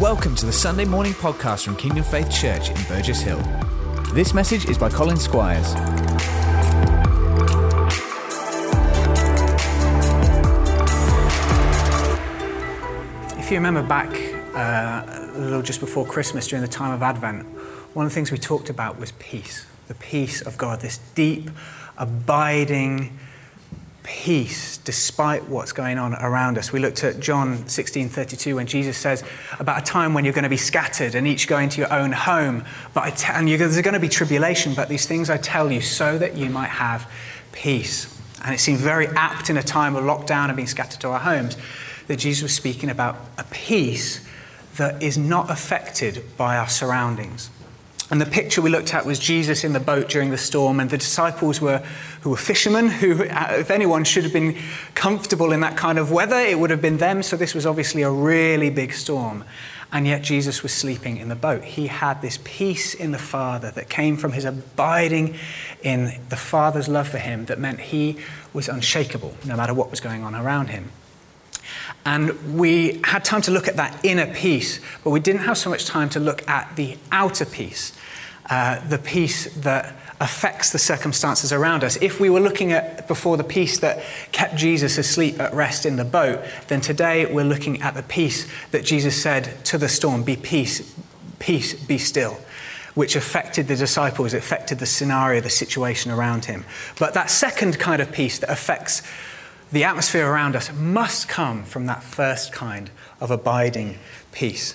Welcome 0.00 0.34
to 0.36 0.46
the 0.46 0.52
Sunday 0.52 0.86
morning 0.86 1.12
podcast 1.12 1.66
from 1.66 1.76
Kingdom 1.76 2.04
Faith 2.04 2.30
Church 2.30 2.70
in 2.70 2.76
Burgess 2.88 3.20
Hill. 3.20 3.38
This 4.14 4.32
message 4.32 4.64
is 4.64 4.78
by 4.78 4.88
Colin 4.88 5.18
Squires. 5.18 5.74
If 13.38 13.50
you 13.50 13.58
remember 13.58 13.82
back 13.82 14.08
uh, 14.54 15.34
a 15.34 15.38
little 15.38 15.60
just 15.60 15.80
before 15.80 16.06
Christmas 16.06 16.46
during 16.46 16.62
the 16.62 16.70
time 16.70 16.92
of 16.94 17.02
Advent, 17.02 17.46
one 17.92 18.06
of 18.06 18.10
the 18.10 18.14
things 18.14 18.32
we 18.32 18.38
talked 18.38 18.70
about 18.70 18.98
was 18.98 19.12
peace. 19.12 19.66
The 19.88 19.94
peace 19.96 20.40
of 20.40 20.56
God, 20.56 20.80
this 20.80 20.96
deep, 21.14 21.50
abiding 21.98 23.18
peace 24.10 24.76
despite 24.78 25.48
what's 25.48 25.70
going 25.70 25.96
on 25.96 26.14
around 26.14 26.58
us. 26.58 26.72
We 26.72 26.80
looked 26.80 27.04
at 27.04 27.20
John 27.20 27.58
16:32 27.68 28.56
when 28.56 28.66
Jesus 28.66 28.96
says 28.96 29.22
about 29.60 29.80
a 29.80 29.84
time 29.84 30.14
when 30.14 30.24
you're 30.24 30.34
going 30.34 30.42
to 30.42 30.50
be 30.50 30.56
scattered 30.56 31.14
and 31.14 31.28
each 31.28 31.46
going 31.46 31.68
to 31.70 31.80
your 31.80 31.92
own 31.92 32.10
home, 32.10 32.64
but 32.92 33.04
I 33.04 33.10
tell 33.10 33.46
you 33.46 33.56
there's 33.56 33.80
going 33.80 33.94
to 33.94 34.00
be 34.00 34.08
tribulation, 34.08 34.74
but 34.74 34.88
these 34.88 35.06
things 35.06 35.30
I 35.30 35.36
tell 35.36 35.70
you 35.70 35.80
so 35.80 36.18
that 36.18 36.36
you 36.36 36.50
might 36.50 36.70
have 36.70 37.08
peace. 37.52 38.18
And 38.44 38.52
it 38.52 38.58
seemed 38.58 38.80
very 38.80 39.06
apt 39.06 39.48
in 39.48 39.56
a 39.56 39.62
time 39.62 39.94
of 39.94 40.02
lockdown 40.02 40.46
and 40.46 40.56
being 40.56 40.66
scattered 40.66 41.00
to 41.02 41.10
our 41.10 41.20
homes 41.20 41.56
that 42.08 42.16
Jesus 42.16 42.42
was 42.42 42.52
speaking 42.52 42.90
about 42.90 43.16
a 43.38 43.44
peace 43.44 44.26
that 44.76 45.00
is 45.00 45.16
not 45.16 45.50
affected 45.50 46.24
by 46.36 46.56
our 46.56 46.68
surroundings. 46.68 47.48
And 48.10 48.20
the 48.20 48.26
picture 48.26 48.60
we 48.60 48.70
looked 48.70 48.92
at 48.92 49.06
was 49.06 49.20
Jesus 49.20 49.62
in 49.62 49.72
the 49.72 49.80
boat 49.80 50.08
during 50.08 50.30
the 50.30 50.38
storm, 50.38 50.80
and 50.80 50.90
the 50.90 50.98
disciples 50.98 51.60
were 51.60 51.78
who 52.22 52.30
were 52.30 52.36
fishermen, 52.36 52.88
who, 52.88 53.24
uh, 53.24 53.56
if 53.58 53.70
anyone 53.70 54.04
should 54.04 54.24
have 54.24 54.32
been 54.32 54.56
comfortable 54.94 55.52
in 55.52 55.60
that 55.60 55.76
kind 55.76 55.98
of 55.98 56.10
weather, 56.10 56.38
it 56.38 56.58
would 56.58 56.70
have 56.70 56.82
been 56.82 56.98
them. 56.98 57.22
So 57.22 57.36
this 57.36 57.54
was 57.54 57.66
obviously 57.66 58.02
a 58.02 58.10
really 58.10 58.68
big 58.68 58.92
storm. 58.92 59.44
And 59.92 60.06
yet 60.06 60.22
Jesus 60.22 60.62
was 60.62 60.72
sleeping 60.72 61.16
in 61.16 61.28
the 61.28 61.34
boat. 61.34 61.64
He 61.64 61.88
had 61.88 62.22
this 62.22 62.38
peace 62.44 62.94
in 62.94 63.10
the 63.10 63.18
Father 63.18 63.72
that 63.72 63.88
came 63.88 64.16
from 64.16 64.32
his 64.32 64.44
abiding 64.44 65.36
in 65.82 66.20
the 66.28 66.36
Father's 66.36 66.88
love 66.88 67.08
for 67.08 67.18
him 67.18 67.46
that 67.46 67.58
meant 67.58 67.80
he 67.80 68.18
was 68.52 68.68
unshakable 68.68 69.34
no 69.44 69.56
matter 69.56 69.74
what 69.74 69.90
was 69.90 70.00
going 70.00 70.22
on 70.22 70.34
around 70.34 70.68
him. 70.68 70.92
And 72.06 72.56
we 72.56 73.00
had 73.04 73.24
time 73.24 73.42
to 73.42 73.50
look 73.50 73.68
at 73.68 73.76
that 73.76 73.98
inner 74.04 74.32
peace, 74.32 74.80
but 75.02 75.10
we 75.10 75.20
didn't 75.20 75.42
have 75.42 75.58
so 75.58 75.70
much 75.70 75.86
time 75.86 76.08
to 76.10 76.20
look 76.20 76.48
at 76.48 76.76
the 76.76 76.96
outer 77.12 77.44
peace, 77.44 77.92
uh, 78.50 78.86
the 78.88 78.98
peace 78.98 79.54
that 79.60 79.94
affects 80.20 80.70
the 80.70 80.78
circumstances 80.78 81.52
around 81.52 81.82
us. 81.82 81.96
If 82.02 82.20
we 82.20 82.28
were 82.28 82.40
looking 82.40 82.72
at 82.72 83.08
before 83.08 83.38
the 83.38 83.44
peace 83.44 83.78
that 83.78 84.02
kept 84.32 84.54
Jesus 84.56 84.98
asleep 84.98 85.40
at 85.40 85.54
rest 85.54 85.86
in 85.86 85.96
the 85.96 86.04
boat, 86.04 86.44
then 86.68 86.82
today 86.82 87.32
we're 87.32 87.44
looking 87.44 87.80
at 87.80 87.94
the 87.94 88.02
peace 88.02 88.46
that 88.72 88.84
Jesus 88.84 89.20
said 89.20 89.64
to 89.66 89.78
the 89.78 89.88
storm, 89.88 90.22
Be 90.22 90.36
peace, 90.36 90.94
peace, 91.38 91.72
be 91.74 91.96
still 91.96 92.38
which 92.94 93.14
affected 93.16 93.68
the 93.68 93.76
disciples, 93.76 94.34
affected 94.34 94.78
the 94.78 94.86
scenario, 94.86 95.40
the 95.40 95.48
situation 95.48 96.10
around 96.10 96.44
him. 96.44 96.64
But 96.98 97.14
that 97.14 97.30
second 97.30 97.78
kind 97.78 98.02
of 98.02 98.10
peace 98.10 98.40
that 98.40 98.50
affects 98.50 99.02
the 99.72 99.84
atmosphere 99.84 100.28
around 100.28 100.56
us 100.56 100.72
must 100.72 101.28
come 101.28 101.64
from 101.64 101.86
that 101.86 102.02
first 102.02 102.52
kind 102.52 102.90
of 103.20 103.30
abiding 103.30 103.98
peace. 104.32 104.74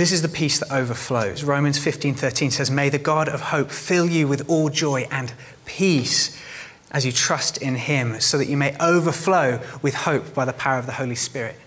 This 0.00 0.12
is 0.12 0.22
the 0.22 0.28
peace 0.28 0.58
that 0.60 0.72
overflows. 0.72 1.44
Romans 1.44 1.78
15:13 1.78 2.50
says, 2.50 2.70
"May 2.70 2.88
the 2.88 2.96
God 2.96 3.28
of 3.28 3.42
hope 3.52 3.70
fill 3.70 4.08
you 4.08 4.26
with 4.26 4.48
all 4.48 4.70
joy 4.70 5.06
and 5.10 5.34
peace 5.66 6.30
as 6.90 7.04
you 7.04 7.12
trust 7.12 7.58
in 7.58 7.74
him, 7.74 8.18
so 8.18 8.38
that 8.38 8.48
you 8.48 8.56
may 8.56 8.74
overflow 8.80 9.60
with 9.82 9.92
hope 9.92 10.32
by 10.32 10.46
the 10.46 10.54
power 10.54 10.78
of 10.78 10.86
the 10.86 10.92
Holy 10.92 11.14
Spirit." 11.14 11.60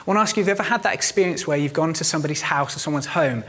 I 0.00 0.02
want 0.04 0.16
to 0.16 0.22
ask 0.22 0.36
you, 0.36 0.42
have 0.42 0.48
you 0.48 0.50
ever 0.50 0.64
had 0.64 0.82
that 0.82 0.94
experience 0.94 1.46
where 1.46 1.56
you've 1.56 1.72
gone 1.72 1.92
to 1.92 2.02
somebody's 2.02 2.42
house 2.42 2.74
or 2.74 2.80
someone's 2.80 3.06
home 3.06 3.44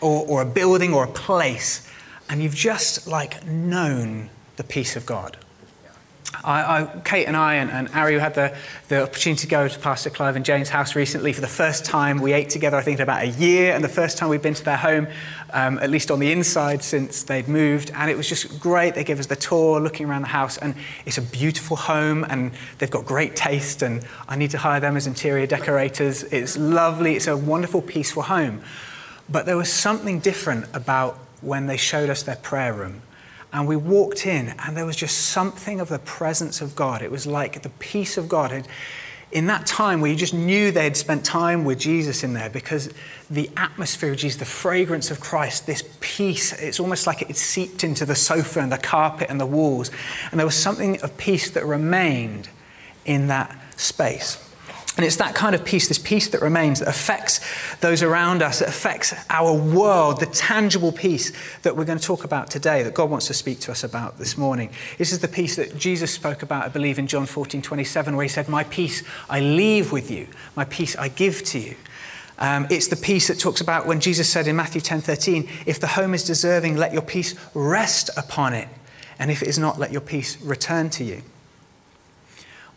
or, 0.00 0.24
or 0.26 0.40
a 0.40 0.46
building 0.46 0.94
or 0.94 1.04
a 1.04 1.12
place 1.12 1.82
and 2.30 2.42
you've 2.42 2.54
just 2.54 3.06
like 3.06 3.44
known 3.44 4.30
the 4.56 4.64
peace 4.64 4.96
of 4.96 5.04
God? 5.04 5.36
I, 6.44 6.82
I, 6.82 7.00
Kate 7.04 7.24
and 7.24 7.36
I 7.36 7.54
and, 7.54 7.70
and 7.70 7.88
Ari 7.94 8.18
had 8.18 8.34
the, 8.34 8.54
the 8.88 9.02
opportunity 9.02 9.40
to 9.40 9.46
go 9.46 9.66
to 9.66 9.78
Pastor 9.78 10.10
Clive 10.10 10.36
and 10.36 10.44
Jane's 10.44 10.68
house 10.68 10.94
recently 10.94 11.32
for 11.32 11.40
the 11.40 11.48
first 11.48 11.84
time. 11.84 12.20
We 12.20 12.32
ate 12.32 12.50
together, 12.50 12.76
I 12.76 12.82
think, 12.82 12.98
in 12.98 13.02
about 13.02 13.22
a 13.22 13.28
year, 13.28 13.74
and 13.74 13.82
the 13.82 13.88
first 13.88 14.18
time 14.18 14.28
we've 14.28 14.42
been 14.42 14.54
to 14.54 14.64
their 14.64 14.76
home, 14.76 15.08
um, 15.52 15.78
at 15.78 15.90
least 15.90 16.10
on 16.10 16.18
the 16.18 16.30
inside, 16.30 16.82
since 16.82 17.22
they'd 17.22 17.48
moved. 17.48 17.90
And 17.94 18.10
it 18.10 18.16
was 18.16 18.28
just 18.28 18.60
great. 18.60 18.94
They 18.94 19.04
gave 19.04 19.18
us 19.18 19.26
the 19.26 19.36
tour, 19.36 19.80
looking 19.80 20.08
around 20.08 20.22
the 20.22 20.28
house, 20.28 20.58
and 20.58 20.74
it's 21.06 21.18
a 21.18 21.22
beautiful 21.22 21.76
home, 21.76 22.24
and 22.28 22.52
they've 22.78 22.90
got 22.90 23.06
great 23.06 23.34
taste. 23.34 23.82
And 23.82 24.04
I 24.28 24.36
need 24.36 24.50
to 24.50 24.58
hire 24.58 24.80
them 24.80 24.96
as 24.96 25.06
interior 25.06 25.46
decorators. 25.46 26.24
It's 26.24 26.58
lovely. 26.58 27.16
It's 27.16 27.26
a 27.26 27.36
wonderful, 27.36 27.80
peaceful 27.80 28.22
home. 28.22 28.62
But 29.30 29.46
there 29.46 29.56
was 29.56 29.72
something 29.72 30.20
different 30.20 30.66
about 30.74 31.18
when 31.40 31.66
they 31.66 31.76
showed 31.76 32.10
us 32.10 32.22
their 32.22 32.36
prayer 32.36 32.74
room 32.74 33.02
and 33.52 33.66
we 33.66 33.76
walked 33.76 34.26
in, 34.26 34.54
and 34.58 34.76
there 34.76 34.86
was 34.86 34.96
just 34.96 35.30
something 35.30 35.80
of 35.80 35.88
the 35.88 35.98
presence 35.98 36.60
of 36.60 36.76
God. 36.76 37.02
It 37.02 37.10
was 37.10 37.26
like 37.26 37.62
the 37.62 37.70
peace 37.70 38.16
of 38.16 38.28
God 38.28 38.66
in 39.30 39.46
that 39.46 39.66
time 39.66 40.00
where 40.00 40.10
you 40.10 40.16
just 40.16 40.32
knew 40.32 40.70
they 40.70 40.84
had 40.84 40.96
spent 40.96 41.24
time 41.24 41.64
with 41.64 41.78
Jesus 41.78 42.24
in 42.24 42.32
there 42.32 42.48
because 42.48 42.90
the 43.28 43.50
atmosphere 43.56 44.12
of 44.12 44.16
Jesus, 44.16 44.38
the 44.38 44.46
fragrance 44.46 45.10
of 45.10 45.20
Christ, 45.20 45.66
this 45.66 45.84
peace, 46.00 46.52
it's 46.54 46.80
almost 46.80 47.06
like 47.06 47.22
it 47.22 47.36
seeped 47.36 47.84
into 47.84 48.06
the 48.06 48.14
sofa 48.14 48.60
and 48.60 48.72
the 48.72 48.78
carpet 48.78 49.28
and 49.28 49.38
the 49.38 49.46
walls. 49.46 49.90
And 50.30 50.40
there 50.40 50.46
was 50.46 50.56
something 50.56 51.00
of 51.02 51.14
peace 51.18 51.50
that 51.50 51.66
remained 51.66 52.48
in 53.04 53.28
that 53.28 53.54
space. 53.76 54.47
And 54.98 55.06
it's 55.06 55.16
that 55.16 55.36
kind 55.36 55.54
of 55.54 55.64
peace, 55.64 55.86
this 55.86 55.98
peace 55.98 56.26
that 56.30 56.42
remains, 56.42 56.80
that 56.80 56.88
affects 56.88 57.40
those 57.76 58.02
around 58.02 58.42
us, 58.42 58.58
that 58.58 58.68
affects 58.68 59.14
our 59.30 59.52
world, 59.52 60.18
the 60.18 60.26
tangible 60.26 60.90
peace 60.90 61.32
that 61.62 61.76
we're 61.76 61.84
going 61.84 62.00
to 62.00 62.04
talk 62.04 62.24
about 62.24 62.50
today, 62.50 62.82
that 62.82 62.94
God 62.94 63.08
wants 63.08 63.28
to 63.28 63.34
speak 63.34 63.60
to 63.60 63.70
us 63.70 63.84
about 63.84 64.18
this 64.18 64.36
morning. 64.36 64.70
This 64.98 65.12
is 65.12 65.20
the 65.20 65.28
peace 65.28 65.54
that 65.54 65.78
Jesus 65.78 66.12
spoke 66.12 66.42
about, 66.42 66.64
I 66.64 66.68
believe, 66.68 66.98
in 66.98 67.06
John 67.06 67.26
14 67.26 67.62
27, 67.62 68.16
where 68.16 68.24
he 68.24 68.28
said, 68.28 68.48
My 68.48 68.64
peace 68.64 69.04
I 69.30 69.38
leave 69.38 69.92
with 69.92 70.10
you, 70.10 70.26
my 70.56 70.64
peace 70.64 70.96
I 70.96 71.06
give 71.06 71.44
to 71.44 71.60
you. 71.60 71.76
Um, 72.40 72.66
it's 72.68 72.88
the 72.88 72.96
peace 72.96 73.28
that 73.28 73.38
talks 73.38 73.60
about 73.60 73.86
when 73.86 74.00
Jesus 74.00 74.28
said 74.28 74.48
in 74.48 74.56
Matthew 74.56 74.80
10 74.80 75.00
13, 75.02 75.48
If 75.64 75.78
the 75.78 75.86
home 75.86 76.12
is 76.12 76.24
deserving, 76.24 76.76
let 76.76 76.92
your 76.92 77.02
peace 77.02 77.36
rest 77.54 78.10
upon 78.16 78.52
it. 78.52 78.68
And 79.20 79.30
if 79.30 79.42
it 79.42 79.48
is 79.48 79.60
not, 79.60 79.78
let 79.78 79.92
your 79.92 80.00
peace 80.00 80.40
return 80.42 80.90
to 80.90 81.04
you. 81.04 81.22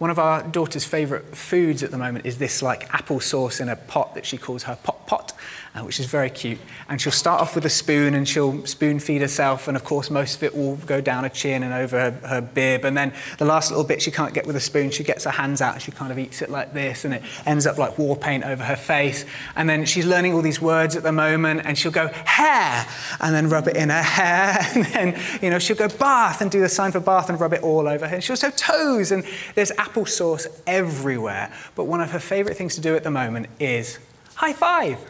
One 0.01 0.09
of 0.09 0.17
our 0.17 0.41
daughter's 0.41 0.83
favourite 0.83 1.37
foods 1.37 1.83
at 1.83 1.91
the 1.91 1.97
moment 1.99 2.25
is 2.25 2.39
this 2.39 2.63
like 2.63 2.91
apple 2.91 3.19
sauce 3.19 3.59
in 3.59 3.69
a 3.69 3.75
pot 3.75 4.15
that 4.15 4.25
she 4.25 4.35
calls 4.35 4.63
her 4.63 4.75
pot 4.81 5.05
pot, 5.05 5.31
uh, 5.73 5.81
which 5.81 5.99
is 6.01 6.05
very 6.05 6.29
cute. 6.29 6.59
And 6.89 6.99
she'll 6.99 7.13
start 7.13 7.41
off 7.41 7.55
with 7.55 7.65
a 7.65 7.69
spoon 7.69 8.13
and 8.13 8.27
she'll 8.27 8.65
spoon 8.65 8.99
feed 8.99 9.21
herself. 9.21 9.69
And 9.69 9.77
of 9.77 9.85
course, 9.85 10.09
most 10.09 10.35
of 10.35 10.43
it 10.43 10.55
will 10.55 10.75
go 10.75 10.99
down 10.99 11.23
her 11.23 11.29
chin 11.29 11.63
and 11.63 11.73
over 11.73 12.11
her, 12.11 12.27
her 12.27 12.41
bib. 12.41 12.83
And 12.83 12.97
then 12.97 13.13
the 13.37 13.45
last 13.45 13.71
little 13.71 13.85
bit 13.85 14.01
she 14.01 14.11
can't 14.11 14.33
get 14.33 14.45
with 14.45 14.57
a 14.57 14.59
spoon, 14.59 14.89
she 14.89 15.03
gets 15.03 15.23
her 15.23 15.31
hands 15.31 15.61
out 15.61 15.75
and 15.75 15.81
she 15.81 15.91
kind 15.91 16.11
of 16.11 16.19
eats 16.19 16.41
it 16.41 16.49
like 16.49 16.73
this. 16.73 17.05
And 17.05 17.13
it 17.13 17.23
ends 17.45 17.65
up 17.65 17.77
like 17.77 17.97
war 17.97 18.17
paint 18.17 18.43
over 18.43 18.63
her 18.63 18.75
face. 18.75 19.23
And 19.55 19.69
then 19.69 19.85
she's 19.85 20.05
learning 20.05 20.33
all 20.33 20.41
these 20.41 20.61
words 20.61 20.97
at 20.97 21.03
the 21.03 21.13
moment 21.13 21.61
and 21.63 21.77
she'll 21.77 21.91
go 21.91 22.09
hair 22.25 22.85
and 23.21 23.33
then 23.33 23.49
rub 23.49 23.69
it 23.69 23.77
in 23.77 23.89
her 23.89 24.01
hair. 24.01 24.57
And 24.75 24.85
then, 24.87 25.21
you 25.41 25.49
know, 25.49 25.59
she'll 25.59 25.77
go 25.77 25.87
bath 25.87 26.41
and 26.41 26.51
do 26.51 26.59
the 26.59 26.69
sign 26.69 26.91
for 26.91 26.99
bath 26.99 27.29
and 27.29 27.39
rub 27.39 27.53
it 27.53 27.63
all 27.63 27.87
over 27.87 28.07
her. 28.07 28.15
And 28.15 28.23
she'll 28.23 28.35
say 28.35 28.51
toes. 28.51 29.11
And 29.11 29.23
there's 29.55 29.71
applesauce 29.71 30.47
everywhere. 30.67 31.53
But 31.75 31.85
one 31.85 32.01
of 32.01 32.11
her 32.11 32.19
favorite 32.19 32.57
things 32.57 32.75
to 32.75 32.81
do 32.81 32.95
at 32.97 33.03
the 33.03 33.11
moment 33.11 33.47
is 33.57 33.99
high 34.35 34.53
five. 34.53 34.99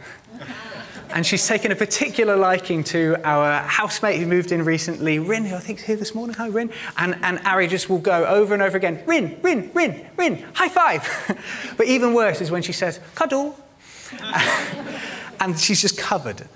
and 1.14 1.26
she's 1.26 1.46
taken 1.46 1.72
a 1.72 1.76
particular 1.76 2.36
liking 2.36 2.84
to 2.86 3.18
our 3.24 3.62
housemate 3.64 4.20
who 4.20 4.26
moved 4.26 4.52
in 4.52 4.64
recently, 4.64 5.20
Rin, 5.20 5.46
who 5.46 5.56
I 5.56 5.60
think 5.60 5.80
is 5.80 5.86
here 5.86 5.96
this 5.96 6.16
morning. 6.16 6.36
Hi, 6.36 6.48
Rin. 6.48 6.72
And, 6.98 7.18
and 7.22 7.40
Ari 7.46 7.68
just 7.68 7.90
will 7.90 8.00
go 8.00 8.26
over 8.26 8.54
and 8.54 8.64
over 8.64 8.78
again 8.78 9.04
Rin, 9.06 9.40
Rin, 9.42 9.72
Rin, 9.74 10.08
Rin, 10.18 10.46
high 10.54 10.70
five. 10.70 11.08
but 11.78 11.88
even 11.88 12.14
worse 12.14 12.42
is 12.42 12.52
when 12.52 12.62
she 12.62 12.74
says, 12.74 13.00
cuddle. 13.16 13.58
and 15.40 15.60
she's 15.60 15.82
just 15.82 15.98
covered. 15.98 16.48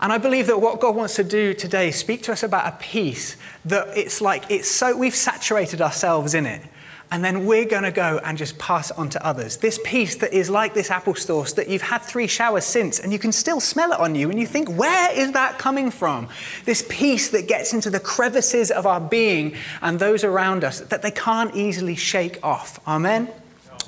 And 0.00 0.12
I 0.12 0.18
believe 0.18 0.46
that 0.48 0.60
what 0.60 0.80
God 0.80 0.94
wants 0.94 1.16
to 1.16 1.24
do 1.24 1.54
today 1.54 1.88
is 1.88 1.96
speak 1.96 2.22
to 2.24 2.32
us 2.32 2.42
about 2.42 2.66
a 2.72 2.76
peace 2.76 3.36
that 3.64 3.88
it's 3.96 4.20
like 4.20 4.50
it's 4.50 4.70
so 4.70 4.94
we've 4.96 5.14
saturated 5.14 5.80
ourselves 5.80 6.34
in 6.34 6.44
it 6.44 6.62
and 7.10 7.24
then 7.24 7.46
we're 7.46 7.64
going 7.64 7.84
to 7.84 7.92
go 7.92 8.20
and 8.24 8.36
just 8.36 8.58
pass 8.58 8.90
it 8.90 8.98
on 8.98 9.08
to 9.10 9.24
others. 9.24 9.58
This 9.58 9.78
peace 9.84 10.16
that 10.16 10.32
is 10.32 10.50
like 10.50 10.74
this 10.74 10.88
applesauce 10.88 11.54
that 11.54 11.68
you've 11.68 11.82
had 11.82 11.98
three 11.98 12.26
showers 12.26 12.64
since 12.64 12.98
and 12.98 13.12
you 13.12 13.18
can 13.18 13.30
still 13.32 13.60
smell 13.60 13.92
it 13.92 14.00
on 14.00 14.14
you 14.14 14.28
and 14.30 14.40
you 14.40 14.46
think, 14.46 14.68
where 14.68 15.12
is 15.16 15.32
that 15.32 15.58
coming 15.58 15.90
from? 15.90 16.28
This 16.64 16.84
peace 16.88 17.28
that 17.30 17.46
gets 17.46 17.72
into 17.72 17.90
the 17.90 18.00
crevices 18.00 18.70
of 18.70 18.86
our 18.86 19.00
being 19.00 19.54
and 19.82 19.98
those 19.98 20.24
around 20.24 20.64
us 20.64 20.80
that 20.80 21.02
they 21.02 21.12
can't 21.12 21.54
easily 21.54 21.94
shake 21.94 22.40
off. 22.42 22.80
Amen? 22.88 23.28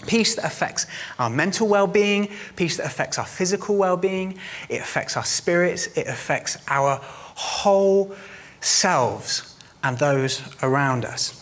Peace 0.06 0.36
that 0.36 0.44
affects 0.44 0.86
our 1.18 1.28
mental 1.28 1.66
well 1.66 1.88
being, 1.88 2.30
peace 2.54 2.76
that 2.76 2.86
affects 2.86 3.18
our 3.18 3.26
physical 3.26 3.76
well 3.76 3.96
being, 3.96 4.38
it 4.68 4.80
affects 4.80 5.16
our 5.16 5.24
spirits, 5.24 5.88
it 5.96 6.06
affects 6.06 6.56
our 6.68 7.00
whole 7.02 8.14
selves 8.60 9.56
and 9.82 9.98
those 9.98 10.40
around 10.62 11.04
us.。」us. 11.04 11.37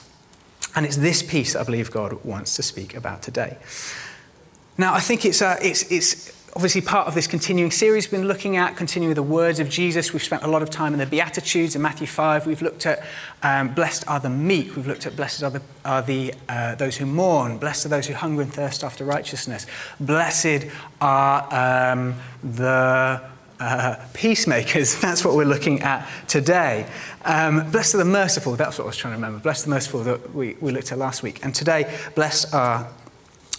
And 0.76 0.86
it's 0.86 0.96
this 0.96 1.22
peace 1.22 1.56
I 1.56 1.64
believe 1.64 1.90
God 1.90 2.24
wants 2.24 2.54
to 2.56 2.62
speak 2.62 2.94
about 2.94 3.22
today.。Now, 3.22 4.92
I 4.94 5.00
think 5.00 5.24
it's, 5.24 5.40
uh, 5.40 5.56
it's, 5.62 5.90
it's 5.90 6.36
obviously 6.54 6.82
part 6.82 7.06
of 7.06 7.14
this 7.14 7.26
continuing 7.26 7.70
series 7.70 8.06
we've 8.06 8.20
been 8.20 8.28
looking 8.28 8.56
at, 8.56 8.76
continuing 8.76 9.14
the 9.14 9.22
words 9.22 9.58
of 9.58 9.68
Jesus. 9.70 10.12
We've 10.12 10.22
spent 10.22 10.42
a 10.42 10.48
lot 10.48 10.62
of 10.62 10.68
time 10.68 10.92
in 10.92 10.98
the 10.98 11.06
Beatitudes 11.06 11.76
in 11.76 11.82
Matthew 11.82 12.06
5. 12.06 12.46
We've 12.46 12.60
looked 12.60 12.86
at 12.86 13.02
um, 13.42 13.74
blessed 13.74 14.04
are 14.06 14.20
the 14.20 14.30
meek. 14.30 14.76
We've 14.76 14.86
looked 14.86 15.06
at 15.06 15.16
blessed 15.16 15.42
are, 15.42 15.50
the, 15.50 15.62
are 15.84 16.02
the, 16.02 16.34
uh, 16.48 16.74
those 16.74 16.96
who 16.96 17.06
mourn. 17.06 17.58
Blessed 17.58 17.86
are 17.86 17.88
those 17.88 18.06
who 18.06 18.14
hunger 18.14 18.42
and 18.42 18.52
thirst 18.52 18.84
after 18.84 19.04
righteousness. 19.04 19.66
Blessed 19.98 20.66
are 21.00 21.92
um, 21.92 22.14
the 22.42 23.22
uh, 23.60 23.96
peacemakers. 24.14 24.98
That's 25.00 25.24
what 25.24 25.34
we're 25.34 25.44
looking 25.44 25.82
at 25.82 26.08
today. 26.28 26.86
Um, 27.24 27.70
blessed 27.70 27.94
are 27.94 27.98
the 27.98 28.04
merciful. 28.04 28.56
That's 28.56 28.78
what 28.78 28.84
I 28.84 28.86
was 28.88 28.96
trying 28.96 29.12
to 29.12 29.16
remember. 29.16 29.38
Blessed 29.38 29.64
the 29.64 29.70
merciful 29.70 30.02
that 30.04 30.34
we, 30.34 30.56
we 30.60 30.72
looked 30.72 30.92
at 30.92 30.98
last 30.98 31.22
week. 31.22 31.44
And 31.44 31.54
today, 31.54 31.92
blessed 32.14 32.54
are 32.54 32.88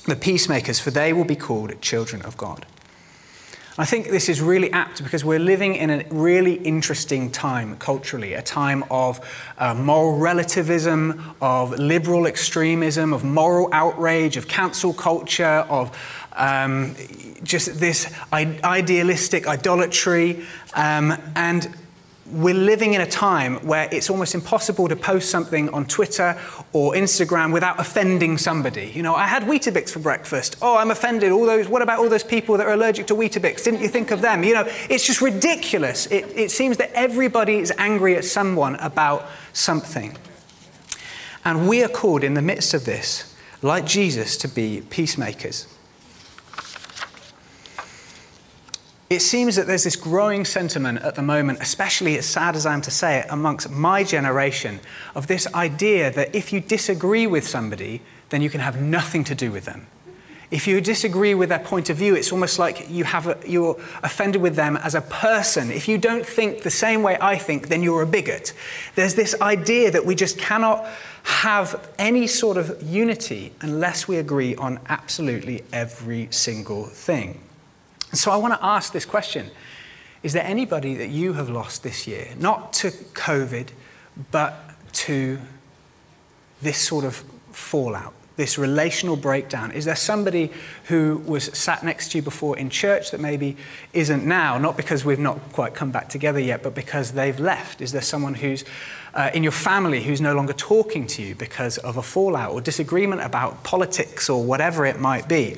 the 0.06 0.16
peacemakers, 0.16 0.80
for 0.80 0.92
they 0.92 1.14
will 1.14 1.26
be 1.26 1.36
called 1.36 1.80
children 1.82 2.22
of 2.22 2.38
God. 2.38 2.66
I 3.80 3.86
think 3.86 4.08
this 4.08 4.28
is 4.28 4.42
really 4.42 4.72
apt 4.72 5.04
because 5.04 5.24
we're 5.24 5.38
living 5.38 5.76
in 5.76 5.92
a 5.92 6.04
really 6.10 6.56
interesting 6.56 7.30
time 7.30 7.78
culturally, 7.78 8.34
a 8.34 8.42
time 8.42 8.84
of 8.90 9.20
uh, 9.60 9.76
moral 9.76 10.18
relativism, 10.18 11.36
of 11.42 11.78
liberal 11.78 12.26
extremism, 12.26 13.14
of 13.14 13.24
moral 13.24 13.70
outrage, 13.72 14.36
of 14.36 14.48
cancel 14.48 14.94
culture, 14.94 15.64
of 15.70 15.96
um, 16.38 16.96
just 17.44 17.80
this 17.80 18.14
idealistic 18.32 19.48
idolatry. 19.48 20.46
Um, 20.74 21.18
and 21.36 21.76
we're 22.32 22.54
living 22.54 22.94
in 22.94 23.02
a 23.02 23.08
time 23.08 23.56
where 23.66 23.88
it's 23.92 24.10
almost 24.10 24.36
impossible 24.36 24.88
to 24.90 24.96
post 24.96 25.30
something 25.30 25.70
on 25.70 25.86
Twitter 25.86 26.38
or 26.74 26.94
Instagram 26.94 27.54
without 27.54 27.80
offending 27.80 28.38
somebody. 28.38 28.92
You 28.94 29.02
know, 29.02 29.16
I 29.16 29.28
had 29.28 29.44
Weetabix 29.44 29.92
for 29.92 30.00
breakfast. 30.00 30.58
Oh, 30.62 30.76
I'm 30.76 30.92
offended. 30.92 31.32
All 31.32 31.46
those, 31.46 31.70
what 31.70 31.82
about 31.82 32.00
all 32.00 32.10
those 32.10 32.26
people 32.26 32.58
that 32.58 32.68
are 32.68 32.74
allergic 32.74 33.08
to 33.08 33.16
Weetabix? 33.16 33.64
Didn't 33.64 33.80
you 33.80 33.88
think 33.88 34.12
of 34.12 34.22
them? 34.22 34.44
You 34.44 34.56
know, 34.56 34.68
it's 34.90 35.06
just 35.06 35.22
ridiculous. 35.22 36.08
It, 36.08 36.26
it 36.36 36.52
seems 36.52 36.78
that 36.78 36.92
everybody 36.94 37.60
is 37.60 37.72
angry 37.78 38.16
at 38.18 38.26
someone 38.26 38.76
about 38.76 39.28
something. 39.54 40.18
And 41.46 41.70
we 41.70 41.82
are 41.82 41.90
called 41.90 42.26
in 42.26 42.34
the 42.34 42.42
midst 42.42 42.74
of 42.74 42.84
this, 42.84 43.34
like 43.62 43.86
Jesus, 43.86 44.36
to 44.38 44.50
be 44.50 44.82
peacemakers. 44.90 45.74
It 49.10 49.22
seems 49.22 49.56
that 49.56 49.68
there's 49.68 49.86
this 49.86 49.96
growing 49.96 50.44
sentiment 50.44 51.00
at 51.00 51.16
the 51.16 51.22
moment, 51.22 51.60
especially 51.62 52.18
as 52.18 52.26
sad 52.26 52.58
as 52.58 52.66
I 52.66 52.74
am 52.74 52.82
to 52.82 52.92
say 52.92 53.20
it, 53.20 53.28
amongst 53.30 53.70
my 53.70 54.04
generation, 54.04 54.82
of 55.16 55.28
this 55.28 55.48
idea 55.54 56.12
that 56.12 56.36
if 56.36 56.52
you 56.52 56.60
disagree 56.60 57.26
with 57.26 57.48
somebody, 57.48 58.02
then 58.30 58.42
you 58.42 58.50
can 58.50 58.60
have 58.60 58.82
nothing 58.82 59.24
to 59.24 59.36
do 59.36 59.50
with 59.50 59.64
them. 59.64 59.88
If 60.52 60.68
you 60.68 60.82
disagree 60.82 61.36
with 61.36 61.50
their 61.50 61.60
point 61.60 61.90
of 61.90 61.98
view, 61.98 62.16
it's 62.16 62.34
almost 62.34 62.60
like 62.60 62.90
you 62.90 63.06
have 63.06 63.28
a, 63.28 63.38
you're 63.46 63.78
offended 64.04 64.42
with 64.42 64.56
them 64.56 64.78
as 64.78 64.96
a 64.96 65.02
person. 65.02 65.72
If 65.72 65.88
you 65.88 65.98
don't 65.98 66.26
think 66.26 66.64
the 66.64 66.70
same 66.70 67.02
way 67.02 67.18
I 67.20 67.38
think, 67.38 67.70
then 67.70 67.84
you're 67.84 68.02
a 68.02 68.08
bigot. 68.08 68.54
There's 68.96 69.16
this 69.16 69.40
idea 69.42 69.92
that 69.92 70.06
we 70.06 70.16
just 70.16 70.38
cannot 70.38 70.86
have 71.24 71.90
any 71.98 72.28
sort 72.28 72.58
of 72.58 72.82
unity 72.82 73.52
unless 73.62 74.08
we 74.08 74.18
agree 74.18 74.56
on 74.56 74.80
absolutely 74.88 75.64
every 75.72 76.28
single 76.32 76.86
thing. 76.86 77.42
So 78.14 78.32
I 78.32 78.38
want 78.38 78.54
to 78.54 78.66
ask 78.66 78.94
this 78.94 79.06
question 79.06 79.52
Is 80.24 80.34
there 80.34 80.46
anybody 80.46 80.96
that 80.96 81.10
you 81.10 81.34
have 81.34 81.50
lost 81.50 81.84
this 81.84 82.08
year, 82.08 82.30
not 82.40 82.74
to 82.74 82.92
COVID, 82.92 83.70
but 84.32 84.56
to 84.94 85.40
this 86.62 86.78
sort 86.78 87.06
of 87.06 87.16
fallout, 87.52 88.14
this 88.36 88.58
relational 88.58 89.16
breakdown? 89.16 89.72
Is 89.72 89.86
there 89.86 89.96
somebody 89.96 90.52
who 90.86 91.22
was 91.26 91.46
sat 91.58 91.84
next 91.84 92.12
to 92.12 92.20
you 92.20 92.22
before 92.22 92.58
in 92.58 92.70
church 92.70 93.12
that 93.12 93.20
maybe 93.20 93.58
isn't 93.94 94.26
now, 94.26 94.58
not 94.58 94.78
because 94.78 95.04
we've 95.04 95.20
not 95.20 95.40
quite 95.52 95.76
come 95.76 95.92
back 95.92 96.10
together 96.10 96.40
yet, 96.40 96.64
but 96.64 96.74
because 96.74 97.12
they've 97.12 97.40
left? 97.40 97.82
Is 97.82 97.92
there 97.92 98.02
someone 98.02 98.36
who's 98.36 98.64
uh, 99.14 99.32
in 99.34 99.44
your 99.44 99.52
family 99.52 100.04
who's 100.04 100.22
no 100.22 100.34
longer 100.34 100.54
talking 100.54 101.06
to 101.08 101.22
you 101.22 101.36
because 101.36 101.78
of 101.80 101.98
a 101.98 102.04
fallout 102.04 102.54
or 102.54 102.62
disagreement 102.62 103.22
about 103.22 103.64
politics 103.64 104.30
or 104.30 104.44
whatever 104.44 104.86
it 104.86 105.00
might 105.00 105.28
be? 105.28 105.58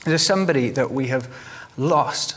Is 0.00 0.06
there 0.06 0.18
somebody 0.18 0.70
that 0.70 0.90
we 0.90 1.08
have 1.08 1.28
lost. 1.76 2.36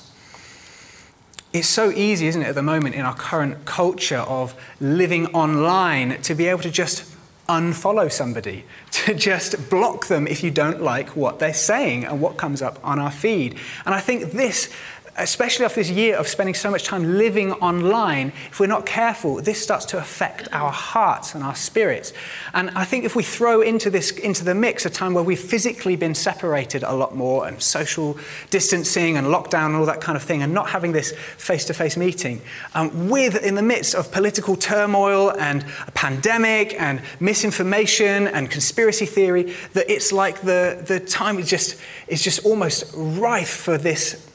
It's 1.52 1.68
so 1.68 1.92
easy, 1.92 2.28
isn't 2.28 2.42
it, 2.42 2.48
at 2.48 2.56
the 2.56 2.64
moment 2.64 2.96
in 2.96 3.02
our 3.02 3.14
current 3.14 3.66
culture 3.66 4.20
of 4.20 4.56
living 4.80 5.28
online 5.28 6.20
to 6.24 6.34
be 6.34 6.48
able 6.48 6.62
to 6.62 6.72
just 6.72 7.14
unfollow 7.48 8.12
somebody, 8.12 8.66
to 8.92 9.14
just 9.14 9.70
block 9.70 10.08
them 10.08 10.28
if 10.28 10.44
you 10.44 10.52
don't 10.52 10.82
like 10.82 11.16
what 11.16 11.40
they're 11.40 11.54
saying 11.54 12.06
and 12.06 12.22
what 12.22 12.38
comes 12.38 12.62
up 12.62 12.80
on 12.84 13.00
our 13.00 13.12
feed. 13.12 13.58
And 13.86 13.94
I 13.94 14.00
think 14.00 14.32
this 14.32 14.74
especially 15.18 15.66
after 15.66 15.80
this 15.80 15.90
year 15.90 16.16
of 16.16 16.28
spending 16.28 16.56
so 16.56 16.72
much 16.72 16.84
time 16.84 17.18
living 17.18 17.52
online, 17.54 18.34
if 18.50 18.60
we're 18.60 18.68
not 18.68 18.86
careful, 18.86 19.42
this 19.42 19.62
starts 19.62 19.86
to 19.86 19.98
affect 19.98 20.48
our 20.52 20.72
hearts 20.72 21.36
and 21.36 21.44
our 21.44 21.56
spirits. 21.56 22.14
And 22.54 22.72
I 22.72 22.86
think 22.86 23.06
if 23.06 23.16
we 23.16 23.24
throw 23.24 23.62
into 23.62 23.90
this 23.90 24.12
into 24.12 24.44
the 24.44 24.56
mix 24.56 24.86
a 24.86 24.90
time 24.90 25.14
where 25.14 25.24
we've 25.24 25.40
physically 25.40 25.96
been 25.96 26.16
separated 26.16 26.84
a 26.84 26.94
lot 26.94 27.16
more 27.16 27.48
and 27.48 27.62
social 27.62 28.18
distancing 28.50 29.18
and 29.18 29.28
lockdown 29.28 29.68
and 29.68 29.76
all 29.76 29.86
that 29.86 30.02
kind 30.02 30.16
of 30.16 30.24
thing, 30.24 30.42
and 30.42 30.54
not 30.54 30.70
having 30.70 30.92
this 30.92 31.14
face-to-face 31.38 31.98
meeting, 31.98 32.42
um, 32.74 33.10
with 33.10 33.44
in 33.44 33.56
the 33.56 33.62
midst 33.62 33.96
of 33.96 34.12
political 34.12 34.56
turmoil 34.56 35.32
and 35.40 35.66
a 35.88 35.92
pandemic 35.92 36.80
and 36.80 37.02
misinformation 37.20 38.28
and 38.28 38.50
conspiracy 38.50 39.06
theory, 39.06 39.54
that 39.74 39.90
it's 39.90 40.12
like 40.12 40.42
the, 40.42 40.84
the 40.88 41.00
time 41.00 41.38
is 41.38 41.50
just 41.50 41.80
is 42.08 42.22
just 42.22 42.46
almost 42.46 42.92
rife 42.96 43.50
for 43.50 43.78
this 43.78 44.33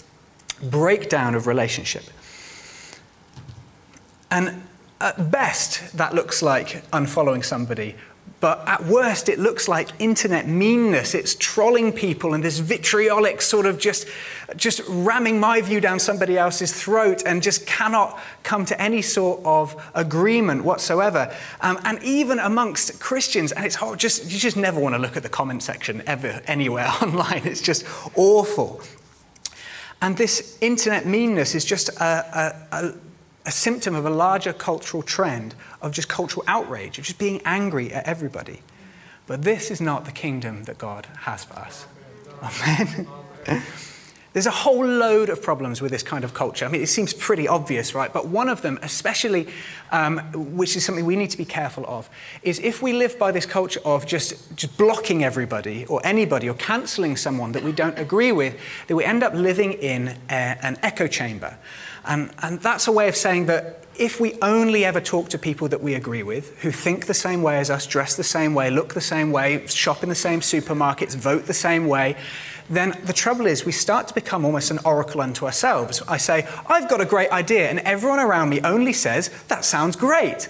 breakdown 0.63 1.35
of 1.35 1.47
relationship. 1.47 2.05
And 4.31 4.63
at 5.01 5.31
best, 5.31 5.97
that 5.97 6.15
looks 6.15 6.43
like 6.43 6.89
unfollowing 6.91 7.45
somebody. 7.45 7.95
But 8.41 8.63
at 8.69 8.85
worst, 8.85 9.29
it 9.29 9.41
looks 9.41 9.67
like 9.67 9.89
internet 9.99 10.47
meanness. 10.47 11.15
It's 11.15 11.35
trolling 11.35 11.93
people 11.93 12.35
and 12.35 12.45
this 12.45 12.61
vitriolic 12.61 13.43
sort 13.43 13.67
of 13.67 13.79
just, 13.79 14.07
just 14.57 14.81
ramming 14.87 15.41
my 15.41 15.61
view 15.61 15.81
down 15.81 15.99
somebody 15.99 16.39
else's 16.39 16.73
throat 16.73 17.25
and 17.27 17.43
just 17.43 17.67
cannot 17.67 18.21
come 18.45 18.65
to 18.67 18.81
any 18.81 19.03
sort 19.03 19.41
of 19.45 19.91
agreement 19.95 20.63
whatsoever. 20.63 21.35
Um, 21.63 21.81
and 21.85 22.01
even 22.05 22.39
amongst 22.39 23.01
Christians, 23.01 23.51
and 23.51 23.65
it's 23.65 23.75
hard, 23.75 23.99
just, 23.99 24.31
you 24.31 24.39
just 24.39 24.57
never 24.57 24.79
want 24.79 24.95
to 24.95 25.01
look 25.01 25.17
at 25.17 25.25
the 25.25 25.29
comment 25.29 25.65
section 25.65 26.03
ever 26.07 26.41
anywhere 26.47 26.89
online. 27.03 27.43
It's 27.45 27.63
just 27.63 27.85
awful. 28.15 28.83
And 30.01 30.17
this 30.17 30.57
internet 30.61 31.07
meanness 31.07 31.55
is 31.55 31.65
just 31.65 31.89
a, 31.89 32.55
a, 32.73 32.95
a, 33.45 33.51
symptom 33.51 33.95
of 33.95 34.07
a 34.07 34.11
larger 34.11 34.53
cultural 34.53 35.03
trend 35.03 35.55
of 35.83 35.93
just 35.93 36.09
cultural 36.09 36.45
outrage, 36.47 36.99
of 36.99 37.05
just 37.05 37.19
being 37.19 37.41
angry 37.45 37.93
at 37.93 38.07
everybody. 38.07 38.63
But 39.27 39.43
this 39.43 39.71
is 39.71 39.81
not 39.81 40.05
the 40.05 40.13
kingdom 40.13 40.65
that 40.65 40.79
God 40.79 41.07
has 41.21 41.45
for 41.45 41.55
us. 41.55 41.87
Amen. 42.43 43.09
There's 44.39 44.47
a 44.47 44.53
whole 44.53 44.87
load 44.87 45.31
of 45.31 45.43
problems 45.43 45.83
with 45.83 45.91
this 45.91 46.05
kind 46.05 46.23
of 46.23 46.33
culture. 46.33 46.65
I 46.65 46.69
mean, 46.69 46.81
it 46.81 46.87
seems 46.87 47.13
pretty 47.13 47.49
obvious, 47.49 47.93
right? 47.93 48.13
But 48.13 48.29
one 48.29 48.49
of 48.49 48.63
them, 48.63 48.79
especially, 48.83 49.49
um, 49.91 50.21
which 50.33 50.77
is 50.77 50.85
something 50.85 51.05
we 51.05 51.17
need 51.17 51.31
to 51.31 51.37
be 51.37 51.45
careful 51.45 51.85
of, 51.89 52.09
is 52.45 52.61
if 52.61 52.81
we 52.81 52.93
live 52.93 53.19
by 53.19 53.33
this 53.33 53.47
culture 53.47 53.81
of 53.85 54.07
just, 54.07 54.55
just 54.55 54.79
blocking 54.79 55.25
everybody 55.25 55.87
or 55.87 56.01
anybody 56.05 56.49
or 56.49 56.55
cancelling 56.55 57.17
someone 57.17 57.51
that 57.51 57.65
we 57.65 57.73
don't 57.73 57.99
agree 57.99 58.31
with, 58.31 58.57
that 58.87 58.95
we 58.95 59.03
end 59.03 59.25
up 59.25 59.35
living 59.35 59.73
in 59.73 60.17
a, 60.31 60.57
an 60.63 60.79
echo 60.85 61.09
chamber. 61.09 61.59
And, 62.05 62.31
and 62.41 62.61
that's 62.61 62.87
a 62.87 62.93
way 62.93 63.09
of 63.09 63.17
saying 63.17 63.47
that 63.47 63.87
if 63.97 64.21
we 64.21 64.39
only 64.41 64.85
ever 64.85 65.01
talk 65.01 65.31
to 65.31 65.39
people 65.39 65.67
that 65.67 65.83
we 65.83 65.95
agree 65.95 66.23
with, 66.23 66.57
who 66.61 66.71
think 66.71 67.07
the 67.07 67.15
same 67.15 67.43
way 67.43 67.59
as 67.59 67.71
us, 67.71 67.89
dress 67.89 68.15
the 68.15 68.23
same 68.23 68.55
way, 68.55 68.71
look 68.71 68.95
the 68.95 69.01
same 69.01 69.33
way, 69.33 69.67
shop 69.67 70.05
in 70.05 70.09
the 70.09 70.15
same 70.15 70.39
supermarkets, 70.39 71.17
vote 71.17 71.47
the 71.47 71.55
same 71.55 71.89
way, 71.89 72.17
then 72.71 72.99
the 73.05 73.13
trouble 73.13 73.47
is 73.47 73.65
we 73.65 73.73
start 73.73 74.09
to 74.09 74.15
become 74.15 74.45
almost 74.45 74.71
an 74.71 74.79
oracle 74.85 75.21
unto 75.21 75.47
ourselves. 75.47 76.03
I 76.09 76.17
say, 76.19 76.47
I've 76.67 76.89
got 76.89 77.01
a 77.01 77.07
great 77.07 77.31
idea, 77.31 77.69
and 77.71 77.79
everyone 77.81 78.21
around 78.21 78.51
me 78.51 78.61
only 78.63 78.93
says, 78.93 79.31
that 79.49 79.65
sounds 79.65 79.97
great. 79.97 80.49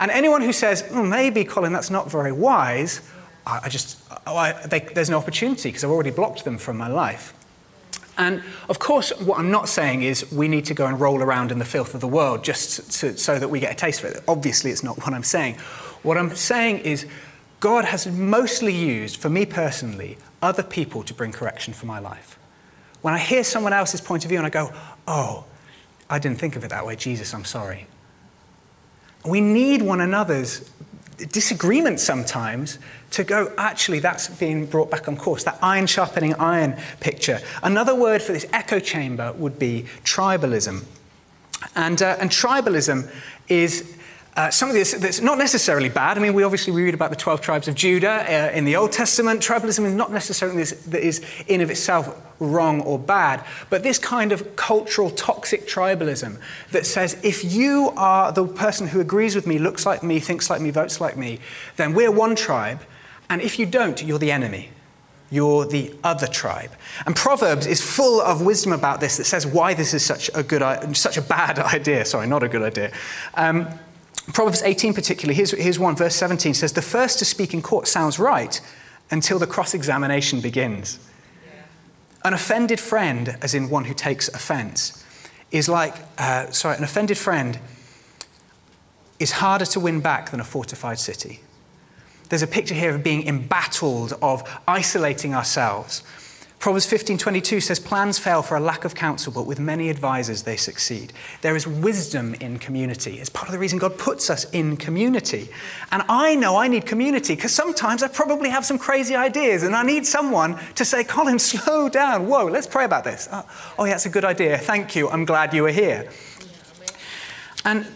And 0.00 0.10
anyone 0.10 0.42
who 0.42 0.52
says, 0.52 0.84
oh, 0.92 1.04
maybe, 1.04 1.44
Colin, 1.44 1.72
that's 1.72 1.90
not 1.90 2.10
very 2.10 2.32
wise, 2.32 3.02
I, 3.46 3.60
I 3.64 3.68
just, 3.68 3.98
oh, 4.26 4.36
I, 4.36 4.52
they, 4.66 4.80
there's 4.80 5.10
no 5.10 5.18
opportunity 5.18 5.68
because 5.68 5.84
I've 5.84 5.90
already 5.90 6.10
blocked 6.10 6.44
them 6.44 6.58
from 6.58 6.76
my 6.76 6.88
life. 6.88 7.34
And 8.18 8.42
of 8.68 8.78
course, 8.78 9.18
what 9.20 9.38
I'm 9.38 9.50
not 9.50 9.68
saying 9.68 10.02
is 10.02 10.30
we 10.30 10.48
need 10.48 10.66
to 10.66 10.74
go 10.74 10.86
and 10.86 11.00
roll 11.00 11.22
around 11.22 11.52
in 11.52 11.58
the 11.58 11.64
filth 11.64 11.94
of 11.94 12.00
the 12.00 12.08
world 12.08 12.44
just 12.44 13.00
to, 13.00 13.16
so 13.16 13.38
that 13.38 13.48
we 13.48 13.60
get 13.60 13.72
a 13.72 13.74
taste 13.74 14.02
for 14.02 14.08
it. 14.08 14.22
Obviously, 14.28 14.70
it's 14.70 14.82
not 14.82 14.98
what 14.98 15.14
I'm 15.14 15.22
saying. 15.22 15.54
What 16.02 16.18
I'm 16.18 16.34
saying 16.34 16.80
is 16.80 17.06
God 17.60 17.84
has 17.84 18.06
mostly 18.06 18.74
used, 18.74 19.16
for 19.16 19.28
me 19.28 19.44
personally, 19.46 20.16
other 20.42 20.62
people 20.62 21.02
to 21.02 21.14
bring 21.14 21.30
correction 21.30 21.74
for 21.74 21.86
my 21.86 21.98
life. 21.98 22.38
When 23.02 23.14
I 23.14 23.18
hear 23.18 23.44
someone 23.44 23.72
else's 23.72 24.00
point 24.00 24.24
of 24.24 24.30
view 24.30 24.38
and 24.38 24.46
I 24.46 24.50
go, 24.50 24.72
oh, 25.06 25.44
I 26.08 26.18
didn't 26.18 26.38
think 26.38 26.56
of 26.56 26.64
it 26.64 26.70
that 26.70 26.86
way, 26.86 26.96
Jesus, 26.96 27.32
I'm 27.34 27.44
sorry. 27.44 27.86
We 29.24 29.40
need 29.40 29.82
one 29.82 30.00
another's 30.00 30.70
disagreement 31.18 32.00
sometimes 32.00 32.78
to 33.10 33.24
go, 33.24 33.52
actually, 33.58 33.98
that's 33.98 34.28
being 34.28 34.64
brought 34.66 34.90
back 34.90 35.08
on 35.08 35.16
course, 35.16 35.44
that 35.44 35.58
iron 35.62 35.86
sharpening 35.86 36.34
iron 36.34 36.76
picture. 37.00 37.40
Another 37.62 37.94
word 37.94 38.22
for 38.22 38.32
this 38.32 38.46
echo 38.52 38.78
chamber 38.78 39.32
would 39.32 39.58
be 39.58 39.86
tribalism. 40.04 40.84
And, 41.76 42.00
uh, 42.00 42.16
and 42.18 42.30
tribalism 42.30 43.10
is 43.48 43.96
uh, 44.36 44.50
of 44.62 44.72
this 44.72 44.92
that's, 44.92 45.20
not 45.20 45.38
necessarily 45.38 45.88
bad. 45.88 46.16
I 46.16 46.20
mean, 46.20 46.34
we 46.34 46.44
obviously 46.44 46.72
read 46.72 46.94
about 46.94 47.10
the 47.10 47.16
12 47.16 47.40
tribes 47.40 47.68
of 47.68 47.74
Judah 47.74 48.24
uh, 48.28 48.56
in 48.56 48.64
the 48.64 48.76
Old 48.76 48.92
Testament. 48.92 49.40
Tribalism 49.40 49.84
is 49.84 49.92
not 49.92 50.12
necessarily 50.12 50.58
this, 50.58 50.70
that 50.86 51.02
is 51.02 51.20
in 51.48 51.60
of 51.60 51.70
itself 51.70 52.16
wrong 52.38 52.80
or 52.82 52.98
bad, 52.98 53.44
but 53.68 53.82
this 53.82 53.98
kind 53.98 54.32
of 54.32 54.56
cultural 54.56 55.10
toxic 55.10 55.66
tribalism 55.66 56.40
that 56.70 56.86
says 56.86 57.18
if 57.22 57.44
you 57.44 57.92
are 57.96 58.32
the 58.32 58.46
person 58.46 58.86
who 58.88 59.00
agrees 59.00 59.34
with 59.34 59.46
me, 59.46 59.58
looks 59.58 59.84
like 59.84 60.02
me, 60.02 60.20
thinks 60.20 60.48
like 60.48 60.60
me, 60.60 60.70
votes 60.70 61.00
like 61.00 61.16
me, 61.16 61.38
then 61.76 61.92
we're 61.92 62.10
one 62.10 62.34
tribe, 62.34 62.80
and 63.28 63.42
if 63.42 63.58
you 63.58 63.66
don't, 63.66 64.02
you're 64.02 64.18
the 64.18 64.32
enemy. 64.32 64.70
You're 65.32 65.64
the 65.64 65.94
other 66.02 66.26
tribe. 66.26 66.72
And 67.06 67.14
Proverbs 67.14 67.66
is 67.66 67.80
full 67.80 68.20
of 68.20 68.42
wisdom 68.42 68.72
about 68.72 69.00
this 69.00 69.16
that 69.18 69.24
says 69.24 69.46
why 69.46 69.74
this 69.74 69.94
is 69.94 70.04
such 70.04 70.28
a 70.34 70.42
good, 70.42 70.96
such 70.96 71.16
a 71.16 71.22
bad 71.22 71.58
idea. 71.74 72.04
Sorry, 72.04 72.26
not 72.26 72.42
a 72.42 72.48
good 72.48 72.62
idea. 72.62 72.92
Um, 73.34 73.68
Proverbs 74.32 74.62
18, 74.62 74.94
particularly, 74.94 75.34
here's, 75.34 75.52
here's 75.52 75.78
one, 75.78 75.96
verse 75.96 76.14
17 76.14 76.54
says, 76.54 76.72
The 76.72 76.82
first 76.82 77.18
to 77.20 77.24
speak 77.24 77.54
in 77.54 77.62
court 77.62 77.88
sounds 77.88 78.18
right 78.18 78.60
until 79.10 79.38
the 79.38 79.46
cross 79.46 79.74
examination 79.74 80.40
begins. 80.40 80.98
Yeah. 81.44 81.62
An 82.24 82.34
offended 82.34 82.80
friend, 82.80 83.36
as 83.40 83.54
in 83.54 83.70
one 83.70 83.84
who 83.84 83.94
takes 83.94 84.28
offense, 84.28 85.04
is 85.50 85.68
like, 85.68 85.94
uh, 86.18 86.50
sorry, 86.50 86.76
an 86.76 86.84
offended 86.84 87.18
friend 87.18 87.58
is 89.18 89.32
harder 89.32 89.66
to 89.66 89.80
win 89.80 90.00
back 90.00 90.30
than 90.30 90.40
a 90.40 90.44
fortified 90.44 90.98
city. 90.98 91.40
There's 92.28 92.42
a 92.42 92.46
picture 92.46 92.74
here 92.74 92.94
of 92.94 93.02
being 93.02 93.26
embattled, 93.26 94.14
of 94.22 94.48
isolating 94.66 95.34
ourselves. 95.34 96.02
Proverbs 96.60 96.84
15:22 96.84 97.62
says 97.62 97.80
plans 97.80 98.18
fail 98.18 98.42
for 98.42 98.54
a 98.54 98.60
lack 98.60 98.84
of 98.84 98.94
counsel, 98.94 99.32
but 99.32 99.46
with 99.46 99.58
many 99.58 99.88
advisors 99.88 100.42
they 100.42 100.58
succeed. 100.58 101.10
There 101.40 101.56
is 101.56 101.66
wisdom 101.66 102.34
in 102.34 102.58
community. 102.58 103.18
It's 103.18 103.30
part 103.30 103.48
of 103.48 103.52
the 103.52 103.58
reason 103.58 103.78
God 103.78 103.96
puts 103.96 104.28
us 104.28 104.44
in 104.50 104.76
community. 104.76 105.48
And 105.90 106.02
I 106.06 106.34
know 106.34 106.56
I 106.56 106.68
need 106.68 106.84
community 106.84 107.34
because 107.34 107.54
sometimes 107.54 108.02
I 108.02 108.08
probably 108.08 108.50
have 108.50 108.66
some 108.66 108.78
crazy 108.78 109.16
ideas 109.16 109.62
and 109.62 109.74
I 109.74 109.84
need 109.84 110.06
someone 110.06 110.58
to 110.74 110.84
say, 110.84 111.02
"Colin, 111.02 111.38
slow 111.52 111.88
down. 111.88 112.26
Whoa, 112.26 112.44
let's 112.44 112.66
pray 112.66 112.84
about 112.84 113.04
this." 113.04 113.26
Oh, 113.32 113.46
oh 113.78 113.84
yeah, 113.86 113.92
that's 113.92 114.04
a 114.04 114.10
good 114.10 114.26
idea. 114.26 114.58
Thank 114.58 114.94
you. 114.94 115.08
I'm 115.08 115.24
glad 115.24 115.54
you 115.54 115.62
were 115.62 115.72
here. 115.72 116.10
And 117.64 117.86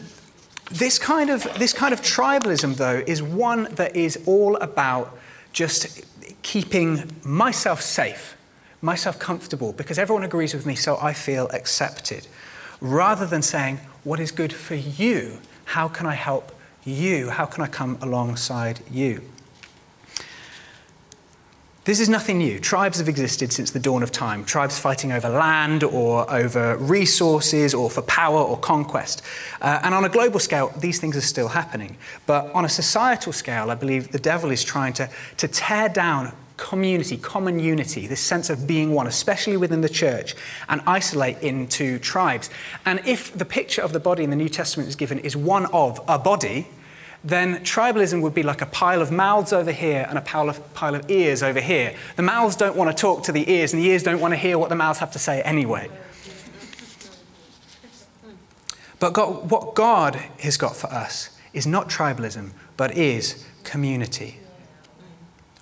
this 0.71 0.99
kind 0.99 1.29
of 1.29 1.43
this 1.59 1.75
kind 1.75 1.93
of 1.93 2.01
tribalism 2.01 2.77
though 2.77 3.05
is 3.07 3.23
one 3.23 3.65
that 3.75 3.95
is 3.95 4.19
all 4.25 4.57
about 4.57 5.19
just 5.53 6.01
keeping 6.41 7.11
myself 7.25 7.83
safe 7.83 8.35
myself 8.85 9.19
comfortable 9.19 9.73
because 9.73 9.99
everyone 9.99 10.23
agrees 10.23 10.55
with 10.55 10.67
me, 10.67 10.75
so 10.75 10.99
I 11.01 11.15
feel 11.15 11.49
accepted. 11.49 12.27
Rather 12.81 13.27
than 13.27 13.43
saying, 13.43 13.81
What 14.05 14.21
is 14.21 14.31
good 14.31 14.53
for 14.53 14.75
you? 14.75 15.39
How 15.65 15.89
can 15.89 16.07
I 16.07 16.15
help 16.15 16.53
you? 16.85 17.31
How 17.31 17.47
can 17.47 17.65
I 17.65 17.67
come 17.67 17.99
alongside 18.03 18.81
you? 18.91 19.23
This 21.85 22.01
is 22.01 22.09
nothing 22.09 22.39
new. 22.39 22.59
Tribes 22.61 22.99
have 22.99 23.11
existed 23.11 23.53
since 23.53 23.71
the 23.71 23.79
dawn 23.79 24.03
of 24.03 24.11
time. 24.11 24.47
Tribes 24.47 24.79
fighting 24.79 25.13
over 25.13 25.29
land 25.29 25.85
or 25.85 26.31
over 26.33 26.79
resources 26.79 27.75
or 27.75 27.91
for 27.91 28.01
power 28.03 28.41
or 28.41 28.59
conquest. 28.59 29.21
Uh, 29.61 29.81
and 29.83 29.95
on 29.95 30.03
a 30.03 30.09
global 30.09 30.41
scale, 30.41 30.73
these 30.79 30.99
things 30.99 31.15
are 31.15 31.21
still 31.21 31.49
happening. 31.49 31.99
But 32.25 32.51
on 32.55 32.65
a 32.65 32.71
societal 32.71 33.35
scale, 33.35 33.71
I 33.71 33.75
believe 33.75 34.13
the 34.13 34.19
devil 34.19 34.51
is 34.51 34.65
trying 34.65 34.95
to, 34.95 35.11
to 35.37 35.47
tear 35.47 35.91
down 35.91 36.33
community, 36.65 37.19
common 37.19 37.61
unity, 37.61 38.07
this 38.07 38.23
sense 38.23 38.49
of 38.49 38.67
being 38.67 38.95
one, 38.95 39.07
especially 39.07 39.59
within 39.59 39.83
the 39.83 39.89
church, 39.89 40.35
and 40.71 40.81
isolate 40.87 41.39
into 41.43 41.99
tribes. 41.99 42.49
And 42.87 43.03
if 43.05 43.37
the 43.37 43.45
picture 43.45 43.83
of 43.83 43.93
the 43.93 44.01
body 44.01 44.25
in 44.25 44.31
the 44.31 44.37
New 44.37 44.49
Testament 44.49 44.89
is 44.89 44.97
given 44.97 45.19
is 45.19 45.37
one 45.37 45.67
of 45.67 46.01
a 46.09 46.19
body, 46.19 46.67
then 47.23 47.57
tribalism 47.65 48.23
would 48.23 48.35
be 48.35 48.43
like 48.43 48.63
a 48.63 48.67
pile 48.67 49.03
of 49.03 49.11
mouths 49.13 49.53
over 49.53 49.73
here 49.73 50.07
and 50.09 50.17
a 50.17 50.23
pile 50.23 50.49
of, 50.49 50.73
pile 50.73 50.95
of 50.95 51.11
ears 51.11 51.43
over 51.43 51.61
here. 51.61 51.95
The 52.17 52.23
mouths 52.23 52.57
don't 52.57 52.77
want 52.77 52.91
to 52.91 52.99
talk 52.99 53.25
to 53.25 53.33
the 53.33 53.51
ears, 53.51 53.75
and 53.75 53.83
the 53.83 53.87
ears 53.87 54.03
don't 54.03 54.21
want 54.21 54.33
to 54.33 54.39
hear 54.39 54.59
what 54.59 54.71
the 54.71 54.75
mouths 54.75 55.01
have 55.01 55.13
to 55.13 55.19
say 55.19 55.43
anyway. 55.43 55.91
But 59.01 59.13
God, 59.13 59.51
what 59.51 59.75
God 59.75 60.15
has 60.39 60.57
got 60.57 60.77
for 60.77 60.87
us 60.87 61.29
is 61.53 61.67
not 61.67 61.91
tribalism, 61.91 62.53
but 62.79 62.97
is 62.97 63.45
community. 63.65 64.41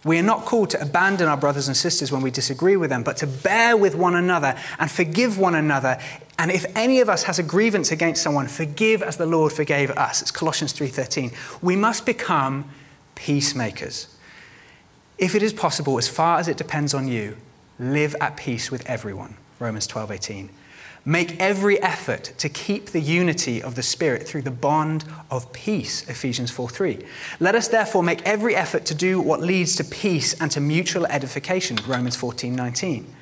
We 0.05 0.19
are 0.19 0.23
not 0.23 0.45
called 0.45 0.71
to 0.71 0.83
abandon 0.83 1.29
our 1.29 1.37
brothers 1.37 1.69
and 1.69 1.77
sisters 1.77 2.11
when 2.11 2.23
we 2.23 2.31
disagree 2.31 2.77
with 2.77 2.91
them, 2.91 3.05
but 3.05 3.17
to 3.19 3.27
bear 3.27 3.77
with 3.77 3.95
one 3.95 4.17
another 4.17 4.57
and 4.79 4.91
forgive 4.91 5.39
one 5.39 5.55
another. 5.55 5.99
And 6.39 6.51
if 6.51 6.67
any 6.75 7.01
of 7.01 7.09
us 7.09 7.23
has 7.25 7.39
a 7.39 7.43
grievance 7.43 7.93
against 7.93 8.23
someone, 8.23 8.49
forgive 8.49 9.03
as 9.03 9.17
the 9.17 9.27
Lord 9.27 9.53
forgave 9.53 9.91
us. 9.93 10.21
It's 10.21 10.33
Colossians 10.33 10.73
3:13. 10.73 11.31
We 11.61 11.77
must 11.77 12.05
become 12.05 12.65
peacemakers. 13.15 14.09
If 15.19 15.37
it 15.37 15.43
is 15.43 15.53
possible, 15.53 15.99
as 15.99 16.09
far 16.09 16.41
as 16.41 16.49
it 16.49 16.57
depends 16.57 16.95
on 16.95 17.07
you, 17.07 17.37
live 17.79 18.17
at 18.21 18.37
peace 18.37 18.73
with 18.73 18.85
everyone. 18.89 19.37
Romans 19.61 19.87
12:18. 19.87 20.51
Make 21.05 21.41
every 21.41 21.83
effort 21.83 22.33
to 22.39 22.49
keep 22.49 22.87
the 22.87 23.01
unity 23.01 23.61
of 23.61 23.75
the 23.75 23.83
Spirit 23.83 24.23
through 24.23 24.43
the 24.43 24.53
bond 24.53 25.05
of 25.33 25.53
peace, 25.53 26.09
Ephesians 26.09 26.53
4 26.53 26.69
3. 26.69 27.05
Let 27.41 27.57
us 27.57 27.67
therefore 27.67 28.05
make 28.05 28.23
every 28.23 28.55
effort 28.55 28.85
to 28.87 28.95
do 28.95 29.21
what 29.21 29.41
leads 29.41 29.75
to 29.77 29.85
peace 29.85 30.41
and 30.41 30.49
to 30.53 30.61
mutual 30.61 31.07
edification, 31.07 31.77
Romans 31.89 32.15
14 32.15 32.55
19. 32.55 33.13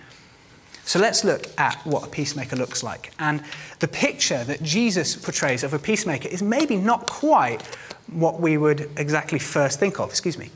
So 0.85 0.99
let's 0.99 1.25
look 1.25 1.47
at 1.59 1.77
what 1.87 2.05
a 2.05 2.11
peacemaker 2.11 2.57
looks 2.57 2.83
like. 2.83 3.15
And 3.19 3.43
the 3.79 3.89
picture 3.89 4.45
that 4.45 4.63
Jesus 4.63 5.17
portrays 5.17 5.65
of 5.65 5.73
a 5.73 5.79
peacemaker 5.79 6.29
is 6.29 6.43
maybe 6.43 6.77
not 6.77 7.07
quite 7.07 7.63
what 8.09 8.41
we 8.41 8.59
would 8.59 8.91
exactly 8.97 9.39
first 9.39 9.79
think 9.79 10.01
of. 10.01 10.11
Excuse 10.11 10.37
me. 10.37 10.51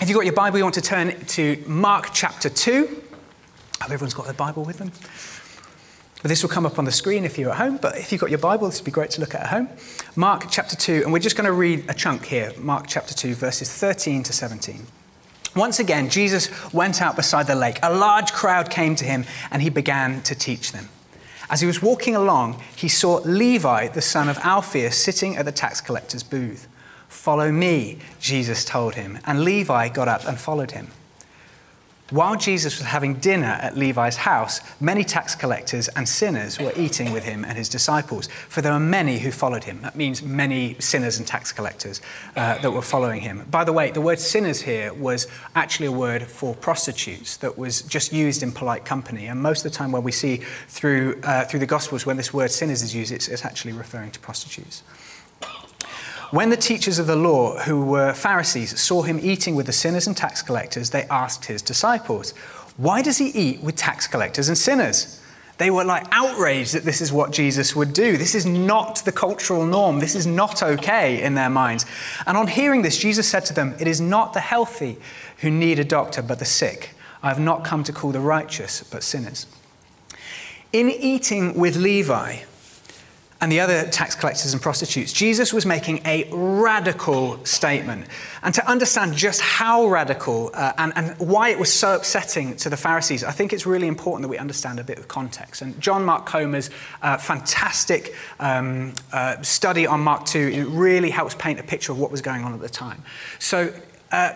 If 0.00 0.08
you've 0.08 0.16
got 0.16 0.24
your 0.24 0.34
Bible, 0.34 0.56
you 0.56 0.64
want 0.64 0.76
to 0.76 0.80
turn 0.80 1.18
to 1.26 1.62
Mark 1.66 2.14
chapter 2.14 2.48
2. 2.48 3.02
Everyone's 3.82 4.14
got 4.14 4.26
their 4.26 4.34
Bible 4.34 4.64
with 4.64 4.78
them. 4.78 4.92
This 6.22 6.42
will 6.42 6.50
come 6.50 6.66
up 6.66 6.78
on 6.78 6.84
the 6.84 6.92
screen 6.92 7.24
if 7.24 7.38
you're 7.38 7.50
at 7.50 7.56
home, 7.56 7.78
but 7.78 7.96
if 7.96 8.12
you've 8.12 8.20
got 8.20 8.28
your 8.28 8.38
Bible, 8.38 8.66
this 8.68 8.78
would 8.78 8.84
be 8.84 8.90
great 8.90 9.10
to 9.12 9.20
look 9.20 9.34
at 9.34 9.40
at 9.40 9.46
home. 9.48 9.70
Mark 10.16 10.50
chapter 10.50 10.76
2, 10.76 11.02
and 11.04 11.12
we're 11.12 11.18
just 11.18 11.34
going 11.34 11.46
to 11.46 11.52
read 11.52 11.88
a 11.88 11.94
chunk 11.94 12.26
here 12.26 12.52
Mark 12.58 12.86
chapter 12.86 13.14
2, 13.14 13.34
verses 13.34 13.72
13 13.72 14.22
to 14.24 14.32
17. 14.32 14.86
Once 15.56 15.80
again, 15.80 16.10
Jesus 16.10 16.50
went 16.74 17.00
out 17.00 17.16
beside 17.16 17.46
the 17.46 17.54
lake. 17.54 17.78
A 17.82 17.92
large 17.92 18.32
crowd 18.32 18.68
came 18.68 18.94
to 18.96 19.04
him, 19.04 19.24
and 19.50 19.62
he 19.62 19.70
began 19.70 20.20
to 20.22 20.34
teach 20.34 20.72
them. 20.72 20.90
As 21.48 21.62
he 21.62 21.66
was 21.66 21.80
walking 21.80 22.14
along, 22.14 22.62
he 22.76 22.88
saw 22.88 23.16
Levi, 23.24 23.88
the 23.88 24.02
son 24.02 24.28
of 24.28 24.38
Alphaeus, 24.38 24.96
sitting 24.96 25.36
at 25.36 25.46
the 25.46 25.52
tax 25.52 25.80
collector's 25.80 26.22
booth. 26.22 26.68
Follow 27.08 27.50
me, 27.50 27.98
Jesus 28.20 28.64
told 28.64 28.94
him, 28.94 29.18
and 29.24 29.42
Levi 29.42 29.88
got 29.88 30.06
up 30.06 30.28
and 30.28 30.38
followed 30.38 30.72
him. 30.72 30.88
While 32.10 32.34
Jesus 32.34 32.78
was 32.78 32.88
having 32.88 33.14
dinner 33.14 33.46
at 33.46 33.76
Levi's 33.76 34.16
house, 34.16 34.60
many 34.80 35.04
tax 35.04 35.36
collectors 35.36 35.86
and 35.94 36.08
sinners 36.08 36.58
were 36.58 36.72
eating 36.76 37.12
with 37.12 37.22
him 37.22 37.44
and 37.44 37.56
his 37.56 37.68
disciples, 37.68 38.28
for 38.48 38.60
there 38.62 38.72
were 38.72 38.80
many 38.80 39.20
who 39.20 39.30
followed 39.30 39.62
him. 39.62 39.80
That 39.82 39.94
means 39.94 40.20
many 40.20 40.74
sinners 40.80 41.18
and 41.18 41.26
tax 41.26 41.52
collectors 41.52 42.00
uh, 42.34 42.58
that 42.58 42.70
were 42.72 42.82
following 42.82 43.20
him. 43.20 43.46
By 43.48 43.62
the 43.62 43.72
way, 43.72 43.92
the 43.92 44.00
word 44.00 44.18
sinners 44.18 44.60
here 44.60 44.92
was 44.92 45.28
actually 45.54 45.86
a 45.86 45.92
word 45.92 46.24
for 46.24 46.52
prostitutes 46.56 47.36
that 47.36 47.56
was 47.56 47.82
just 47.82 48.12
used 48.12 48.42
in 48.42 48.50
polite 48.50 48.84
company. 48.84 49.26
And 49.26 49.40
most 49.40 49.64
of 49.64 49.70
the 49.70 49.78
time, 49.78 49.92
when 49.92 50.02
we 50.02 50.12
see 50.12 50.38
through, 50.66 51.20
uh, 51.22 51.44
through 51.44 51.60
the 51.60 51.66
Gospels, 51.66 52.06
when 52.06 52.16
this 52.16 52.34
word 52.34 52.50
sinners 52.50 52.82
is 52.82 52.92
used, 52.92 53.12
it's, 53.12 53.28
it's 53.28 53.44
actually 53.44 53.72
referring 53.72 54.10
to 54.10 54.18
prostitutes. 54.18 54.82
When 56.30 56.50
the 56.50 56.56
teachers 56.56 57.00
of 57.00 57.08
the 57.08 57.16
law, 57.16 57.58
who 57.58 57.84
were 57.84 58.14
Pharisees, 58.14 58.80
saw 58.80 59.02
him 59.02 59.18
eating 59.20 59.56
with 59.56 59.66
the 59.66 59.72
sinners 59.72 60.06
and 60.06 60.16
tax 60.16 60.42
collectors, 60.42 60.90
they 60.90 61.02
asked 61.04 61.46
his 61.46 61.60
disciples, 61.60 62.30
Why 62.76 63.02
does 63.02 63.18
he 63.18 63.30
eat 63.30 63.60
with 63.62 63.74
tax 63.74 64.06
collectors 64.06 64.48
and 64.48 64.56
sinners? 64.56 65.20
They 65.58 65.70
were 65.70 65.84
like 65.84 66.06
outraged 66.12 66.72
that 66.74 66.84
this 66.84 67.00
is 67.00 67.12
what 67.12 67.32
Jesus 67.32 67.74
would 67.74 67.92
do. 67.92 68.16
This 68.16 68.36
is 68.36 68.46
not 68.46 69.04
the 69.04 69.12
cultural 69.12 69.66
norm. 69.66 69.98
This 69.98 70.14
is 70.14 70.26
not 70.26 70.62
okay 70.62 71.20
in 71.20 71.34
their 71.34 71.50
minds. 71.50 71.84
And 72.26 72.36
on 72.36 72.46
hearing 72.46 72.82
this, 72.82 72.96
Jesus 72.96 73.28
said 73.28 73.44
to 73.46 73.52
them, 73.52 73.74
It 73.80 73.88
is 73.88 74.00
not 74.00 74.32
the 74.32 74.40
healthy 74.40 74.98
who 75.38 75.50
need 75.50 75.80
a 75.80 75.84
doctor, 75.84 76.22
but 76.22 76.38
the 76.38 76.44
sick. 76.44 76.90
I 77.24 77.28
have 77.28 77.40
not 77.40 77.64
come 77.64 77.82
to 77.84 77.92
call 77.92 78.12
the 78.12 78.20
righteous, 78.20 78.84
but 78.84 79.02
sinners. 79.02 79.46
In 80.72 80.88
eating 80.90 81.58
with 81.58 81.76
Levi, 81.76 82.44
and 83.40 83.50
the 83.50 83.60
other 83.60 83.88
tax 83.88 84.14
collectors 84.14 84.52
and 84.52 84.60
prostitutes, 84.60 85.12
Jesus 85.12 85.52
was 85.52 85.64
making 85.64 86.02
a 86.04 86.28
radical 86.30 87.42
statement. 87.46 88.06
And 88.42 88.54
to 88.54 88.68
understand 88.68 89.14
just 89.14 89.40
how 89.40 89.86
radical 89.86 90.50
uh, 90.52 90.74
and, 90.76 90.92
and 90.94 91.18
why 91.18 91.48
it 91.48 91.58
was 91.58 91.72
so 91.72 91.96
upsetting 91.96 92.56
to 92.56 92.68
the 92.68 92.76
Pharisees, 92.76 93.24
I 93.24 93.30
think 93.30 93.52
it's 93.52 93.64
really 93.64 93.86
important 93.86 94.22
that 94.22 94.28
we 94.28 94.36
understand 94.36 94.78
a 94.78 94.84
bit 94.84 94.98
of 94.98 95.08
context. 95.08 95.62
And 95.62 95.80
John 95.80 96.04
Mark 96.04 96.26
Comer's 96.26 96.68
uh, 97.00 97.16
fantastic 97.16 98.14
um, 98.40 98.92
uh, 99.12 99.40
study 99.42 99.86
on 99.86 100.00
Mark 100.00 100.26
2 100.26 100.38
it 100.38 100.64
really 100.64 101.10
helps 101.10 101.34
paint 101.34 101.58
a 101.58 101.62
picture 101.62 101.92
of 101.92 101.98
what 101.98 102.10
was 102.10 102.20
going 102.20 102.44
on 102.44 102.52
at 102.52 102.60
the 102.60 102.68
time. 102.68 103.02
So, 103.38 103.72
uh, 104.12 104.32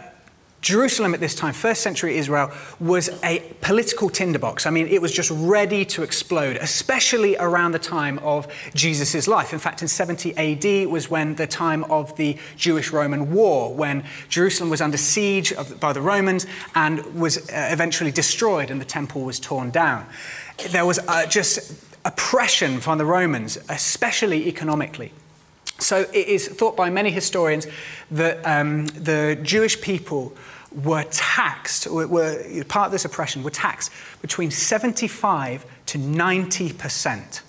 Jerusalem 0.65 1.13
at 1.13 1.21
this 1.21 1.35
time, 1.35 1.53
first 1.53 1.83
century 1.83 2.17
Israel, 2.17 2.51
was 2.81 3.11
a 3.23 3.41
political 3.61 4.09
tinderbox. 4.09 4.65
I 4.65 4.71
mean, 4.71 4.89
it 4.89 5.03
was 5.03 5.13
just 5.13 5.31
ready 5.31 5.85
to 5.85 6.03
explode, 6.03 6.57
especially 6.57 7.37
around 7.37 7.73
the 7.73 7.79
time 7.79 8.19
of 8.21 8.49
Jesus' 8.75 9.29
life. 9.29 9.53
In 9.53 9.59
fact, 9.59 9.83
in 9.83 9.89
70 9.89 10.35
AD 10.39 10.89
was 10.89 11.11
when 11.11 11.35
the 11.35 11.47
time 11.47 11.85
of 11.85 12.17
the 12.17 12.39
Jewish 12.57 12.93
Roman 12.93 13.31
War, 13.35 13.75
when 13.75 14.05
Jerusalem 14.31 14.71
was 14.71 14.81
under 14.81 14.97
siege 14.97 15.53
of, 15.53 15.79
by 15.81 15.93
the 15.93 16.01
Romans 16.01 16.47
and 16.75 17.05
was 17.15 17.37
uh, 17.51 17.69
eventually 17.71 18.11
destroyed 18.11 18.71
and 18.71 18.81
the 18.81 18.87
temple 18.87 19.21
was 19.23 19.39
torn 19.39 19.71
down. 19.71 20.07
There 20.71 20.87
was 20.87 20.99
uh, 20.99 21.27
just 21.27 21.75
oppression 22.07 22.81
from 22.81 22.97
the 22.97 23.05
Romans, 23.05 23.59
especially 23.69 24.49
economically. 24.49 25.13
So 25.79 26.07
it 26.15 26.29
is 26.29 26.49
thought 26.49 26.75
by 26.75 26.89
many 26.89 27.11
historians 27.11 27.67
that 28.13 28.39
um, 28.47 28.87
the 28.87 29.39
Jewish 29.43 29.79
people 29.83 30.35
were 30.83 31.05
taxed, 31.11 31.87
were, 31.87 32.07
were, 32.07 32.65
part 32.69 32.87
of 32.87 32.93
this 32.93 33.05
oppression, 33.05 33.43
were 33.43 33.51
taxed 33.51 33.93
between 34.23 34.51
75 34.51 35.65
to 35.87 35.99
90 35.99 36.73
percent 36.73 37.43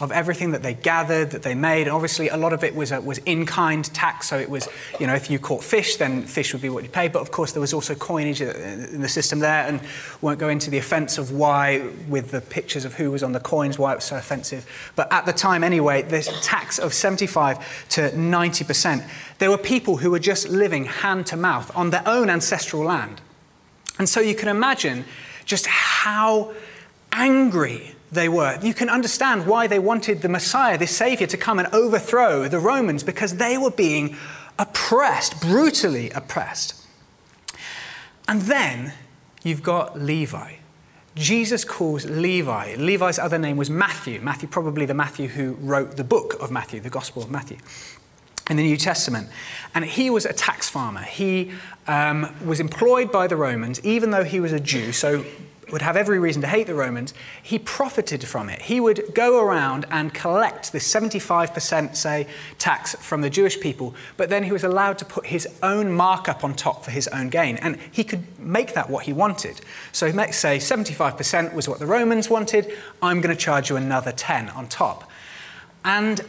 of 0.00 0.12
everything 0.12 0.52
that 0.52 0.62
they 0.62 0.74
gathered, 0.74 1.30
that 1.30 1.42
they 1.42 1.54
made. 1.54 1.82
And 1.82 1.90
obviously, 1.90 2.28
a 2.28 2.36
lot 2.36 2.52
of 2.52 2.64
it 2.64 2.74
was, 2.74 2.92
uh, 2.92 3.00
was 3.04 3.18
in 3.18 3.46
kind 3.46 3.84
tax. 3.84 4.28
So 4.28 4.38
it 4.38 4.48
was, 4.48 4.68
you 4.98 5.06
know, 5.06 5.14
if 5.14 5.30
you 5.30 5.38
caught 5.38 5.62
fish, 5.62 5.96
then 5.96 6.22
fish 6.22 6.52
would 6.52 6.62
be 6.62 6.68
what 6.68 6.82
you 6.82 6.88
paid. 6.88 7.12
But 7.12 7.20
of 7.20 7.30
course, 7.30 7.52
there 7.52 7.60
was 7.60 7.74
also 7.74 7.94
coinage 7.94 8.40
uh, 8.40 8.46
in 8.46 9.02
the 9.02 9.08
system 9.08 9.40
there. 9.40 9.66
And 9.66 9.80
won't 10.20 10.38
go 10.38 10.48
into 10.48 10.70
the 10.70 10.78
offense 10.78 11.18
of 11.18 11.32
why, 11.32 11.88
with 12.08 12.30
the 12.30 12.40
pictures 12.40 12.84
of 12.84 12.94
who 12.94 13.10
was 13.10 13.22
on 13.22 13.32
the 13.32 13.40
coins, 13.40 13.78
why 13.78 13.92
it 13.92 13.96
was 13.96 14.04
so 14.04 14.16
offensive. 14.16 14.66
But 14.96 15.12
at 15.12 15.26
the 15.26 15.32
time, 15.32 15.62
anyway, 15.62 16.02
this 16.02 16.30
tax 16.42 16.78
of 16.78 16.94
75 16.94 17.88
to 17.90 18.10
90%, 18.10 19.08
there 19.38 19.50
were 19.50 19.58
people 19.58 19.98
who 19.98 20.10
were 20.10 20.18
just 20.18 20.48
living 20.48 20.84
hand 20.84 21.26
to 21.26 21.36
mouth 21.36 21.74
on 21.76 21.90
their 21.90 22.02
own 22.06 22.30
ancestral 22.30 22.84
land. 22.84 23.20
And 23.98 24.08
so 24.08 24.20
you 24.20 24.34
can 24.34 24.48
imagine 24.48 25.04
just 25.44 25.66
how 25.66 26.52
angry 27.12 27.94
they 28.12 28.28
were. 28.28 28.58
You 28.62 28.74
can 28.74 28.88
understand 28.88 29.46
why 29.46 29.66
they 29.66 29.78
wanted 29.78 30.22
the 30.22 30.28
Messiah, 30.28 30.76
this 30.76 30.96
Savior, 30.96 31.26
to 31.28 31.36
come 31.36 31.58
and 31.58 31.68
overthrow 31.72 32.48
the 32.48 32.58
Romans 32.58 33.02
because 33.02 33.36
they 33.36 33.56
were 33.56 33.70
being 33.70 34.16
oppressed, 34.58 35.40
brutally 35.40 36.10
oppressed. 36.10 36.74
And 38.26 38.42
then 38.42 38.92
you've 39.42 39.62
got 39.62 40.00
Levi. 40.00 40.54
Jesus 41.16 41.64
calls 41.64 42.04
Levi. 42.04 42.76
Levi's 42.76 43.18
other 43.18 43.38
name 43.38 43.56
was 43.56 43.68
Matthew. 43.68 44.20
Matthew, 44.20 44.48
probably 44.48 44.86
the 44.86 44.94
Matthew 44.94 45.28
who 45.28 45.54
wrote 45.54 45.96
the 45.96 46.04
book 46.04 46.34
of 46.40 46.50
Matthew, 46.50 46.80
the 46.80 46.90
Gospel 46.90 47.22
of 47.22 47.30
Matthew 47.30 47.58
in 48.48 48.56
the 48.56 48.62
New 48.64 48.76
Testament. 48.76 49.28
And 49.74 49.84
he 49.84 50.10
was 50.10 50.26
a 50.26 50.32
tax 50.32 50.68
farmer. 50.68 51.02
He 51.02 51.52
um, 51.86 52.34
was 52.44 52.60
employed 52.60 53.12
by 53.12 53.28
the 53.28 53.36
Romans, 53.36 53.84
even 53.84 54.10
though 54.10 54.24
he 54.24 54.40
was 54.40 54.52
a 54.52 54.60
Jew. 54.60 54.92
So 54.92 55.24
would 55.72 55.82
have 55.82 55.96
every 55.96 56.18
reason 56.18 56.42
to 56.42 56.48
hate 56.48 56.66
the 56.66 56.74
Romans, 56.74 57.14
he 57.42 57.58
profited 57.58 58.26
from 58.26 58.48
it. 58.48 58.62
He 58.62 58.80
would 58.80 59.14
go 59.14 59.40
around 59.40 59.86
and 59.90 60.12
collect 60.12 60.72
this 60.72 60.92
75%, 60.92 61.96
say, 61.96 62.26
tax 62.58 62.94
from 62.96 63.20
the 63.20 63.30
Jewish 63.30 63.60
people, 63.60 63.94
but 64.16 64.28
then 64.28 64.44
he 64.44 64.52
was 64.52 64.64
allowed 64.64 64.98
to 64.98 65.04
put 65.04 65.26
his 65.26 65.48
own 65.62 65.92
markup 65.92 66.44
on 66.44 66.54
top 66.54 66.84
for 66.84 66.90
his 66.90 67.08
own 67.08 67.28
gain. 67.28 67.56
And 67.56 67.78
he 67.90 68.04
could 68.04 68.24
make 68.38 68.74
that 68.74 68.90
what 68.90 69.04
he 69.04 69.12
wanted. 69.12 69.60
So 69.92 70.06
he 70.06 70.12
might 70.12 70.34
say 70.34 70.58
75% 70.58 71.54
was 71.54 71.68
what 71.68 71.78
the 71.78 71.86
Romans 71.86 72.30
wanted, 72.30 72.72
I'm 73.02 73.20
going 73.20 73.34
to 73.34 73.40
charge 73.40 73.70
you 73.70 73.76
another 73.76 74.12
10 74.12 74.50
on 74.50 74.68
top. 74.68 75.10
And 75.84 76.20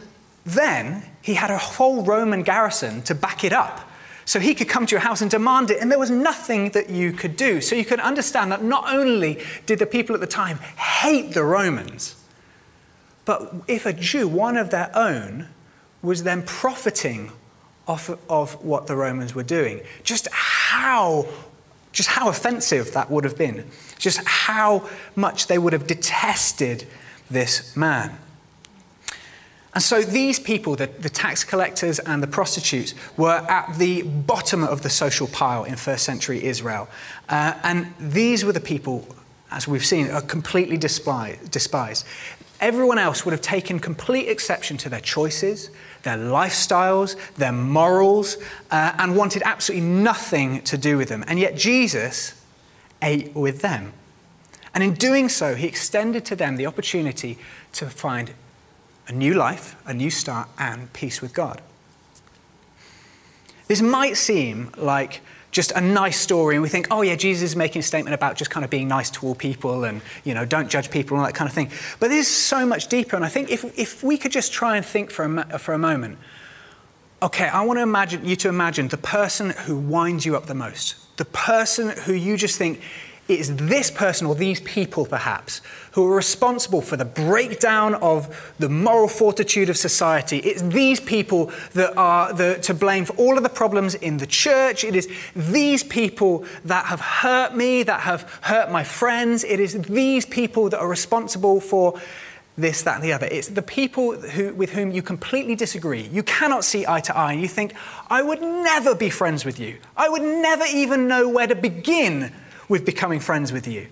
then 0.44 1.04
he 1.22 1.34
had 1.34 1.50
a 1.50 1.58
whole 1.58 2.04
Roman 2.04 2.42
garrison 2.42 3.02
to 3.02 3.14
back 3.14 3.44
it 3.44 3.52
up. 3.52 3.88
So 4.24 4.38
he 4.38 4.54
could 4.54 4.68
come 4.68 4.86
to 4.86 4.92
your 4.92 5.00
house 5.00 5.20
and 5.20 5.30
demand 5.30 5.70
it, 5.70 5.80
and 5.80 5.90
there 5.90 5.98
was 5.98 6.10
nothing 6.10 6.70
that 6.70 6.90
you 6.90 7.12
could 7.12 7.36
do. 7.36 7.60
So 7.60 7.74
you 7.74 7.84
can 7.84 8.00
understand 8.00 8.52
that 8.52 8.62
not 8.62 8.92
only 8.92 9.42
did 9.66 9.78
the 9.78 9.86
people 9.86 10.14
at 10.14 10.20
the 10.20 10.26
time 10.26 10.58
hate 10.58 11.34
the 11.34 11.44
Romans, 11.44 12.16
but 13.24 13.54
if 13.68 13.86
a 13.86 13.92
Jew, 13.92 14.28
one 14.28 14.56
of 14.56 14.70
their 14.70 14.90
own, 14.94 15.48
was 16.02 16.24
then 16.24 16.42
profiting 16.42 17.30
off 17.86 18.10
of 18.28 18.64
what 18.64 18.86
the 18.86 18.96
Romans 18.96 19.34
were 19.34 19.42
doing, 19.42 19.80
just 20.02 20.28
how, 20.32 21.26
just 21.92 22.08
how 22.08 22.28
offensive 22.28 22.92
that 22.92 23.10
would 23.10 23.24
have 23.24 23.36
been, 23.36 23.64
just 23.98 24.20
how 24.26 24.88
much 25.16 25.46
they 25.46 25.58
would 25.58 25.72
have 25.72 25.86
detested 25.86 26.86
this 27.30 27.76
man. 27.76 28.16
And 29.74 29.82
so 29.82 30.02
these 30.02 30.38
people, 30.38 30.76
the, 30.76 30.86
the, 30.86 31.08
tax 31.08 31.44
collectors 31.44 31.98
and 31.98 32.22
the 32.22 32.26
prostitutes, 32.26 32.94
were 33.16 33.44
at 33.48 33.78
the 33.78 34.02
bottom 34.02 34.64
of 34.64 34.82
the 34.82 34.90
social 34.90 35.26
pile 35.28 35.64
in 35.64 35.76
first 35.76 36.04
century 36.04 36.44
Israel. 36.44 36.88
Uh, 37.28 37.54
and 37.62 37.94
these 37.98 38.44
were 38.44 38.52
the 38.52 38.60
people, 38.60 39.06
as 39.50 39.66
we've 39.66 39.84
seen, 39.84 40.10
are 40.10 40.20
completely 40.20 40.76
despised. 40.76 42.06
Everyone 42.60 42.98
else 42.98 43.24
would 43.24 43.32
have 43.32 43.40
taken 43.40 43.78
complete 43.78 44.28
exception 44.28 44.76
to 44.76 44.90
their 44.90 45.00
choices, 45.00 45.70
their 46.02 46.18
lifestyles, 46.18 47.16
their 47.36 47.52
morals, 47.52 48.36
uh, 48.70 48.92
and 48.98 49.16
wanted 49.16 49.42
absolutely 49.44 49.86
nothing 49.86 50.60
to 50.62 50.76
do 50.76 50.98
with 50.98 51.08
them. 51.08 51.24
And 51.26 51.38
yet 51.38 51.56
Jesus 51.56 52.40
ate 53.00 53.34
with 53.34 53.62
them. 53.62 53.94
And 54.74 54.84
in 54.84 54.94
doing 54.94 55.28
so, 55.28 55.54
he 55.54 55.66
extended 55.66 56.24
to 56.26 56.36
them 56.36 56.56
the 56.56 56.66
opportunity 56.66 57.38
to 57.72 57.90
find 57.90 58.32
a 59.08 59.12
new 59.12 59.34
life, 59.34 59.76
a 59.86 59.94
new 59.94 60.10
start, 60.10 60.48
and 60.58 60.92
peace 60.92 61.20
with 61.20 61.34
God. 61.34 61.60
This 63.68 63.80
might 63.80 64.16
seem 64.16 64.70
like 64.76 65.20
just 65.50 65.70
a 65.72 65.80
nice 65.80 66.18
story, 66.18 66.54
and 66.56 66.62
we 66.62 66.68
think, 66.68 66.88
oh 66.90 67.02
yeah, 67.02 67.14
Jesus 67.14 67.50
is 67.50 67.56
making 67.56 67.80
a 67.80 67.82
statement 67.82 68.14
about 68.14 68.36
just 68.36 68.50
kind 68.50 68.64
of 68.64 68.70
being 68.70 68.88
nice 68.88 69.10
to 69.10 69.26
all 69.26 69.34
people 69.34 69.84
and, 69.84 70.00
you 70.24 70.32
know, 70.34 70.46
don't 70.46 70.70
judge 70.70 70.90
people 70.90 71.16
and 71.16 71.26
that 71.26 71.34
kind 71.34 71.48
of 71.48 71.54
thing. 71.54 71.70
But 72.00 72.08
this 72.08 72.26
is 72.26 72.34
so 72.34 72.64
much 72.64 72.88
deeper, 72.88 73.16
and 73.16 73.24
I 73.24 73.28
think 73.28 73.50
if, 73.50 73.64
if 73.78 74.02
we 74.02 74.16
could 74.16 74.32
just 74.32 74.52
try 74.52 74.76
and 74.76 74.84
think 74.84 75.10
for 75.10 75.24
a, 75.24 75.58
for 75.58 75.74
a 75.74 75.78
moment, 75.78 76.18
okay, 77.22 77.48
I 77.48 77.62
want 77.62 77.78
to 77.78 77.82
imagine 77.82 78.26
you 78.26 78.34
to 78.36 78.48
imagine 78.48 78.88
the 78.88 78.96
person 78.96 79.50
who 79.50 79.76
winds 79.76 80.24
you 80.24 80.36
up 80.36 80.46
the 80.46 80.54
most, 80.54 80.96
the 81.18 81.26
person 81.26 81.90
who 81.90 82.14
you 82.14 82.36
just 82.36 82.56
think 82.56 82.80
it's 83.34 83.50
this 83.50 83.90
person 83.90 84.26
or 84.26 84.34
these 84.34 84.60
people, 84.60 85.06
perhaps, 85.06 85.60
who 85.92 86.06
are 86.06 86.16
responsible 86.16 86.80
for 86.80 86.96
the 86.96 87.04
breakdown 87.04 87.94
of 87.96 88.54
the 88.58 88.68
moral 88.68 89.08
fortitude 89.08 89.68
of 89.68 89.76
society. 89.76 90.38
It's 90.38 90.62
these 90.62 91.00
people 91.00 91.52
that 91.74 91.96
are 91.96 92.32
the, 92.32 92.58
to 92.62 92.74
blame 92.74 93.04
for 93.04 93.14
all 93.14 93.36
of 93.36 93.42
the 93.42 93.48
problems 93.48 93.94
in 93.94 94.16
the 94.16 94.26
church. 94.26 94.84
It 94.84 94.96
is 94.96 95.08
these 95.36 95.82
people 95.82 96.44
that 96.64 96.86
have 96.86 97.00
hurt 97.00 97.54
me, 97.54 97.82
that 97.82 98.00
have 98.00 98.22
hurt 98.42 98.70
my 98.70 98.84
friends. 98.84 99.44
It 99.44 99.60
is 99.60 99.82
these 99.82 100.24
people 100.24 100.68
that 100.70 100.78
are 100.78 100.88
responsible 100.88 101.60
for 101.60 102.00
this, 102.56 102.82
that, 102.82 102.96
and 102.96 103.04
the 103.04 103.12
other. 103.12 103.26
It's 103.26 103.48
the 103.48 103.62
people 103.62 104.12
who, 104.12 104.54
with 104.54 104.72
whom 104.72 104.90
you 104.90 105.02
completely 105.02 105.54
disagree. 105.54 106.02
You 106.12 106.22
cannot 106.22 106.64
see 106.64 106.86
eye 106.86 107.00
to 107.00 107.16
eye, 107.16 107.32
and 107.32 107.40
you 107.40 107.48
think, 107.48 107.72
I 108.10 108.22
would 108.22 108.42
never 108.42 108.94
be 108.94 109.08
friends 109.08 109.44
with 109.44 109.58
you. 109.58 109.78
I 109.96 110.08
would 110.08 110.22
never 110.22 110.64
even 110.72 111.08
know 111.08 111.28
where 111.28 111.46
to 111.46 111.54
begin 111.54 112.32
with 112.72 112.86
becoming 112.86 113.20
friends 113.20 113.52
with 113.52 113.68
you. 113.68 113.86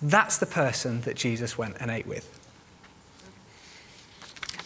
That's 0.00 0.38
the 0.38 0.46
person 0.46 1.02
that 1.02 1.16
Jesus 1.16 1.58
went 1.58 1.76
and 1.80 1.90
ate 1.90 2.06
with. 2.06 2.37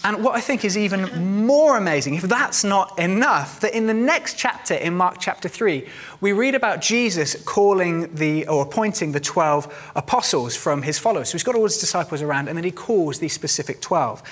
And 0.05 0.25
what 0.25 0.35
I 0.35 0.41
think 0.41 0.65
is 0.65 0.77
even 0.77 1.47
more 1.47 1.77
amazing, 1.77 2.15
if 2.15 2.23
that's 2.23 2.65
not 2.65 2.99
enough, 2.99 3.61
that 3.61 3.73
in 3.75 3.87
the 3.87 3.95
next 3.95 4.37
chapter, 4.37 4.75
in 4.75 4.97
Mark 4.97 5.19
chapter 5.21 5.49
3, 5.49 5.87
we 6.21 6.33
read 6.33 6.57
about 6.57 6.81
Jesus 6.81 7.41
calling 7.45 8.13
the, 8.15 8.47
or 8.49 8.63
appointing 8.63 9.13
the 9.13 9.21
12 9.21 9.93
apostles 9.95 10.57
from 10.57 10.83
his 10.83 10.99
followers. 10.99 11.29
So 11.29 11.33
he's 11.33 11.45
got 11.45 11.55
all 11.55 11.65
his 11.65 11.79
disciples 11.79 12.21
around, 12.21 12.49
and 12.49 12.57
then 12.57 12.65
he 12.65 12.73
calls 12.73 13.21
these 13.21 13.33
specific 13.33 13.81
12. 13.81 14.23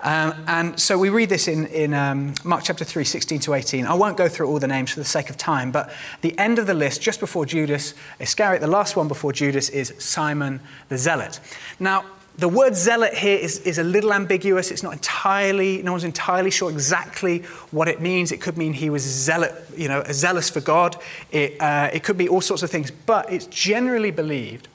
Um, 0.00 0.34
and 0.48 0.80
so 0.80 0.98
we 0.98 1.10
read 1.10 1.28
this 1.28 1.46
in, 1.46 1.66
in 1.66 1.94
um, 1.94 2.34
Mark 2.42 2.64
chapter 2.64 2.84
3, 2.84 3.04
16 3.04 3.40
to 3.40 3.54
18. 3.54 3.86
I 3.86 3.94
won't 3.94 4.16
go 4.16 4.28
through 4.28 4.48
all 4.48 4.58
the 4.58 4.68
names 4.68 4.90
for 4.90 4.98
the 4.98 5.04
sake 5.04 5.30
of 5.30 5.36
time, 5.36 5.70
but 5.70 5.92
the 6.22 6.36
end 6.38 6.58
of 6.58 6.66
the 6.66 6.74
list, 6.74 7.02
just 7.02 7.20
before 7.20 7.46
Judas 7.46 7.94
Iscariot, 8.18 8.60
the 8.60 8.66
last 8.66 8.96
one 8.96 9.06
before 9.06 9.32
Judas, 9.32 9.68
is 9.68 9.94
Simon 9.98 10.60
the 10.88 10.98
Zealot. 10.98 11.38
Now, 11.78 12.04
the 12.38 12.48
word 12.48 12.74
zealot 12.74 13.12
here 13.12 13.38
is, 13.38 13.58
is 13.60 13.78
a 13.78 13.84
little 13.84 14.12
ambiguous. 14.12 14.70
It's 14.70 14.82
not 14.82 14.94
entirely, 14.94 15.82
no 15.82 15.92
one's 15.92 16.04
entirely 16.04 16.50
sure 16.50 16.70
exactly 16.70 17.40
what 17.70 17.88
it 17.88 18.00
means. 18.00 18.32
It 18.32 18.40
could 18.40 18.56
mean 18.56 18.72
he 18.72 18.88
was 18.88 19.02
zealot, 19.02 19.54
you 19.76 19.88
know, 19.88 20.02
zealous 20.10 20.48
for 20.48 20.60
God. 20.60 20.96
It, 21.30 21.60
uh, 21.60 21.90
it 21.92 22.02
could 22.02 22.16
be 22.16 22.28
all 22.28 22.40
sorts 22.40 22.62
of 22.62 22.70
things. 22.70 22.90
But 22.90 23.30
it's 23.30 23.46
generally 23.46 24.10
believed 24.10 24.68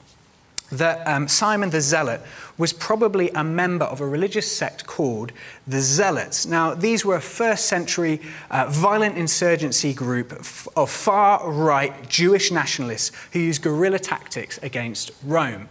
that 0.72 1.06
um, 1.06 1.28
Simon 1.28 1.70
the 1.70 1.80
Zealot 1.80 2.20
was 2.58 2.72
probably 2.72 3.30
a 3.30 3.44
member 3.44 3.84
of 3.84 4.00
a 4.00 4.06
religious 4.06 4.50
sect 4.50 4.86
called 4.86 5.32
the 5.66 5.80
Zealots. 5.80 6.46
Now, 6.46 6.74
these 6.74 7.04
were 7.04 7.16
a 7.16 7.20
first 7.20 7.66
century 7.66 8.20
uh, 8.50 8.66
violent 8.68 9.16
insurgency 9.16 9.94
group 9.94 10.32
of 10.32 10.90
far 10.90 11.50
right 11.50 12.08
Jewish 12.08 12.50
nationalists 12.50 13.12
who 13.32 13.38
used 13.38 13.62
guerrilla 13.62 13.98
tactics 13.98 14.58
against 14.62 15.12
Rome. 15.24 15.68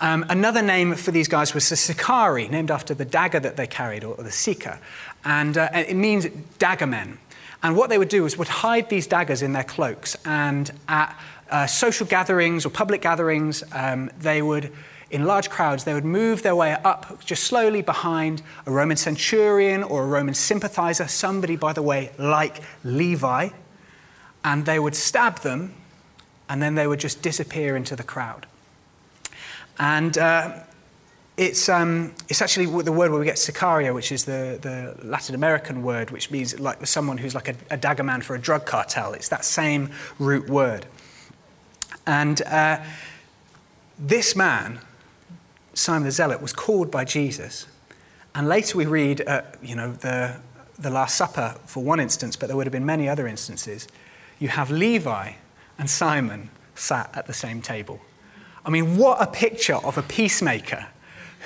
Um, 0.00 0.24
another 0.28 0.62
name 0.62 0.94
for 0.94 1.10
these 1.10 1.26
guys 1.26 1.54
was 1.54 1.68
the 1.68 1.76
Sicarii, 1.76 2.48
named 2.48 2.70
after 2.70 2.94
the 2.94 3.04
dagger 3.04 3.40
that 3.40 3.56
they 3.56 3.66
carried, 3.66 4.04
or, 4.04 4.14
the 4.16 4.30
Sika. 4.30 4.78
And 5.24 5.58
uh, 5.58 5.70
it 5.74 5.96
means 5.96 6.26
dagger 6.58 6.86
men. 6.86 7.18
And 7.62 7.76
what 7.76 7.90
they 7.90 7.98
would 7.98 8.08
do 8.08 8.24
is 8.24 8.38
would 8.38 8.48
hide 8.48 8.88
these 8.88 9.08
daggers 9.08 9.42
in 9.42 9.52
their 9.52 9.64
cloaks. 9.64 10.16
And 10.24 10.70
at 10.88 11.18
uh, 11.50 11.66
social 11.66 12.06
gatherings 12.06 12.64
or 12.64 12.70
public 12.70 13.02
gatherings, 13.02 13.64
um, 13.72 14.10
they 14.20 14.40
would, 14.40 14.72
in 15.10 15.24
large 15.24 15.50
crowds, 15.50 15.82
they 15.82 15.94
would 15.94 16.04
move 16.04 16.42
their 16.42 16.54
way 16.54 16.74
up 16.84 17.24
just 17.24 17.44
slowly 17.44 17.82
behind 17.82 18.42
a 18.66 18.70
Roman 18.70 18.96
centurion 18.96 19.82
or 19.82 20.04
a 20.04 20.06
Roman 20.06 20.34
sympathizer, 20.34 21.08
somebody, 21.08 21.56
by 21.56 21.72
the 21.72 21.82
way, 21.82 22.12
like 22.18 22.62
Levi, 22.84 23.48
and 24.44 24.64
they 24.64 24.78
would 24.78 24.94
stab 24.94 25.40
them, 25.40 25.74
and 26.48 26.62
then 26.62 26.76
they 26.76 26.86
would 26.86 27.00
just 27.00 27.20
disappear 27.20 27.76
into 27.76 27.96
the 27.96 28.04
crowd. 28.04 28.46
And 29.78 30.16
uh, 30.18 30.60
it's, 31.36 31.68
um, 31.68 32.14
it's 32.28 32.42
actually 32.42 32.66
the 32.66 32.92
word 32.92 33.10
where 33.10 33.20
we 33.20 33.24
get 33.24 33.36
Sicario, 33.36 33.94
which 33.94 34.10
is 34.10 34.24
the, 34.24 34.58
the 34.60 35.06
Latin 35.06 35.36
American 35.36 35.82
word, 35.82 36.10
which 36.10 36.30
means 36.30 36.58
like 36.58 36.84
someone 36.86 37.16
who's 37.16 37.34
like 37.34 37.48
a, 37.48 37.54
a 37.70 37.76
dagger 37.76 38.02
man 38.02 38.22
for 38.22 38.34
a 38.34 38.40
drug 38.40 38.66
cartel. 38.66 39.12
It's 39.12 39.28
that 39.28 39.44
same 39.44 39.90
root 40.18 40.50
word. 40.50 40.86
And 42.06 42.42
uh, 42.42 42.80
this 43.98 44.34
man, 44.34 44.80
Simon 45.74 46.04
the 46.04 46.10
Zealot, 46.10 46.42
was 46.42 46.52
called 46.52 46.90
by 46.90 47.04
Jesus. 47.04 47.66
And 48.34 48.48
later 48.48 48.76
we 48.76 48.86
read, 48.86 49.26
uh, 49.26 49.42
you 49.62 49.76
know, 49.76 49.92
the, 49.92 50.40
the 50.78 50.90
Last 50.90 51.16
Supper 51.16 51.54
for 51.66 51.84
one 51.84 52.00
instance, 52.00 52.34
but 52.34 52.48
there 52.48 52.56
would 52.56 52.66
have 52.66 52.72
been 52.72 52.86
many 52.86 53.08
other 53.08 53.28
instances. 53.28 53.86
You 54.40 54.48
have 54.48 54.70
Levi 54.70 55.32
and 55.78 55.88
Simon 55.88 56.50
sat 56.74 57.10
at 57.14 57.26
the 57.26 57.32
same 57.32 57.62
table. 57.62 58.00
I 58.68 58.70
mean, 58.70 58.98
what 58.98 59.16
a 59.22 59.26
picture 59.26 59.76
of 59.76 59.96
a 59.96 60.02
peacemaker 60.02 60.86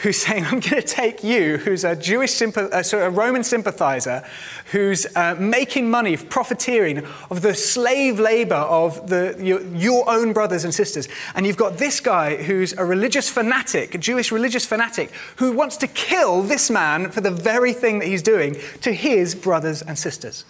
who's 0.02 0.16
saying, 0.16 0.44
I'm 0.44 0.58
going 0.58 0.82
to 0.82 0.82
take 0.82 1.22
you, 1.22 1.56
who's 1.56 1.85
a 1.85 1.94
Jewish, 1.94 2.42
uh, 2.42 2.82
sorry, 2.82 3.04
a 3.04 3.11
Roman 3.11 3.44
sympathizer, 3.44 4.26
who's 4.72 5.06
uh, 5.14 5.37
making 5.38 5.88
money, 5.88 6.16
profiteering 6.16 7.06
of 7.30 7.40
the 7.42 7.54
slave 7.54 8.18
labor 8.18 8.56
of 8.56 9.08
the, 9.08 9.37
your, 9.38 9.62
your, 9.68 10.11
own 10.11 10.32
brothers 10.32 10.64
and 10.64 10.74
sisters. 10.74 11.08
And 11.37 11.46
you've 11.46 11.56
got 11.56 11.78
this 11.78 12.00
guy 12.00 12.42
who's 12.42 12.72
a 12.72 12.85
religious 12.85 13.28
fanatic, 13.28 13.94
a 13.94 13.98
Jewish 13.98 14.32
religious 14.32 14.66
fanatic, 14.66 15.12
who 15.37 15.52
wants 15.52 15.76
to 15.76 15.87
kill 15.87 16.42
this 16.42 16.70
man 16.70 17.12
for 17.12 17.20
the 17.20 17.30
very 17.30 17.72
thing 17.72 18.00
that 18.00 18.08
he's 18.08 18.22
doing 18.22 18.56
to 18.80 18.92
his 18.92 19.37
brothers 19.37 19.80
and 19.80 19.96
sisters. 19.96 20.44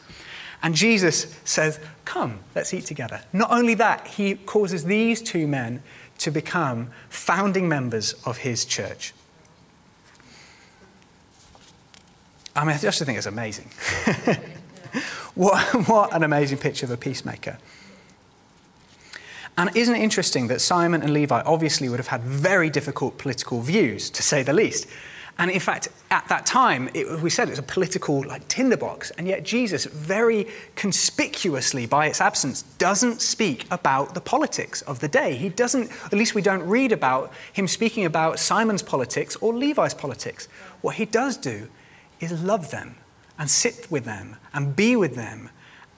And 0.62 0.74
Jesus 0.74 1.38
says, 1.44 1.78
Come, 2.06 2.40
let's 2.54 2.72
eat 2.72 2.86
together. 2.86 3.20
Not 3.34 3.50
only 3.50 3.74
that, 3.74 4.06
he 4.06 4.36
causes 4.36 4.84
these 4.84 5.20
two 5.20 5.46
men 5.46 5.82
to 6.22 6.30
become 6.30 6.90
founding 7.08 7.68
members 7.68 8.14
of 8.24 8.38
his 8.38 8.64
church. 8.64 9.12
I 12.54 12.64
mean, 12.64 12.76
I 12.76 12.78
just 12.78 13.02
think 13.02 13.18
it's 13.18 13.26
amazing. 13.26 13.68
what, 15.34 15.60
what 15.88 16.14
an 16.14 16.22
amazing 16.22 16.58
picture 16.58 16.86
of 16.86 16.92
a 16.92 16.96
peacemaker. 16.96 17.58
And 19.58 19.76
isn't 19.76 19.94
it 19.94 20.00
interesting 20.00 20.46
that 20.46 20.60
Simon 20.60 21.02
and 21.02 21.12
Levi 21.12 21.42
obviously 21.44 21.88
would 21.88 21.98
have 21.98 22.08
had 22.08 22.22
very 22.22 22.70
difficult 22.70 23.18
political 23.18 23.60
views, 23.60 24.08
to 24.10 24.22
say 24.22 24.44
the 24.44 24.52
least? 24.52 24.86
And 25.38 25.50
in 25.50 25.60
fact, 25.60 25.88
at 26.10 26.28
that 26.28 26.44
time, 26.44 26.90
it, 26.94 27.20
we 27.20 27.30
said 27.30 27.48
it 27.48 27.52
was 27.52 27.58
a 27.58 27.62
political 27.62 28.22
like 28.24 28.46
tinderbox, 28.48 29.10
and 29.12 29.26
yet 29.26 29.44
Jesus, 29.44 29.86
very 29.86 30.46
conspicuously 30.76 31.86
by 31.86 32.06
its 32.06 32.20
absence, 32.20 32.62
doesn't 32.78 33.22
speak 33.22 33.66
about 33.70 34.14
the 34.14 34.20
politics 34.20 34.82
of 34.82 35.00
the 35.00 35.08
day. 35.08 35.34
He 35.34 35.48
doesn't, 35.48 35.90
at 36.04 36.12
least 36.12 36.34
we 36.34 36.42
don't 36.42 36.62
read 36.62 36.92
about 36.92 37.32
him 37.52 37.66
speaking 37.66 38.04
about 38.04 38.38
Simon's 38.38 38.82
politics 38.82 39.36
or 39.36 39.54
Levi's 39.54 39.94
politics. 39.94 40.48
What 40.82 40.96
he 40.96 41.06
does 41.06 41.36
do 41.36 41.68
is 42.20 42.42
love 42.42 42.70
them 42.70 42.96
and 43.38 43.50
sit 43.50 43.90
with 43.90 44.04
them 44.04 44.36
and 44.52 44.76
be 44.76 44.96
with 44.96 45.14
them 45.14 45.48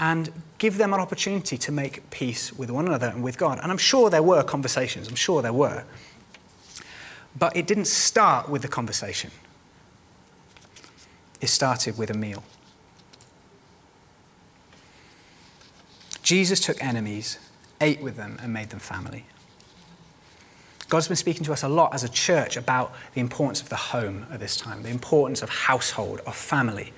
and 0.00 0.30
give 0.58 0.78
them 0.78 0.92
an 0.92 1.00
opportunity 1.00 1.56
to 1.58 1.72
make 1.72 2.08
peace 2.10 2.52
with 2.52 2.70
one 2.70 2.86
another 2.86 3.08
and 3.08 3.22
with 3.22 3.38
God. 3.38 3.58
And 3.62 3.70
I'm 3.70 3.78
sure 3.78 4.10
there 4.10 4.22
were 4.22 4.42
conversations, 4.42 5.08
I'm 5.08 5.14
sure 5.14 5.42
there 5.42 5.52
were. 5.52 5.84
But 7.36 7.56
it 7.56 7.66
didn't 7.66 7.86
start 7.86 8.48
with 8.48 8.62
the 8.62 8.68
conversation, 8.68 9.30
it 11.40 11.48
started 11.48 11.98
with 11.98 12.10
a 12.10 12.14
meal. 12.14 12.44
Jesus 16.22 16.58
took 16.58 16.82
enemies, 16.82 17.38
ate 17.82 18.00
with 18.00 18.16
them, 18.16 18.38
and 18.42 18.52
made 18.52 18.70
them 18.70 18.78
family. 18.78 19.26
God's 20.88 21.08
been 21.08 21.16
speaking 21.16 21.44
to 21.44 21.52
us 21.52 21.62
a 21.62 21.68
lot 21.68 21.92
as 21.92 22.04
a 22.04 22.08
church 22.08 22.56
about 22.56 22.94
the 23.14 23.20
importance 23.20 23.60
of 23.60 23.68
the 23.68 23.76
home 23.76 24.26
at 24.30 24.40
this 24.40 24.56
time, 24.56 24.82
the 24.82 24.90
importance 24.90 25.42
of 25.42 25.50
household, 25.50 26.20
of 26.26 26.34
family. 26.34 26.92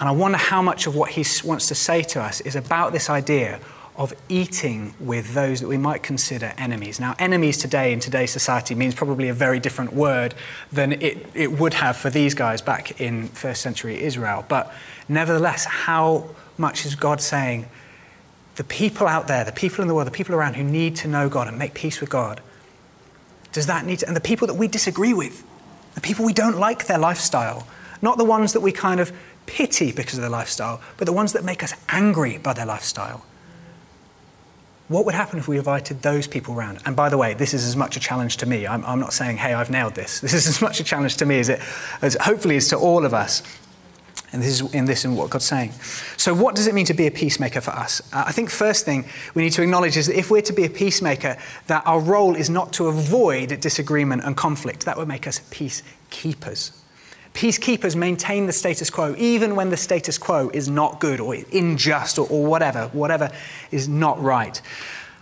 And 0.00 0.08
I 0.08 0.12
wonder 0.12 0.36
how 0.36 0.60
much 0.60 0.86
of 0.86 0.94
what 0.94 1.10
he 1.10 1.24
wants 1.46 1.68
to 1.68 1.74
say 1.74 2.02
to 2.02 2.20
us 2.20 2.40
is 2.42 2.56
about 2.56 2.92
this 2.92 3.08
idea 3.08 3.60
of 3.96 4.12
eating 4.28 4.92
with 4.98 5.34
those 5.34 5.60
that 5.60 5.68
we 5.68 5.78
might 5.78 6.02
consider 6.02 6.52
enemies. 6.58 6.98
Now, 6.98 7.14
enemies 7.18 7.58
today 7.58 7.92
in 7.92 8.00
today's 8.00 8.32
society 8.32 8.74
means 8.74 8.94
probably 8.94 9.28
a 9.28 9.34
very 9.34 9.60
different 9.60 9.92
word 9.92 10.34
than 10.72 10.92
it, 11.00 11.26
it 11.34 11.52
would 11.52 11.74
have 11.74 11.96
for 11.96 12.10
these 12.10 12.34
guys 12.34 12.60
back 12.60 13.00
in 13.00 13.28
first 13.28 13.62
century 13.62 14.02
Israel. 14.02 14.44
But 14.48 14.74
nevertheless, 15.08 15.64
how 15.64 16.30
much 16.58 16.84
is 16.84 16.96
God 16.96 17.20
saying, 17.20 17.66
the 18.56 18.64
people 18.64 19.06
out 19.06 19.28
there, 19.28 19.44
the 19.44 19.52
people 19.52 19.82
in 19.82 19.88
the 19.88 19.94
world, 19.94 20.06
the 20.06 20.12
people 20.12 20.34
around 20.34 20.54
who 20.54 20.64
need 20.64 20.96
to 20.96 21.08
know 21.08 21.28
God 21.28 21.48
and 21.48 21.58
make 21.58 21.74
peace 21.74 22.00
with 22.00 22.10
God, 22.10 22.40
does 23.52 23.66
that 23.66 23.86
need 23.86 24.00
to, 24.00 24.06
and 24.08 24.16
the 24.16 24.20
people 24.20 24.48
that 24.48 24.54
we 24.54 24.66
disagree 24.66 25.14
with, 25.14 25.44
the 25.94 26.00
people 26.00 26.24
we 26.24 26.32
don't 26.32 26.58
like 26.58 26.86
their 26.86 26.98
lifestyle, 26.98 27.66
not 28.02 28.18
the 28.18 28.24
ones 28.24 28.52
that 28.52 28.60
we 28.60 28.72
kind 28.72 28.98
of 28.98 29.12
pity 29.46 29.92
because 29.92 30.14
of 30.14 30.22
their 30.22 30.30
lifestyle, 30.30 30.80
but 30.96 31.06
the 31.06 31.12
ones 31.12 31.32
that 31.32 31.44
make 31.44 31.62
us 31.62 31.74
angry 31.88 32.38
by 32.38 32.52
their 32.52 32.66
lifestyle. 32.66 33.24
What 34.88 35.06
would 35.06 35.14
happen 35.14 35.38
if 35.38 35.48
we 35.48 35.56
invited 35.56 36.02
those 36.02 36.26
people 36.26 36.54
around? 36.54 36.80
And 36.84 36.94
by 36.94 37.08
the 37.08 37.16
way, 37.16 37.32
this 37.32 37.54
is 37.54 37.66
as 37.66 37.74
much 37.74 37.96
a 37.96 38.00
challenge 38.00 38.36
to 38.38 38.46
me. 38.46 38.66
I'm, 38.66 38.84
I'm 38.84 39.00
not 39.00 39.14
saying, 39.14 39.38
hey, 39.38 39.54
I've 39.54 39.70
nailed 39.70 39.94
this. 39.94 40.20
This 40.24 40.34
is 40.34 40.46
as 40.46 40.60
much 40.60 40.78
a 40.80 40.84
challenge 40.84 41.16
to 41.18 41.26
me 41.26 41.38
as 41.38 41.48
it 41.48 41.60
as 42.02 42.16
hopefully 42.20 42.56
is 42.56 42.68
to 42.68 42.76
all 42.76 43.06
of 43.06 43.14
us. 43.14 43.42
And 44.32 44.42
this 44.42 44.60
is 44.60 44.74
in 44.74 44.84
this 44.84 45.04
and 45.04 45.16
what 45.16 45.30
God's 45.30 45.44
saying. 45.44 45.72
So, 46.16 46.34
what 46.34 46.56
does 46.56 46.66
it 46.66 46.74
mean 46.74 46.86
to 46.86 46.94
be 46.94 47.06
a 47.06 47.10
peacemaker 47.10 47.60
for 47.60 47.70
us? 47.70 48.02
Uh, 48.12 48.24
I 48.26 48.32
think 48.32 48.50
first 48.50 48.84
thing 48.84 49.04
we 49.34 49.42
need 49.42 49.52
to 49.52 49.62
acknowledge 49.62 49.96
is 49.96 50.08
that 50.08 50.18
if 50.18 50.30
we're 50.30 50.42
to 50.42 50.52
be 50.52 50.64
a 50.64 50.70
peacemaker, 50.70 51.38
that 51.68 51.86
our 51.86 52.00
role 52.00 52.34
is 52.34 52.50
not 52.50 52.72
to 52.74 52.88
avoid 52.88 53.60
disagreement 53.60 54.24
and 54.24 54.36
conflict. 54.36 54.86
That 54.86 54.96
would 54.96 55.08
make 55.08 55.26
us 55.28 55.38
peacekeepers. 55.50 56.83
Peacekeepers 57.34 57.96
maintain 57.96 58.46
the 58.46 58.52
status 58.52 58.90
quo 58.90 59.14
even 59.18 59.56
when 59.56 59.68
the 59.68 59.76
status 59.76 60.18
quo 60.18 60.50
is 60.54 60.70
not 60.70 61.00
good 61.00 61.18
or 61.18 61.34
unjust 61.52 62.16
or, 62.16 62.28
or 62.30 62.46
whatever, 62.46 62.88
whatever 62.92 63.30
is 63.72 63.88
not 63.88 64.22
right. 64.22 64.62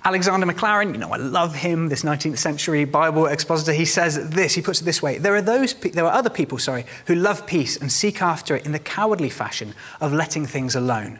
Alexander 0.05 0.46
Maclaren, 0.46 0.92
you 0.92 0.98
know, 0.98 1.12
I 1.12 1.16
love 1.16 1.55
him, 1.55 1.88
this 1.88 2.03
19th 2.03 2.37
century 2.37 2.85
Bible 2.85 3.27
expositor. 3.27 3.72
He 3.72 3.87
says 3.87 4.31
this, 4.31 4.55
he 4.55 4.61
puts 4.61 4.83
it 4.83 4.85
this 4.85 5.01
way 5.01 5.16
There 5.18 5.35
are, 5.35 5.42
those, 5.42 5.75
there 5.75 6.05
are 6.05 6.12
other 6.12 6.29
people, 6.29 6.59
sorry, 6.59 6.85
who 7.07 7.14
love 7.14 7.46
peace 7.46 7.79
and 7.79 7.90
seek 7.90 8.20
after 8.20 8.57
it 8.57 8.66
in 8.66 8.72
the 8.72 8.79
cowardly 8.79 9.31
fashion 9.31 9.75
of 10.01 10.12
letting 10.12 10.44
things 10.44 10.75
alone, 10.75 11.18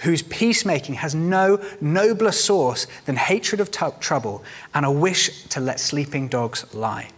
whose 0.00 0.20
peacemaking 0.22 0.96
has 0.96 1.14
no 1.14 1.58
nobler 1.80 2.32
source 2.32 2.86
than 3.06 3.16
hatred 3.16 3.60
of 3.62 3.70
t- 3.70 3.86
trouble 3.98 4.44
and 4.74 4.84
a 4.84 4.90
wish 4.90 5.44
to 5.44 5.60
let 5.60 5.80
sleeping 5.80 6.28
dogs 6.28 6.66
lie. 6.74 7.08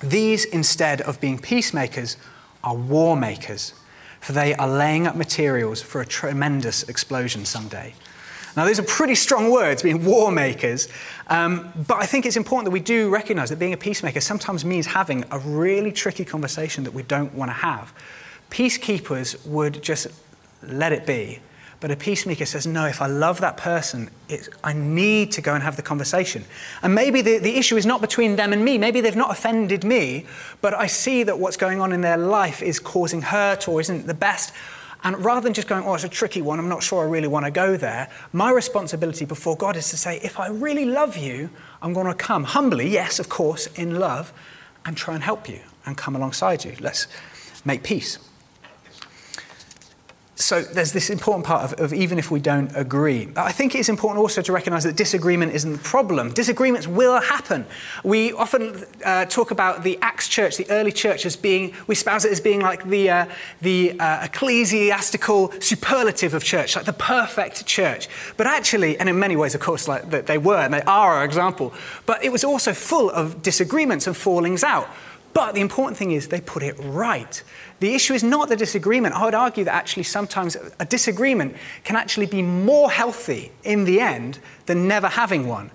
These, 0.00 0.44
instead 0.46 1.00
of 1.02 1.20
being 1.20 1.38
peacemakers, 1.38 2.16
are 2.64 2.74
war 2.74 3.16
makers, 3.16 3.74
for 4.20 4.32
they 4.32 4.54
are 4.54 4.68
laying 4.68 5.06
up 5.06 5.16
materials 5.16 5.80
for 5.80 6.00
a 6.00 6.06
tremendous 6.06 6.82
explosion 6.84 7.44
someday. 7.44 7.94
Now, 8.56 8.64
those 8.64 8.80
are 8.80 8.84
pretty 8.84 9.14
strong 9.14 9.50
words, 9.50 9.82
being 9.82 10.04
war 10.04 10.32
makers, 10.32 10.88
um, 11.28 11.72
but 11.86 11.98
I 11.98 12.06
think 12.06 12.26
it's 12.26 12.36
important 12.36 12.64
that 12.64 12.72
we 12.72 12.80
do 12.80 13.08
recognize 13.08 13.50
that 13.50 13.58
being 13.58 13.72
a 13.72 13.76
peacemaker 13.76 14.20
sometimes 14.20 14.64
means 14.64 14.86
having 14.86 15.24
a 15.30 15.38
really 15.38 15.92
tricky 15.92 16.24
conversation 16.24 16.82
that 16.84 16.92
we 16.92 17.02
don't 17.02 17.32
want 17.34 17.50
to 17.50 17.54
have. 17.54 17.92
Peacekeepers 18.50 19.46
would 19.46 19.82
just 19.82 20.08
let 20.62 20.92
it 20.92 21.06
be. 21.06 21.38
But 21.80 21.92
a 21.92 21.96
peacemaker 21.96 22.44
says, 22.44 22.66
No, 22.66 22.86
if 22.86 23.00
I 23.00 23.06
love 23.06 23.40
that 23.40 23.56
person, 23.56 24.10
I 24.64 24.72
need 24.72 25.30
to 25.32 25.40
go 25.40 25.54
and 25.54 25.62
have 25.62 25.76
the 25.76 25.82
conversation. 25.82 26.44
And 26.82 26.94
maybe 26.94 27.22
the, 27.22 27.38
the 27.38 27.56
issue 27.56 27.76
is 27.76 27.86
not 27.86 28.00
between 28.00 28.36
them 28.36 28.52
and 28.52 28.64
me. 28.64 28.78
Maybe 28.78 29.00
they've 29.00 29.14
not 29.14 29.30
offended 29.30 29.84
me, 29.84 30.26
but 30.60 30.74
I 30.74 30.86
see 30.88 31.22
that 31.22 31.38
what's 31.38 31.56
going 31.56 31.80
on 31.80 31.92
in 31.92 32.00
their 32.00 32.16
life 32.16 32.62
is 32.62 32.80
causing 32.80 33.22
hurt 33.22 33.68
or 33.68 33.80
isn't 33.80 34.06
the 34.06 34.14
best. 34.14 34.52
And 35.04 35.24
rather 35.24 35.42
than 35.42 35.54
just 35.54 35.68
going, 35.68 35.84
oh, 35.84 35.94
it's 35.94 36.02
a 36.02 36.08
tricky 36.08 36.42
one, 36.42 36.58
I'm 36.58 36.68
not 36.68 36.82
sure 36.82 37.04
I 37.04 37.08
really 37.08 37.28
want 37.28 37.44
to 37.44 37.52
go 37.52 37.76
there, 37.76 38.10
my 38.32 38.50
responsibility 38.50 39.24
before 39.24 39.56
God 39.56 39.76
is 39.76 39.88
to 39.90 39.96
say, 39.96 40.18
if 40.24 40.40
I 40.40 40.48
really 40.48 40.84
love 40.84 41.16
you, 41.16 41.50
I'm 41.80 41.92
going 41.92 42.08
to 42.08 42.14
come 42.14 42.42
humbly, 42.42 42.88
yes, 42.88 43.20
of 43.20 43.28
course, 43.28 43.68
in 43.76 44.00
love, 44.00 44.32
and 44.84 44.96
try 44.96 45.14
and 45.14 45.22
help 45.22 45.48
you 45.48 45.60
and 45.86 45.96
come 45.96 46.16
alongside 46.16 46.64
you. 46.64 46.74
Let's 46.80 47.06
make 47.64 47.84
peace 47.84 48.18
so 50.38 50.62
there's 50.62 50.92
this 50.92 51.10
important 51.10 51.44
part 51.44 51.64
of, 51.64 51.80
of, 51.80 51.92
even 51.92 52.16
if 52.16 52.30
we 52.30 52.38
don't 52.38 52.70
agree. 52.76 53.28
I 53.36 53.50
think 53.50 53.74
it's 53.74 53.88
important 53.88 54.20
also 54.20 54.40
to 54.40 54.52
recognize 54.52 54.84
that 54.84 54.94
disagreement 54.94 55.52
isn't 55.52 55.72
the 55.72 55.78
problem. 55.78 56.32
Disagreements 56.32 56.86
will 56.86 57.20
happen. 57.20 57.66
We 58.04 58.32
often 58.32 58.84
uh, 59.04 59.24
talk 59.24 59.50
about 59.50 59.82
the 59.82 59.98
Acts 60.00 60.28
church, 60.28 60.56
the 60.56 60.70
early 60.70 60.92
church, 60.92 61.26
as 61.26 61.34
being, 61.34 61.74
we 61.88 61.94
espouse 61.94 62.24
it 62.24 62.30
as 62.30 62.40
being 62.40 62.60
like 62.60 62.84
the, 62.84 63.10
uh, 63.10 63.26
the 63.62 63.98
uh, 63.98 64.24
ecclesiastical 64.24 65.50
superlative 65.60 66.34
of 66.34 66.44
church, 66.44 66.76
like 66.76 66.84
the 66.84 66.92
perfect 66.92 67.66
church. 67.66 68.08
But 68.36 68.46
actually, 68.46 68.96
and 68.98 69.08
in 69.08 69.18
many 69.18 69.34
ways, 69.34 69.56
of 69.56 69.60
course, 69.60 69.88
like 69.88 70.08
they 70.26 70.38
were 70.38 70.58
and 70.58 70.72
they 70.72 70.82
are 70.82 71.14
our 71.14 71.24
example, 71.24 71.74
but 72.06 72.24
it 72.24 72.30
was 72.30 72.44
also 72.44 72.72
full 72.72 73.10
of 73.10 73.42
disagreements 73.42 74.06
and 74.06 74.16
fallings 74.16 74.62
out. 74.62 74.88
But 75.34 75.54
the 75.54 75.60
important 75.60 75.96
thing 75.96 76.12
is 76.12 76.28
they 76.28 76.40
put 76.40 76.62
it 76.62 76.76
right. 76.80 77.42
The 77.80 77.94
issue 77.94 78.14
is 78.14 78.24
not 78.24 78.48
the 78.48 78.56
disagreement. 78.56 79.14
I 79.14 79.24
would 79.24 79.34
argue 79.34 79.64
that 79.64 79.74
actually 79.74 80.02
sometimes 80.02 80.56
a 80.80 80.84
disagreement 80.84 81.56
can 81.84 81.96
actually 81.96 82.26
be 82.26 82.42
more 82.42 82.90
healthy 82.90 83.52
in 83.62 83.84
the 83.84 84.00
end 84.00 84.40
than 84.66 84.88
never 84.88 85.08
having 85.08 85.46
one 85.46 85.70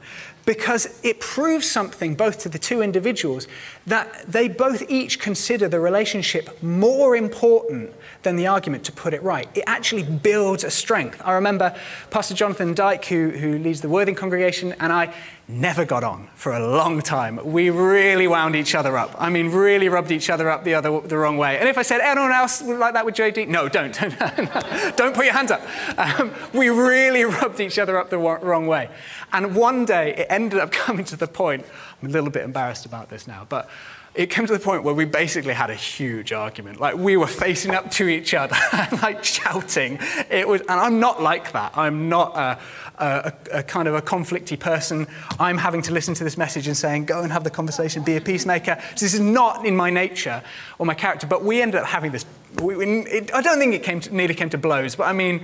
because 0.46 1.00
it 1.04 1.20
proves 1.20 1.70
something 1.70 2.16
both 2.16 2.40
to 2.40 2.50
the 2.50 2.60
two 2.60 2.82
individuals 2.82 3.48
that 3.88 4.32
they 4.32 4.48
both 4.48 4.90
each 4.90 5.20
consider 5.20 5.68
the 5.68 5.80
relationship 5.80 6.62
more 6.64 7.16
important 7.16 7.94
than 8.24 8.36
the 8.36 8.48
argument 8.48 8.84
to 8.86 8.92
put 8.92 9.14
it 9.14 9.22
right. 9.22 9.50
It 9.56 9.64
actually 9.68 10.04
builds 10.04 10.64
a 10.64 10.72
strength. 10.72 11.22
I 11.24 11.34
remember 11.34 11.76
Pastor 12.10 12.34
Jonathan 12.34 12.74
Dyke, 12.74 13.06
who, 13.06 13.30
who 13.30 13.58
leads 13.60 13.82
the 13.82 13.90
Worthing 13.90 14.16
congregation, 14.16 14.74
and 14.80 14.94
I 14.94 15.14
never 15.48 15.84
got 15.84 16.06
on 16.06 16.30
for 16.36 16.54
a 16.54 16.66
long 16.66 17.02
time. 17.02 17.40
We 17.52 17.70
really 17.70 18.28
wound 18.28 18.56
each 18.56 18.76
other 18.76 18.98
up. 18.98 19.14
I 19.20 19.30
mean, 19.30 19.50
really 19.50 19.90
rubbed 19.90 20.12
each 20.12 20.30
other 20.30 20.50
up 20.50 20.64
the, 20.64 20.74
other, 20.74 21.02
the 21.02 21.18
wrong 21.18 21.38
way. 21.38 21.60
And 21.60 21.68
if 21.68 21.78
I 21.78 21.82
said, 21.82 22.00
anyone 22.00 22.32
else 22.32 22.62
like 22.62 22.94
that 22.94 23.06
with 23.06 23.16
JD? 23.16 23.50
No, 23.50 23.68
don't. 23.68 23.94
don't 24.96 25.14
put 25.14 25.26
your 25.26 25.34
hands 25.34 25.52
up. 25.52 25.62
Um, 25.98 26.34
we 26.54 26.70
really 26.70 27.24
rubbed 27.42 27.60
each 27.60 27.78
other 27.78 27.98
up 27.98 28.10
the 28.10 28.18
wrong 28.18 28.68
way. 28.68 28.90
And 29.34 29.56
one 29.56 29.84
day 29.84 30.16
it 30.16 30.28
ended 30.30 30.60
up 30.60 30.72
coming 30.86 31.04
to 31.06 31.18
the 31.18 31.28
point, 31.28 31.66
I'm 32.02 32.10
a 32.10 32.12
little 32.12 32.30
bit 32.30 32.44
embarrassed 32.44 32.86
about 32.86 33.10
this 33.10 33.28
now, 33.28 33.46
but 33.50 33.70
it 34.16 34.30
came 34.30 34.46
to 34.46 34.54
the 34.54 34.60
point 34.60 34.84
where 34.84 34.94
we 34.94 35.06
basically 35.06 35.54
had 35.54 35.72
a 35.72 35.76
huge 35.76 36.32
argument. 36.32 36.80
Like 36.80 36.96
we 36.96 37.18
were 37.18 37.28
facing 37.28 37.74
up 37.74 37.90
to 37.92 38.08
each 38.08 38.36
other 38.36 38.56
like 39.02 39.24
shouting. 39.24 39.98
It 40.30 40.48
was, 40.48 40.62
and 40.62 40.72
I'm 40.72 41.00
not 41.00 41.22
like 41.22 41.52
that. 41.54 41.76
I'm 41.76 42.10
not 42.10 42.36
a, 42.38 42.60
a, 43.04 43.34
a, 43.52 43.64
kind 43.64 43.88
of 43.88 43.96
a 43.96 44.02
conflicty 44.02 44.60
person. 44.60 45.08
I'm 45.40 45.58
having 45.58 45.82
to 45.84 45.94
listen 45.94 46.14
to 46.16 46.24
this 46.24 46.38
message 46.38 46.68
and 46.68 46.78
saying, 46.78 47.06
go 47.06 47.24
and 47.24 47.32
have 47.32 47.44
the 47.44 47.50
conversation, 47.50 48.04
be 48.04 48.16
a 48.16 48.22
peacemaker. 48.22 48.80
So 48.96 49.06
this 49.06 49.16
is 49.16 49.20
not 49.20 49.66
in 49.66 49.76
my 49.76 49.90
nature 49.90 50.44
or 50.78 50.86
my 50.86 50.94
character. 50.94 51.26
But 51.26 51.44
we 51.44 51.62
ended 51.62 51.82
up 51.82 51.88
having 51.88 52.12
this. 52.12 52.26
We, 52.62 52.76
it, 52.86 53.34
I 53.34 53.42
don't 53.42 53.58
think 53.58 53.74
it 53.74 53.82
came 53.82 54.00
to, 54.02 54.16
nearly 54.16 54.36
came 54.36 54.52
to 54.52 54.60
blows, 54.60 54.96
but 54.96 55.06
I 55.06 55.14
mean, 55.14 55.44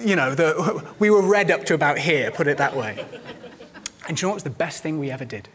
you 0.00 0.16
know, 0.16 0.34
the, 0.34 0.86
we 0.98 1.10
were 1.10 1.22
read 1.22 1.50
up 1.50 1.64
to 1.66 1.74
about 1.74 1.98
here, 1.98 2.30
put 2.30 2.46
it 2.46 2.56
that 2.56 2.74
way. 2.74 3.04
And 4.08 4.18
you 4.18 4.26
know 4.26 4.30
what 4.30 4.36
was 4.36 4.44
the 4.44 4.50
best 4.50 4.82
thing 4.82 4.98
we 4.98 5.10
ever 5.10 5.26
did? 5.26 5.50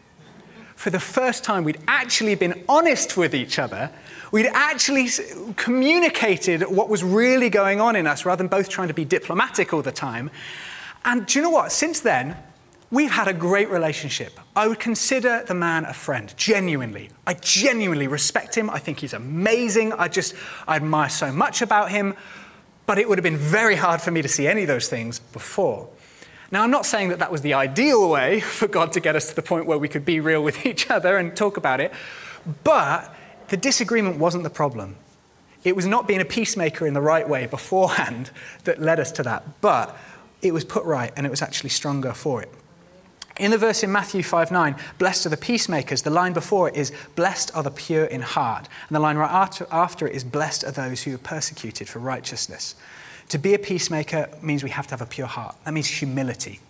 For 0.76 0.90
the 0.90 1.00
first 1.00 1.44
time, 1.44 1.64
we'd 1.64 1.80
actually 1.88 2.34
been 2.34 2.64
honest 2.68 3.16
with 3.16 3.34
each 3.34 3.58
other. 3.58 3.90
We'd 4.32 4.50
actually 4.52 5.08
communicated 5.56 6.62
what 6.62 6.88
was 6.88 7.04
really 7.04 7.48
going 7.48 7.80
on 7.80 7.96
in 7.96 8.06
us 8.06 8.24
rather 8.24 8.38
than 8.38 8.48
both 8.48 8.68
trying 8.68 8.88
to 8.88 8.94
be 8.94 9.04
diplomatic 9.04 9.72
all 9.72 9.82
the 9.82 9.92
time. 9.92 10.30
And 11.04 11.26
do 11.26 11.38
you 11.38 11.42
know 11.42 11.50
what? 11.50 11.70
Since 11.70 12.00
then, 12.00 12.36
we've 12.90 13.10
had 13.10 13.28
a 13.28 13.32
great 13.32 13.70
relationship. 13.70 14.38
I 14.56 14.66
would 14.66 14.80
consider 14.80 15.44
the 15.46 15.54
man 15.54 15.84
a 15.84 15.94
friend, 15.94 16.34
genuinely. 16.36 17.10
I 17.26 17.34
genuinely 17.34 18.08
respect 18.08 18.56
him. 18.56 18.70
I 18.70 18.78
think 18.78 19.00
he's 19.00 19.12
amazing. 19.12 19.92
I 19.92 20.08
just 20.08 20.34
I 20.66 20.76
admire 20.76 21.08
so 21.08 21.32
much 21.32 21.62
about 21.62 21.90
him. 21.90 22.14
But 22.86 22.98
it 22.98 23.08
would 23.08 23.18
have 23.18 23.24
been 23.24 23.36
very 23.36 23.76
hard 23.76 24.02
for 24.02 24.10
me 24.10 24.20
to 24.22 24.28
see 24.28 24.46
any 24.46 24.62
of 24.62 24.68
those 24.68 24.88
things 24.88 25.18
before. 25.18 25.88
Now, 26.54 26.62
I'm 26.62 26.70
not 26.70 26.86
saying 26.86 27.08
that 27.08 27.18
that 27.18 27.32
was 27.32 27.42
the 27.42 27.54
ideal 27.54 28.08
way 28.08 28.38
for 28.58 28.68
God 28.68 28.92
to 28.92 29.00
get 29.00 29.16
us 29.16 29.28
to 29.28 29.34
the 29.34 29.42
point 29.42 29.66
where 29.66 29.76
we 29.76 29.88
could 29.88 30.04
be 30.04 30.20
real 30.20 30.40
with 30.40 30.64
each 30.70 30.88
other 30.88 31.16
and 31.16 31.36
talk 31.36 31.56
about 31.56 31.80
it, 31.80 31.92
but 32.62 33.12
the 33.48 33.56
disagreement 33.56 34.18
wasn't 34.18 34.44
the 34.44 34.50
problem. 34.50 34.94
It 35.64 35.74
was 35.74 35.84
not 35.84 36.06
being 36.06 36.20
a 36.20 36.24
peacemaker 36.24 36.86
in 36.86 36.94
the 36.94 37.00
right 37.00 37.28
way 37.28 37.46
beforehand 37.46 38.30
that 38.64 38.80
led 38.80 39.00
us 39.00 39.10
to 39.12 39.24
that, 39.24 39.60
but 39.62 39.96
it 40.42 40.54
was 40.54 40.64
put 40.64 40.84
right 40.84 41.12
and 41.16 41.26
it 41.26 41.30
was 41.30 41.42
actually 41.42 41.70
stronger 41.70 42.12
for 42.12 42.40
it. 42.40 42.52
In 43.36 43.50
the 43.50 43.58
verse 43.58 43.82
in 43.82 43.90
Matthew 43.90 44.22
5 44.22 44.52
9, 44.52 44.76
blessed 44.98 45.26
are 45.26 45.30
the 45.30 45.36
peacemakers, 45.36 46.02
the 46.02 46.10
line 46.10 46.34
before 46.34 46.68
it 46.68 46.76
is, 46.76 46.92
blessed 47.16 47.50
are 47.56 47.64
the 47.64 47.70
pure 47.72 48.04
in 48.04 48.20
heart. 48.20 48.68
And 48.88 48.94
the 48.94 49.00
line 49.00 49.16
right 49.16 49.28
after, 49.28 49.66
after 49.72 50.06
it 50.06 50.14
is, 50.14 50.22
blessed 50.22 50.62
are 50.62 50.70
those 50.70 51.02
who 51.02 51.16
are 51.16 51.18
persecuted 51.18 51.88
for 51.88 51.98
righteousness. 51.98 52.76
To 53.30 53.38
be 53.38 53.54
a 53.54 53.58
peacemaker 53.58 54.28
means 54.42 54.62
we 54.62 54.70
have 54.70 54.86
to 54.88 54.92
have 54.92 55.00
a 55.00 55.06
pure 55.06 55.26
heart. 55.26 55.56
That 55.64 55.72
means 55.72 55.86
humility. 55.86 56.60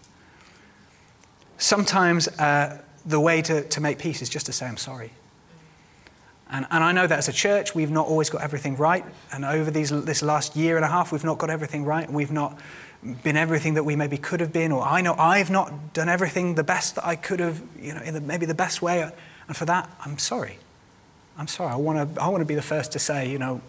Sometimes 1.59 2.29
uh, 2.29 2.81
the 3.05 3.21
way 3.21 3.43
to, 3.43 3.63
to 3.63 3.81
make 3.81 3.99
peace 3.99 4.23
is 4.23 4.29
just 4.29 4.47
to 4.47 4.53
say, 4.53 4.67
I'm 4.67 4.77
sorry. 4.77 5.11
And, 6.51 6.67
and 6.71 6.85
I 6.85 6.93
know 6.93 7.07
that 7.07 7.19
as 7.19 7.29
a 7.29 7.33
church, 7.33 7.75
we've 7.75 7.91
not 7.91 8.07
always 8.07 8.31
got 8.31 8.43
everything 8.43 8.77
right. 8.77 9.05
And 9.33 9.45
over 9.45 9.71
these, 9.71 9.91
this 9.91 10.23
last 10.23 10.57
year 10.57 10.77
and 10.77 10.85
a 10.85 10.89
half, 10.89 11.11
we've 11.11 11.25
not 11.25 11.39
got 11.39 11.51
everything 11.51 11.85
right. 11.85 12.11
We've 12.11 12.31
not 12.31 12.59
been 13.23 13.37
everything 13.37 13.75
that 13.75 13.85
we 13.85 13.97
maybe 13.97 14.17
could 14.17 14.41
have 14.41 14.53
been. 14.53 14.71
Or 14.71 14.83
I 14.83 15.01
know 15.01 15.15
I've 15.15 15.51
not 15.51 15.93
done 15.93 16.09
everything 16.09 16.55
the 16.55 16.65
best 16.65 16.95
that 16.97 17.07
I 17.07 17.17
could 17.17 17.41
have, 17.41 17.63
you 17.81 17.95
know, 17.95 18.01
in 18.03 18.15
the, 18.15 18.21
maybe 18.21 18.47
the 18.47 18.55
best 18.55 18.83
way. 18.83 19.03
And 19.49 19.57
for 19.57 19.65
that, 19.65 19.91
I'm 20.05 20.19
sorry. 20.19 20.59
I'm 21.37 21.49
sorry. 21.49 21.73
I 21.73 21.77
want 21.77 22.15
to 22.15 22.23
I 22.23 22.29
want 22.29 22.43
to 22.43 22.47
be 22.47 22.55
the 22.55 22.63
first 22.63 22.93
to 22.93 22.99
say, 22.99 23.29
you 23.29 23.39
know, 23.39 23.61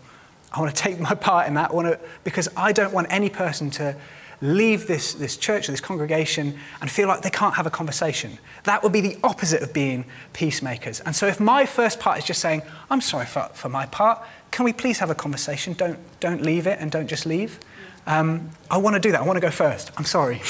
I 0.55 0.59
want 0.59 0.75
to 0.75 0.81
take 0.81 0.99
my 0.99 1.13
part 1.13 1.47
in 1.47 1.55
that. 1.55 1.71
I 1.71 1.73
want 1.73 1.87
to, 1.87 1.99
because 2.23 2.47
I 2.55 2.71
don't 2.71 2.93
want 2.93 3.07
any 3.09 3.29
person 3.29 3.69
to 3.71 3.95
leave 4.41 4.87
this, 4.87 5.13
this 5.13 5.37
church 5.37 5.67
or 5.67 5.71
this 5.71 5.81
congregation 5.81 6.57
and 6.81 6.89
feel 6.89 7.07
like 7.07 7.21
they 7.21 7.29
can't 7.29 7.55
have 7.55 7.65
a 7.65 7.69
conversation. 7.69 8.37
That 8.63 8.83
would 8.83 8.91
be 8.91 9.01
the 9.01 9.17
opposite 9.23 9.61
of 9.61 9.73
being 9.73 10.05
peacemakers. 10.33 10.99
And 11.01 11.15
so 11.15 11.27
if 11.27 11.39
my 11.39 11.65
first 11.65 11.99
part 11.99 12.17
is 12.17 12.25
just 12.25 12.41
saying, 12.41 12.61
I'm 12.89 13.01
sorry 13.01 13.25
for, 13.25 13.49
for 13.53 13.69
my 13.69 13.85
part, 13.87 14.23
can 14.51 14.65
we 14.65 14.73
please 14.73 14.99
have 14.99 15.09
a 15.09 15.15
conversation? 15.15 15.73
Don't, 15.73 15.99
don't 16.19 16.41
leave 16.41 16.67
it 16.67 16.79
and 16.79 16.91
don't 16.91 17.07
just 17.07 17.25
leave. 17.25 17.59
Um, 18.07 18.49
I 18.69 18.77
want 18.77 18.95
to 18.95 18.99
do 18.99 19.11
that. 19.11 19.21
I 19.21 19.25
want 19.25 19.37
to 19.37 19.41
go 19.41 19.51
first. 19.51 19.91
I'm 19.97 20.05
sorry. 20.05 20.41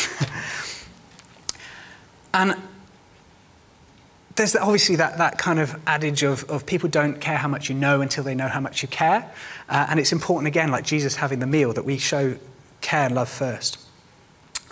and 2.34 2.56
there's 4.36 4.56
obviously 4.56 4.98
that, 4.98 5.18
that 5.18 5.38
kind 5.38 5.60
of 5.60 5.80
adage 5.88 6.24
of, 6.24 6.44
of 6.50 6.66
people 6.66 6.90
don't 6.90 7.22
care 7.22 7.38
how 7.38 7.48
much 7.48 7.70
you 7.70 7.76
know 7.76 8.02
until 8.02 8.24
they 8.24 8.36
know 8.36 8.50
how 8.50 8.60
much 8.60 8.82
you 8.82 8.88
care. 8.88 9.32
Uh, 9.70 9.88
and 9.90 10.00
it's 10.00 10.12
important, 10.12 10.48
again, 10.48 10.70
like 10.70 10.84
Jesus 10.84 11.16
having 11.16 11.40
the 11.40 11.48
meal, 11.48 11.72
that 11.74 11.86
we 11.86 11.98
show 11.98 12.36
care 12.82 13.06
and 13.06 13.16
love 13.16 13.30
first. 13.30 13.80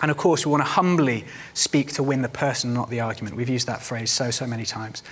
And 0.02 0.10
of 0.10 0.18
course, 0.18 0.44
we 0.44 0.50
want 0.50 0.62
to 0.62 0.68
humbly 0.68 1.24
speak 1.54 1.92
to 1.94 2.02
win 2.02 2.20
the 2.20 2.28
person, 2.28 2.74
not 2.74 2.90
the 2.90 3.00
argument. 3.00 3.36
We've 3.36 3.48
used 3.48 3.66
that 3.66 3.82
phrase 3.82 4.10
so, 4.10 4.30
so 4.30 4.46
many 4.46 4.66
times. 4.66 5.02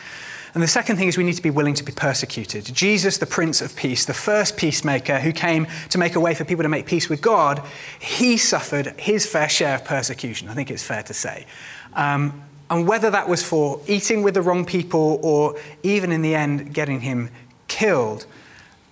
And 0.55 0.63
the 0.63 0.69
second 0.69 0.97
thing 0.97 1.09
is 1.09 1.17
we 1.17 1.25
need 1.25 1.37
to 1.37 1.43
be 1.43 1.49
willing 1.49 1.73
to 1.75 1.85
be 1.85 1.93
persecuted. 1.93 2.67
Jesus, 2.67 3.17
the 3.17 3.27
Prince 3.27 3.63
of 3.63 3.75
Peace, 3.75 4.05
the 4.05 4.13
first 4.13 4.59
peacemaker 4.59 5.19
who 5.19 5.33
came 5.33 5.67
to 5.89 5.97
make 5.97 6.15
a 6.15 6.21
way 6.21 6.35
for 6.35 6.45
people 6.45 6.63
to 6.63 6.69
make 6.69 6.85
peace 6.85 7.09
with 7.09 7.23
God, 7.23 7.63
he 7.99 8.37
suffered 8.37 8.89
his 9.01 9.25
fair 9.25 9.49
share 9.49 9.77
of 9.77 9.85
persecution, 9.87 10.49
I 10.49 10.55
think 10.55 10.71
it's 10.71 10.83
fair 10.83 11.03
to 11.05 11.15
say. 11.15 11.47
Um, 11.95 12.43
and 12.73 12.89
whether 12.89 13.11
that 13.11 13.29
was 13.29 13.43
for 13.43 13.83
eating 13.87 14.23
with 14.23 14.33
the 14.33 14.41
wrong 14.41 14.65
people 14.65 15.21
or 15.23 15.61
even 15.83 16.11
in 16.11 16.23
the 16.23 16.35
end 16.35 16.73
getting 16.73 17.03
him 17.03 17.29
killed, 17.69 18.25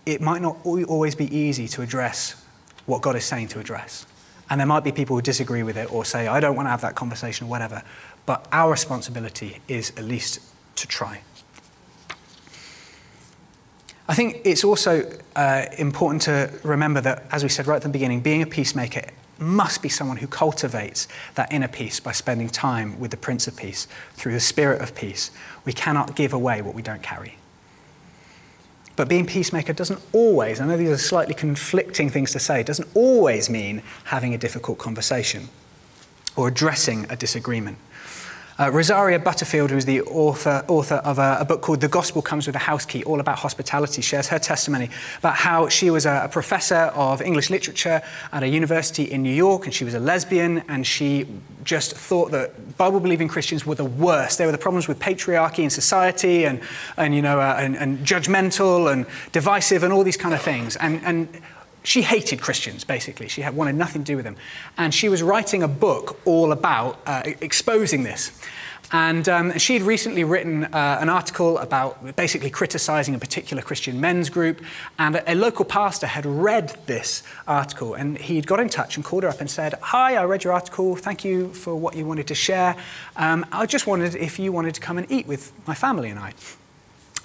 it 0.05 0.21
might 0.21 0.43
not 0.43 0.59
always 0.65 1.15
be 1.15 1.35
easy 1.35 1.67
to 1.69 1.81
address 1.81 2.45
what 2.85 3.01
God 3.01 3.17
is 3.17 3.25
saying 3.25 3.49
to 3.49 3.59
address. 3.59 4.05
And 4.51 4.61
there 4.61 4.67
might 4.67 4.85
be 4.85 4.93
people 4.93 5.17
who 5.17 5.23
disagree 5.23 5.63
with 5.63 5.79
it 5.79 5.91
or 5.91 6.05
say, 6.05 6.27
I 6.27 6.41
don't 6.41 6.57
want 6.57 6.67
to 6.67 6.71
have 6.71 6.83
that 6.83 6.95
conversation 6.95 7.47
or 7.47 7.51
whatever. 7.51 7.83
But 8.27 8.47
our 8.53 8.71
responsibility 8.71 9.63
is 9.67 9.93
at 9.97 10.05
least 10.05 10.41
to 10.77 10.87
try. 10.87 11.23
I 14.07 14.15
think 14.15 14.43
it's 14.45 14.63
also 14.63 15.11
uh, 15.35 15.65
important 15.79 16.21
to 16.23 16.51
remember 16.65 17.01
that, 17.01 17.25
as 17.31 17.43
we 17.43 17.49
said 17.49 17.67
right 17.67 17.77
at 17.77 17.83
the 17.83 17.89
beginning, 17.89 18.21
being 18.21 18.43
a 18.43 18.47
peacemaker 18.47 19.07
must 19.41 19.83
be 19.83 19.89
someone 19.89 20.19
who 20.19 20.27
cultivates 20.27 21.09
that 21.35 21.53
inner 21.53 21.69
peace 21.69 21.99
by 21.99 22.13
spending 22.13 22.49
time 22.49 22.99
with 23.01 23.11
the 23.11 23.17
Prince 23.17 23.47
of 23.49 23.57
Peace 23.57 23.89
through 24.15 24.33
the 24.33 24.41
Spirit 24.41 24.83
of 24.83 24.95
Peace. 24.95 25.31
We 25.65 25.73
cannot 25.73 26.15
give 26.15 26.33
away 26.33 26.63
what 26.63 26.75
we 26.75 26.83
don't 26.83 27.03
carry. 27.03 27.37
But 28.97 29.09
being 29.09 29.25
peacemaker 29.25 29.73
doesn't 29.73 30.01
always, 30.13 30.61
I 30.61 30.67
know 30.67 30.77
these 30.77 30.91
are 30.91 30.99
slightly 30.99 31.35
conflicting 31.35 32.11
things 32.11 32.33
to 32.33 32.39
say, 32.39 32.63
doesn't 32.63 32.89
always 32.95 33.49
mean 33.49 33.83
having 34.05 34.35
a 34.35 34.39
difficult 34.39 34.79
conversation 34.79 35.49
or 36.37 36.49
addressing 36.49 37.07
a 37.11 37.17
disagreement. 37.17 37.79
Uh, 38.61 38.71
Rosaria 38.71 39.19
Butterfield, 39.19 39.71
who's 39.71 39.87
the 39.87 40.03
author, 40.03 40.63
author 40.69 40.97
of 40.97 41.19
a, 41.19 41.39
a, 41.41 41.47
book 41.47 41.63
called 41.63 41.81
The 41.81 41.89
Gospel 41.89 42.21
Comes 42.21 42.47
with 42.47 42.55
a 42.57 42.59
House 42.59 42.85
Key, 42.85 43.03
all 43.05 43.19
about 43.19 43.39
hospitality, 43.39 44.03
shares 44.03 44.29
her 44.29 44.39
testimony 44.39 44.91
about 45.21 45.37
how 45.37 45.71
she 45.71 45.89
was 45.89 46.05
a, 46.05 46.25
a 46.25 46.29
professor 46.29 46.93
of 46.95 47.23
English 47.23 47.49
literature 47.49 48.03
at 48.31 48.43
a 48.43 48.47
university 48.47 49.05
in 49.05 49.23
New 49.23 49.33
York, 49.33 49.65
and 49.65 49.73
she 49.73 49.83
was 49.83 49.95
a 49.95 49.99
lesbian, 49.99 50.59
and 50.69 50.87
she 50.87 51.27
just 51.65 51.97
thought 51.97 52.33
that 52.33 52.77
Bible 52.77 53.01
believing 53.01 53.29
Christians 53.29 53.65
were 53.65 53.77
the 53.77 53.83
worst. 53.83 54.37
They 54.37 54.45
were 54.45 54.53
the 54.53 54.59
problems 54.59 54.89
with 54.89 54.99
patriarchy 54.99 55.61
in 55.61 55.71
society 55.71 56.45
and, 56.45 56.61
and, 56.99 57.15
you 57.15 57.23
know, 57.23 57.41
uh, 57.41 57.57
and, 57.59 57.75
and 57.79 58.01
judgmental 58.01 58.93
and 58.93 59.07
divisive 59.33 59.85
and 59.85 59.91
all 59.91 60.05
these 60.05 60.19
kind 60.19 60.35
of 60.35 60.43
things. 60.43 60.77
And, 60.77 61.01
and 61.07 61.29
she 61.83 62.03
hated 62.03 62.41
Christians, 62.41 62.85
basically. 62.85 63.29
She 63.29 63.41
had, 63.41 63.57
wanted 63.57 63.75
nothing 63.75 64.03
to 64.03 64.07
do 64.07 64.17
with 64.17 64.25
them. 64.25 64.37
And 64.77 64.93
she 64.95 65.09
was 65.09 65.23
writing 65.23 65.63
a 65.63 65.69
book 65.69 66.21
all 66.25 66.53
about 66.53 67.01
uh, 67.07 67.23
exposing 67.41 68.03
this. 68.03 68.33
And 68.93 69.29
um, 69.29 69.57
she'd 69.57 69.83
recently 69.83 70.25
written 70.25 70.65
uh, 70.65 70.99
an 71.01 71.09
article 71.09 71.59
about 71.59 72.17
basically 72.17 72.51
criticizing 72.51 73.15
a 73.15 73.19
particular 73.19 73.63
Christian 73.63 74.01
men's 74.01 74.29
group. 74.29 74.63
And 74.99 75.17
a, 75.17 75.33
a, 75.33 75.35
local 75.35 75.65
pastor 75.65 76.09
had 76.09 76.27
read 76.27 76.77
this 76.87 77.23
article 77.47 77.95
and 77.95 78.19
he'd 78.19 78.49
got 78.49 78.59
in 78.59 78.69
touch 78.69 78.97
and 78.97 79.05
called 79.05 79.23
her 79.23 79.29
up 79.29 79.41
and 79.41 79.49
said, 79.49 79.75
Hi, 79.81 80.17
I 80.17 80.25
read 80.25 80.43
your 80.43 80.53
article. 80.53 80.97
Thank 80.97 81.25
you 81.25 81.53
for 81.53 81.77
what 81.77 81.95
you 81.95 82.05
wanted 82.05 82.27
to 82.29 82.35
share. 82.35 82.75
Um, 83.17 83.47
I 83.53 83.67
just 83.67 83.87
wondered 83.87 84.17
if 84.17 84.41
you 84.41 84.51
wanted 84.51 84.75
to 84.75 84.81
come 84.81 84.99
and 84.99 85.11
eat 85.11 85.27
with 85.27 85.53
my 85.69 85.75
family 85.75 86.11
and 86.11 86.19
I. 86.19 86.33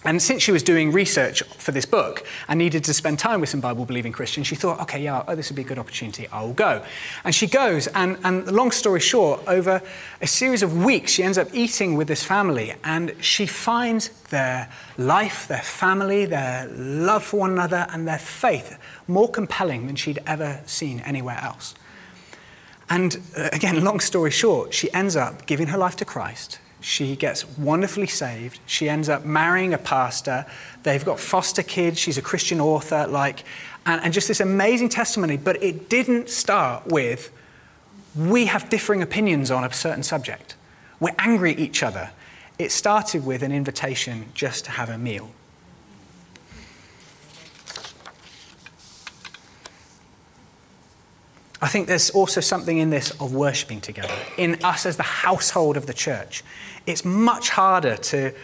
And 0.05 0.21
since 0.21 0.43
she 0.43 0.51
was 0.51 0.61
doing 0.61 0.91
research 0.91 1.41
for 1.57 1.71
this 1.71 1.85
book 1.85 2.25
and 2.47 2.59
needed 2.59 2.83
to 2.83 2.93
spend 2.93 3.17
time 3.17 3.41
with 3.41 3.49
some 3.49 3.59
Bible 3.59 3.85
believing 3.85 4.11
Christians, 4.11 4.45
she 4.45 4.55
thought, 4.55 4.79
okay, 4.81 5.03
yeah, 5.03 5.23
oh, 5.27 5.33
this 5.33 5.49
would 5.49 5.55
be 5.55 5.63
a 5.63 5.65
good 5.65 5.79
opportunity. 5.79 6.27
I 6.31 6.43
will 6.43 6.53
go. 6.53 6.83
And 7.23 7.33
she 7.33 7.47
goes, 7.47 7.87
and, 7.87 8.17
and 8.23 8.45
long 8.51 8.69
story 8.69 8.99
short, 8.99 9.41
over 9.47 9.81
a 10.21 10.27
series 10.27 10.61
of 10.61 10.85
weeks, 10.85 11.11
she 11.11 11.23
ends 11.23 11.39
up 11.39 11.47
eating 11.53 11.95
with 11.95 12.07
this 12.07 12.23
family, 12.23 12.75
and 12.83 13.15
she 13.19 13.47
finds 13.47 14.09
their 14.29 14.69
life, 14.99 15.47
their 15.47 15.63
family, 15.63 16.25
their 16.25 16.67
love 16.67 17.23
for 17.23 17.39
one 17.39 17.51
another, 17.51 17.87
and 17.89 18.07
their 18.07 18.19
faith 18.19 18.77
more 19.07 19.29
compelling 19.29 19.87
than 19.87 19.95
she'd 19.95 20.19
ever 20.27 20.61
seen 20.67 20.99
anywhere 20.99 21.39
else. 21.41 21.73
And 22.91 23.17
uh, 23.35 23.49
again, 23.51 23.83
long 23.83 23.99
story 23.99 24.29
short, 24.29 24.71
she 24.71 24.93
ends 24.93 25.15
up 25.15 25.47
giving 25.47 25.65
her 25.67 25.77
life 25.79 25.95
to 25.95 26.05
Christ 26.05 26.59
she 26.86 27.15
gets 27.15 27.48
wonderfully 27.58 28.06
saved. 28.06 28.60
She 28.67 28.88
ends 28.88 29.10
up 29.10 29.26
marrying 29.26 29.74
a 29.74 29.78
pastor. 29.80 30.45
They've 30.84 31.04
got 31.04 31.19
foster 31.19 31.63
kids. 31.63 31.98
She's 31.98 32.19
a 32.19 32.21
Christian 32.21 32.62
author, 32.62 33.08
like, 33.08 33.43
and, 33.88 34.00
and 34.04 34.13
just 34.13 34.28
this 34.28 34.39
amazing 34.39 34.89
testimony. 34.89 35.36
But 35.36 35.63
it 35.63 35.89
didn't 35.89 36.30
start 36.30 36.86
with, 36.86 37.32
we 38.15 38.45
have 38.45 38.69
differing 38.69 39.02
opinions 39.02 39.50
on 39.50 39.63
a 39.63 39.74
certain 39.74 40.04
subject. 40.04 40.56
We're 41.00 41.15
angry 41.17 41.54
at 41.54 41.60
each 41.60 41.82
other. 41.82 42.12
It 42.60 42.71
started 42.71 43.26
with 43.26 43.41
an 43.41 43.52
invitation 43.52 44.28
just 44.36 44.65
to 44.65 44.71
have 44.71 44.91
a 44.91 45.00
meal. 45.00 45.32
I 51.65 51.67
think 51.67 51.88
there's 51.88 52.12
also 52.12 52.41
something 52.41 52.78
in 52.78 52.91
this 52.91 53.10
of 53.19 53.34
worshipping 53.34 53.82
together, 53.82 54.13
in 54.38 54.63
us 54.63 54.86
as 54.86 54.97
the 54.97 55.01
household 55.01 55.78
of 55.78 55.88
the 55.88 55.95
church. 55.95 56.43
It's 56.86 57.04
much 57.04 57.49
harder 57.49 57.97
to 57.97 58.36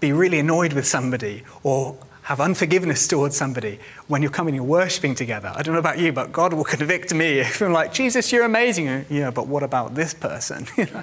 be 0.00 0.10
really 0.10 0.40
annoyed 0.40 0.72
with 0.72 0.84
somebody 0.84 1.44
or 1.62 1.96
have 2.22 2.40
unforgiveness 2.40 3.06
towards 3.06 3.36
somebody 3.36 3.78
when 4.08 4.22
you're 4.22 4.30
coming 4.32 4.56
and 4.56 4.66
worshipping 4.66 5.14
together. 5.14 5.52
I 5.54 5.62
don't 5.62 5.74
know 5.74 5.78
about 5.78 6.00
you, 6.00 6.12
but 6.12 6.32
God 6.32 6.52
will 6.52 6.64
convict 6.64 7.14
me 7.14 7.38
if 7.38 7.62
I'm 7.62 7.72
like, 7.72 7.92
Jesus, 7.92 8.32
you're 8.32 8.44
amazing. 8.44 9.06
Yeah, 9.08 9.30
but 9.30 9.46
what 9.46 9.62
about 9.62 9.94
this 9.94 10.12
person? 10.12 10.66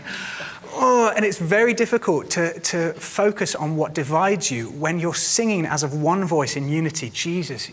oh, 0.73 1.13
and 1.15 1.23
it's 1.23 1.39
very 1.39 1.73
difficult 1.73 2.29
to, 2.31 2.59
to 2.59 2.91
focus 2.95 3.55
on 3.55 3.77
what 3.77 3.93
divides 3.93 4.51
you 4.51 4.71
when 4.71 4.99
you're 4.99 5.13
singing 5.13 5.65
as 5.65 5.83
of 5.83 6.01
one 6.01 6.25
voice 6.25 6.57
in 6.57 6.67
unity 6.67 7.09
Jesus, 7.11 7.71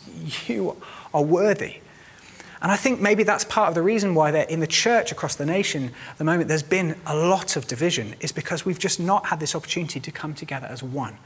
you 0.49 0.81
are 1.13 1.25
worthy. 1.25 1.79
And 2.61 2.73
I 2.73 2.77
think 2.77 3.01
maybe 3.01 3.23
that's 3.23 3.45
part 3.45 3.69
of 3.69 3.75
the 3.75 3.83
reason 3.83 4.15
why 4.15 4.31
in 4.31 4.61
the 4.61 4.67
church 4.67 5.13
across 5.13 5.37
the 5.37 5.47
nation 5.47 5.93
at 6.11 6.19
the 6.19 6.25
moment 6.25 6.49
there's 6.49 6.63
been 6.63 6.97
a 7.07 7.17
lot 7.17 7.57
of 7.57 7.67
division, 7.67 8.15
is 8.21 8.33
because 8.33 8.65
we've 8.65 8.79
just 8.79 8.99
not 8.99 9.27
had 9.27 9.41
this 9.41 9.55
opportunity 9.55 10.01
to 10.01 10.11
come 10.11 10.35
together 10.35 10.67
as 10.67 10.83
one. 10.83 11.17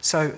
So 0.00 0.32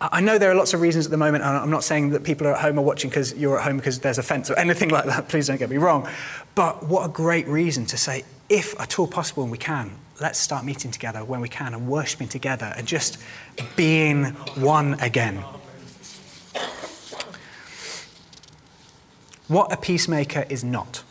I 0.00 0.20
know 0.20 0.36
there 0.36 0.50
are 0.50 0.54
lots 0.54 0.74
of 0.74 0.82
reasons 0.82 1.06
at 1.06 1.10
the 1.10 1.16
moment. 1.16 1.42
And 1.42 1.56
I'm 1.56 1.70
not 1.70 1.82
saying 1.82 2.10
that 2.10 2.22
people 2.22 2.46
are 2.46 2.54
at 2.54 2.60
home 2.60 2.78
or 2.78 2.84
watching 2.84 3.08
because 3.08 3.34
you're 3.34 3.58
at 3.58 3.64
home 3.64 3.78
because 3.78 3.98
there's 3.98 4.18
a 4.18 4.22
fence 4.22 4.50
or 4.50 4.58
anything 4.58 4.90
like 4.90 5.06
that. 5.06 5.28
Please 5.30 5.46
don't 5.46 5.56
get 5.56 5.70
me 5.70 5.78
wrong. 5.78 6.06
But 6.54 6.86
what 6.86 7.06
a 7.06 7.08
great 7.08 7.46
reason 7.48 7.86
to 7.86 7.96
say, 7.96 8.24
if 8.48 8.78
at 8.78 8.98
all 8.98 9.06
possible 9.06 9.42
and 9.42 9.52
we 9.52 9.58
can, 9.58 9.90
let's 10.20 10.38
start 10.38 10.64
meeting 10.64 10.90
together 10.90 11.24
when 11.24 11.40
we 11.40 11.48
can 11.48 11.72
and 11.72 11.88
worshiping 11.88 12.28
together 12.28 12.74
and 12.76 12.86
just 12.86 13.18
being 13.74 14.26
one 14.56 14.94
again. 15.00 15.42
What 19.48 19.72
a 19.72 19.76
peacemaker 19.76 20.44
is 20.48 20.64
not. 20.64 21.02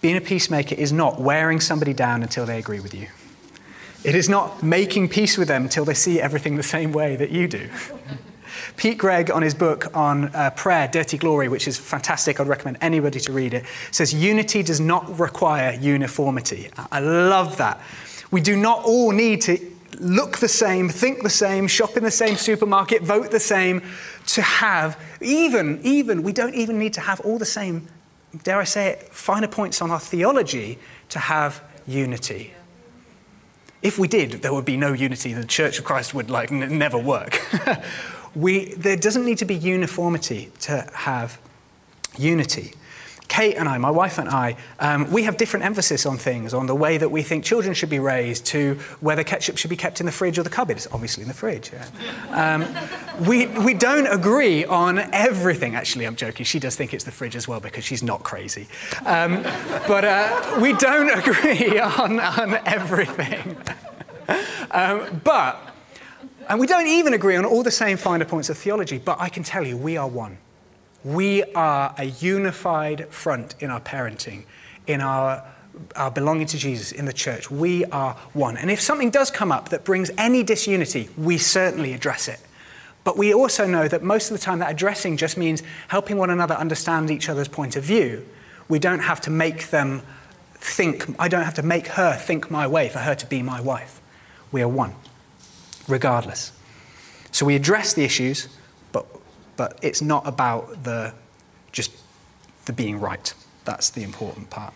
Being 0.00 0.16
a 0.16 0.20
peacemaker 0.20 0.74
is 0.74 0.92
not 0.92 1.20
wearing 1.20 1.60
somebody 1.60 1.92
down 1.92 2.22
until 2.22 2.46
they 2.46 2.58
agree 2.58 2.80
with 2.80 2.94
you. 2.94 3.08
It 4.02 4.14
is 4.14 4.28
not 4.28 4.62
making 4.62 5.10
peace 5.10 5.36
with 5.36 5.48
them 5.48 5.64
until 5.64 5.84
they 5.84 5.94
see 5.94 6.20
everything 6.20 6.56
the 6.56 6.62
same 6.62 6.92
way 6.92 7.16
that 7.16 7.30
you 7.30 7.46
do. 7.46 7.68
Pete 8.76 8.98
Greig, 8.98 9.30
on 9.30 9.42
his 9.42 9.54
book 9.54 9.94
on 9.94 10.34
uh, 10.34 10.50
prayer, 10.50 10.88
Dirty 10.88 11.18
Glory, 11.18 11.48
which 11.48 11.68
is 11.68 11.78
fantastic, 11.78 12.40
I'd 12.40 12.46
recommend 12.46 12.78
anybody 12.80 13.20
to 13.20 13.32
read 13.32 13.52
it, 13.52 13.64
says 13.90 14.14
unity 14.14 14.62
does 14.62 14.80
not 14.80 15.18
require 15.18 15.72
uniformity. 15.72 16.70
I 16.90 17.00
love 17.00 17.58
that. 17.58 17.80
We 18.30 18.40
do 18.40 18.56
not 18.56 18.84
all 18.84 19.12
need 19.12 19.42
to 19.42 19.58
look 20.00 20.38
the 20.38 20.48
same, 20.48 20.88
think 20.88 21.22
the 21.22 21.30
same, 21.30 21.66
shop 21.66 21.96
in 21.96 22.02
the 22.02 22.10
same 22.10 22.36
supermarket, 22.36 23.02
vote 23.02 23.30
the 23.30 23.40
same, 23.40 23.82
to 24.26 24.42
have, 24.42 24.98
even, 25.20 25.80
even, 25.82 26.22
we 26.22 26.32
don't 26.32 26.54
even 26.54 26.78
need 26.78 26.94
to 26.94 27.00
have 27.00 27.20
all 27.20 27.38
the 27.38 27.44
same, 27.46 27.86
dare 28.42 28.58
I 28.58 28.64
say 28.64 28.88
it, 28.90 29.12
finer 29.12 29.48
points 29.48 29.82
on 29.82 29.90
our 29.90 30.00
theology 30.00 30.78
to 31.10 31.18
have 31.18 31.62
unity. 31.86 32.54
If 33.82 33.98
we 33.98 34.08
did, 34.08 34.42
there 34.42 34.52
would 34.52 34.64
be 34.64 34.76
no 34.76 34.92
unity. 34.92 35.32
The 35.32 35.44
Church 35.44 35.78
of 35.78 35.84
Christ 35.84 36.14
would 36.14 36.30
like 36.30 36.52
n- 36.52 36.78
never 36.78 36.98
work. 36.98 37.40
we, 38.34 38.74
there 38.74 38.96
doesn't 38.96 39.24
need 39.24 39.38
to 39.38 39.46
be 39.46 39.54
uniformity 39.54 40.52
to 40.60 40.86
have 40.92 41.38
unity. 42.18 42.74
Kate 43.30 43.54
and 43.56 43.68
I, 43.68 43.78
my 43.78 43.92
wife 43.92 44.18
and 44.18 44.28
I, 44.28 44.56
um, 44.80 45.08
we 45.12 45.22
have 45.22 45.36
different 45.36 45.64
emphasis 45.64 46.04
on 46.04 46.18
things, 46.18 46.52
on 46.52 46.66
the 46.66 46.74
way 46.74 46.98
that 46.98 47.10
we 47.10 47.22
think 47.22 47.44
children 47.44 47.74
should 47.74 47.88
be 47.88 48.00
raised, 48.00 48.44
to 48.46 48.74
whether 48.98 49.22
ketchup 49.22 49.56
should 49.56 49.70
be 49.70 49.76
kept 49.76 50.00
in 50.00 50.06
the 50.06 50.12
fridge 50.12 50.36
or 50.36 50.42
the 50.42 50.50
cupboard. 50.50 50.76
It's 50.76 50.88
obviously 50.90 51.22
in 51.22 51.28
the 51.28 51.34
fridge. 51.34 51.70
Yeah. 51.72 52.54
Um, 52.54 53.24
we, 53.24 53.46
we 53.46 53.72
don't 53.72 54.08
agree 54.08 54.64
on 54.64 54.98
everything. 55.14 55.76
Actually, 55.76 56.06
I'm 56.06 56.16
joking. 56.16 56.44
She 56.44 56.58
does 56.58 56.74
think 56.74 56.92
it's 56.92 57.04
the 57.04 57.12
fridge 57.12 57.36
as 57.36 57.46
well 57.46 57.60
because 57.60 57.84
she's 57.84 58.02
not 58.02 58.24
crazy. 58.24 58.66
Um, 59.06 59.44
but 59.86 60.04
uh, 60.04 60.58
we 60.60 60.72
don't 60.72 61.16
agree 61.28 61.78
on, 61.78 62.18
on 62.18 62.54
everything. 62.66 63.56
Um, 64.72 65.20
but, 65.22 65.72
and 66.48 66.58
we 66.58 66.66
don't 66.66 66.88
even 66.88 67.14
agree 67.14 67.36
on 67.36 67.44
all 67.44 67.62
the 67.62 67.70
same 67.70 67.96
finer 67.96 68.24
points 68.24 68.50
of 68.50 68.58
theology, 68.58 68.98
but 68.98 69.20
I 69.20 69.28
can 69.28 69.44
tell 69.44 69.64
you, 69.64 69.76
we 69.76 69.96
are 69.96 70.08
one. 70.08 70.38
We 71.04 71.44
are 71.54 71.94
a 71.96 72.04
unified 72.04 73.08
front 73.08 73.54
in 73.60 73.70
our 73.70 73.80
parenting, 73.80 74.44
in 74.86 75.00
our, 75.00 75.44
our 75.96 76.10
belonging 76.10 76.46
to 76.48 76.58
Jesus, 76.58 76.92
in 76.92 77.06
the 77.06 77.12
church. 77.12 77.50
We 77.50 77.84
are 77.86 78.14
one. 78.32 78.56
And 78.56 78.70
if 78.70 78.80
something 78.80 79.10
does 79.10 79.30
come 79.30 79.50
up 79.50 79.70
that 79.70 79.84
brings 79.84 80.10
any 80.18 80.42
disunity, 80.42 81.08
we 81.16 81.38
certainly 81.38 81.94
address 81.94 82.28
it. 82.28 82.40
But 83.02 83.16
we 83.16 83.32
also 83.32 83.66
know 83.66 83.88
that 83.88 84.02
most 84.02 84.30
of 84.30 84.36
the 84.36 84.42
time 84.42 84.58
that 84.58 84.70
addressing 84.70 85.16
just 85.16 85.38
means 85.38 85.62
helping 85.88 86.18
one 86.18 86.30
another 86.30 86.54
understand 86.54 87.10
each 87.10 87.28
other's 87.28 87.48
point 87.48 87.76
of 87.76 87.82
view. 87.82 88.26
We 88.68 88.78
don't 88.78 89.00
have 89.00 89.22
to 89.22 89.30
make 89.30 89.70
them 89.70 90.02
think, 90.54 91.06
I 91.18 91.28
don't 91.28 91.44
have 91.44 91.54
to 91.54 91.62
make 91.62 91.86
her 91.88 92.14
think 92.14 92.50
my 92.50 92.66
way 92.66 92.90
for 92.90 92.98
her 92.98 93.14
to 93.14 93.26
be 93.26 93.42
my 93.42 93.60
wife. 93.60 94.00
We 94.52 94.60
are 94.60 94.68
one, 94.68 94.94
regardless. 95.88 96.52
So 97.32 97.46
we 97.46 97.56
address 97.56 97.94
the 97.94 98.04
issues, 98.04 98.48
but 99.60 99.78
it's 99.82 100.00
not 100.00 100.26
about 100.26 100.84
the 100.84 101.12
just 101.70 101.92
the 102.64 102.72
being 102.72 102.98
right. 102.98 103.34
That's 103.66 103.90
the 103.90 104.02
important 104.02 104.48
part. 104.48 104.72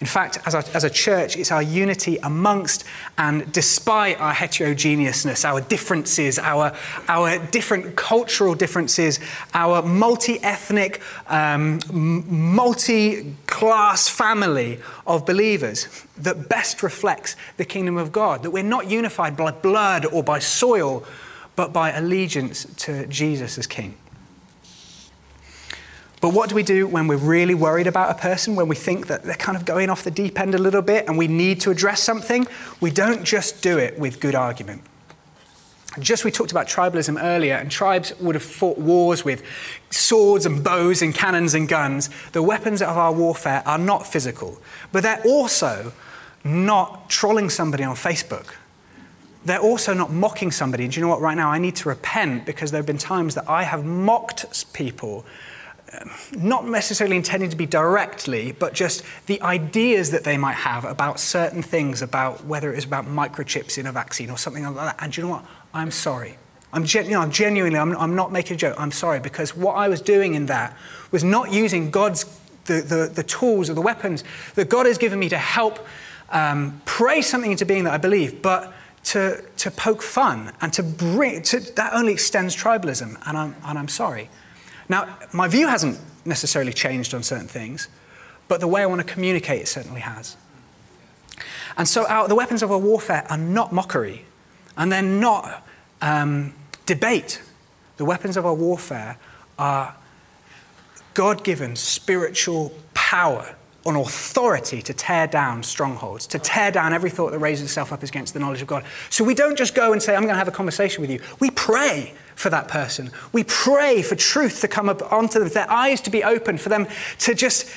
In 0.00 0.08
fact, 0.08 0.38
as 0.44 0.54
a, 0.54 0.64
as 0.74 0.82
a 0.82 0.90
church, 0.90 1.36
it's 1.36 1.52
our 1.52 1.62
unity 1.62 2.18
amongst 2.24 2.82
and 3.16 3.52
despite 3.52 4.20
our 4.20 4.32
heterogeneousness, 4.32 5.44
our 5.44 5.60
differences, 5.60 6.40
our, 6.40 6.74
our 7.06 7.38
different 7.52 7.94
cultural 7.94 8.56
differences, 8.56 9.20
our 9.54 9.80
multi 9.82 10.42
ethnic, 10.42 11.00
um, 11.28 11.78
multi 11.92 13.36
class 13.46 14.08
family 14.08 14.80
of 15.06 15.24
believers 15.24 15.86
that 16.16 16.48
best 16.48 16.82
reflects 16.82 17.36
the 17.56 17.64
kingdom 17.64 17.96
of 17.96 18.10
God. 18.10 18.42
That 18.42 18.50
we're 18.50 18.64
not 18.64 18.90
unified 18.90 19.36
by 19.36 19.52
blood 19.52 20.06
or 20.06 20.24
by 20.24 20.40
soil, 20.40 21.04
but 21.62 21.72
by 21.72 21.92
allegiance 21.92 22.66
to 22.76 23.06
Jesus 23.06 23.56
as 23.56 23.68
King. 23.68 23.94
But 26.20 26.30
what 26.30 26.48
do 26.48 26.56
we 26.56 26.64
do 26.64 26.88
when 26.88 27.06
we're 27.06 27.14
really 27.14 27.54
worried 27.54 27.86
about 27.86 28.10
a 28.10 28.14
person, 28.20 28.56
when 28.56 28.66
we 28.66 28.74
think 28.74 29.06
that 29.06 29.22
they're 29.22 29.36
kind 29.36 29.56
of 29.56 29.64
going 29.64 29.88
off 29.88 30.02
the 30.02 30.10
deep 30.10 30.40
end 30.40 30.56
a 30.56 30.58
little 30.58 30.82
bit 30.82 31.06
and 31.06 31.16
we 31.16 31.28
need 31.28 31.60
to 31.60 31.70
address 31.70 32.02
something? 32.02 32.48
We 32.80 32.90
don't 32.90 33.22
just 33.22 33.62
do 33.62 33.78
it 33.78 33.96
with 33.96 34.18
good 34.18 34.34
argument. 34.34 34.82
Just 36.00 36.24
we 36.24 36.32
talked 36.32 36.50
about 36.50 36.66
tribalism 36.66 37.22
earlier, 37.22 37.54
and 37.54 37.70
tribes 37.70 38.12
would 38.18 38.34
have 38.34 38.42
fought 38.42 38.78
wars 38.78 39.24
with 39.24 39.44
swords 39.90 40.46
and 40.46 40.64
bows 40.64 41.00
and 41.00 41.14
cannons 41.14 41.54
and 41.54 41.68
guns. 41.68 42.10
The 42.32 42.42
weapons 42.42 42.82
of 42.82 42.96
our 42.96 43.12
warfare 43.12 43.62
are 43.66 43.78
not 43.78 44.04
physical, 44.04 44.60
but 44.90 45.04
they're 45.04 45.22
also 45.24 45.92
not 46.42 47.08
trolling 47.08 47.50
somebody 47.50 47.84
on 47.84 47.94
Facebook. 47.94 48.46
They're 49.44 49.58
also 49.58 49.92
not 49.92 50.12
mocking 50.12 50.50
somebody. 50.50 50.86
Do 50.88 51.00
you 51.00 51.06
know 51.06 51.10
what? 51.10 51.20
Right 51.20 51.36
now, 51.36 51.50
I 51.50 51.58
need 51.58 51.76
to 51.76 51.88
repent 51.88 52.46
because 52.46 52.70
there 52.70 52.78
have 52.78 52.86
been 52.86 52.98
times 52.98 53.34
that 53.34 53.48
I 53.48 53.64
have 53.64 53.84
mocked 53.84 54.72
people 54.72 55.24
not 56.36 56.66
necessarily 56.66 57.16
intending 57.16 57.50
to 57.50 57.56
be 57.56 57.66
directly, 57.66 58.52
but 58.52 58.72
just 58.72 59.02
the 59.26 59.40
ideas 59.42 60.10
that 60.10 60.24
they 60.24 60.36
might 60.36 60.54
have 60.54 60.84
about 60.84 61.20
certain 61.20 61.62
things, 61.62 62.02
about 62.02 62.44
whether 62.44 62.72
it 62.72 62.78
is 62.78 62.84
about 62.84 63.06
microchips 63.06 63.78
in 63.78 63.86
a 63.86 63.92
vaccine 63.92 64.30
or 64.30 64.38
something 64.38 64.64
like 64.64 64.74
that. 64.74 64.96
And 65.00 65.12
do 65.12 65.20
you 65.20 65.26
know 65.26 65.34
what? 65.34 65.44
I'm 65.74 65.90
sorry. 65.90 66.38
I'm, 66.72 66.84
gen- 66.84 67.04
you 67.06 67.12
know, 67.12 67.20
I'm 67.20 67.30
genuinely, 67.30 67.78
I'm, 67.78 67.94
I'm 67.96 68.16
not 68.16 68.32
making 68.32 68.54
a 68.54 68.58
joke. 68.58 68.76
I'm 68.78 68.92
sorry 68.92 69.20
because 69.20 69.54
what 69.54 69.74
I 69.74 69.88
was 69.88 70.00
doing 70.00 70.34
in 70.34 70.46
that 70.46 70.76
was 71.10 71.22
not 71.22 71.52
using 71.52 71.90
God's, 71.90 72.24
the, 72.64 72.80
the, 72.80 73.10
the 73.12 73.22
tools 73.22 73.68
or 73.68 73.74
the 73.74 73.82
weapons 73.82 74.24
that 74.54 74.70
God 74.70 74.86
has 74.86 74.96
given 74.96 75.18
me 75.18 75.28
to 75.28 75.38
help 75.38 75.86
um, 76.30 76.80
pray 76.86 77.20
something 77.20 77.52
into 77.52 77.66
being 77.66 77.84
that 77.84 77.92
I 77.92 77.98
believe, 77.98 78.40
but 78.40 78.72
to, 79.04 79.42
to 79.58 79.70
poke 79.70 80.02
fun 80.02 80.52
and 80.60 80.72
to 80.72 80.82
bring, 80.82 81.42
to, 81.42 81.60
that 81.74 81.92
only 81.92 82.12
extends 82.12 82.56
tribalism. 82.56 83.20
And 83.26 83.36
I'm, 83.36 83.56
and 83.64 83.78
I'm 83.78 83.88
sorry. 83.88 84.30
Now, 84.88 85.18
my 85.32 85.48
view 85.48 85.68
hasn't 85.68 85.98
necessarily 86.24 86.72
changed 86.72 87.14
on 87.14 87.22
certain 87.22 87.48
things, 87.48 87.88
but 88.48 88.60
the 88.60 88.68
way 88.68 88.82
I 88.82 88.86
want 88.86 89.00
to 89.00 89.06
communicate 89.06 89.62
it 89.62 89.68
certainly 89.68 90.00
has. 90.00 90.36
And 91.76 91.88
so 91.88 92.06
our, 92.06 92.28
the 92.28 92.34
weapons 92.34 92.62
of 92.62 92.70
our 92.70 92.78
warfare 92.78 93.26
are 93.30 93.38
not 93.38 93.72
mockery, 93.72 94.24
and 94.76 94.92
they're 94.92 95.02
not 95.02 95.66
um, 96.00 96.54
debate. 96.86 97.42
The 97.96 98.04
weapons 98.04 98.36
of 98.36 98.44
our 98.46 98.54
warfare 98.54 99.18
are 99.58 99.94
God 101.14 101.44
given 101.44 101.76
spiritual 101.76 102.72
power 102.94 103.54
on 103.84 103.96
authority 103.96 104.80
to 104.82 104.94
tear 104.94 105.26
down 105.26 105.62
strongholds, 105.62 106.26
to 106.28 106.38
tear 106.38 106.70
down 106.70 106.92
every 106.92 107.10
thought 107.10 107.32
that 107.32 107.38
raises 107.38 107.64
itself 107.64 107.92
up 107.92 108.02
against 108.02 108.32
the 108.34 108.40
knowledge 108.40 108.62
of 108.62 108.68
God. 108.68 108.84
So 109.10 109.24
we 109.24 109.34
don't 109.34 109.56
just 109.56 109.74
go 109.74 109.92
and 109.92 110.02
say, 110.02 110.14
I'm 110.14 110.22
going 110.22 110.34
to 110.34 110.38
have 110.38 110.48
a 110.48 110.52
conversation 110.52 111.00
with 111.00 111.10
you. 111.10 111.20
We 111.40 111.50
pray 111.50 112.14
for 112.36 112.48
that 112.50 112.68
person. 112.68 113.10
We 113.32 113.44
pray 113.44 114.02
for 114.02 114.14
truth 114.14 114.60
to 114.60 114.68
come 114.68 114.88
up 114.88 115.12
onto 115.12 115.38
them, 115.38 115.48
for 115.48 115.54
their 115.54 115.70
eyes 115.70 116.00
to 116.02 116.10
be 116.10 116.22
open, 116.22 116.58
for 116.58 116.68
them 116.68 116.86
to 117.20 117.34
just 117.34 117.68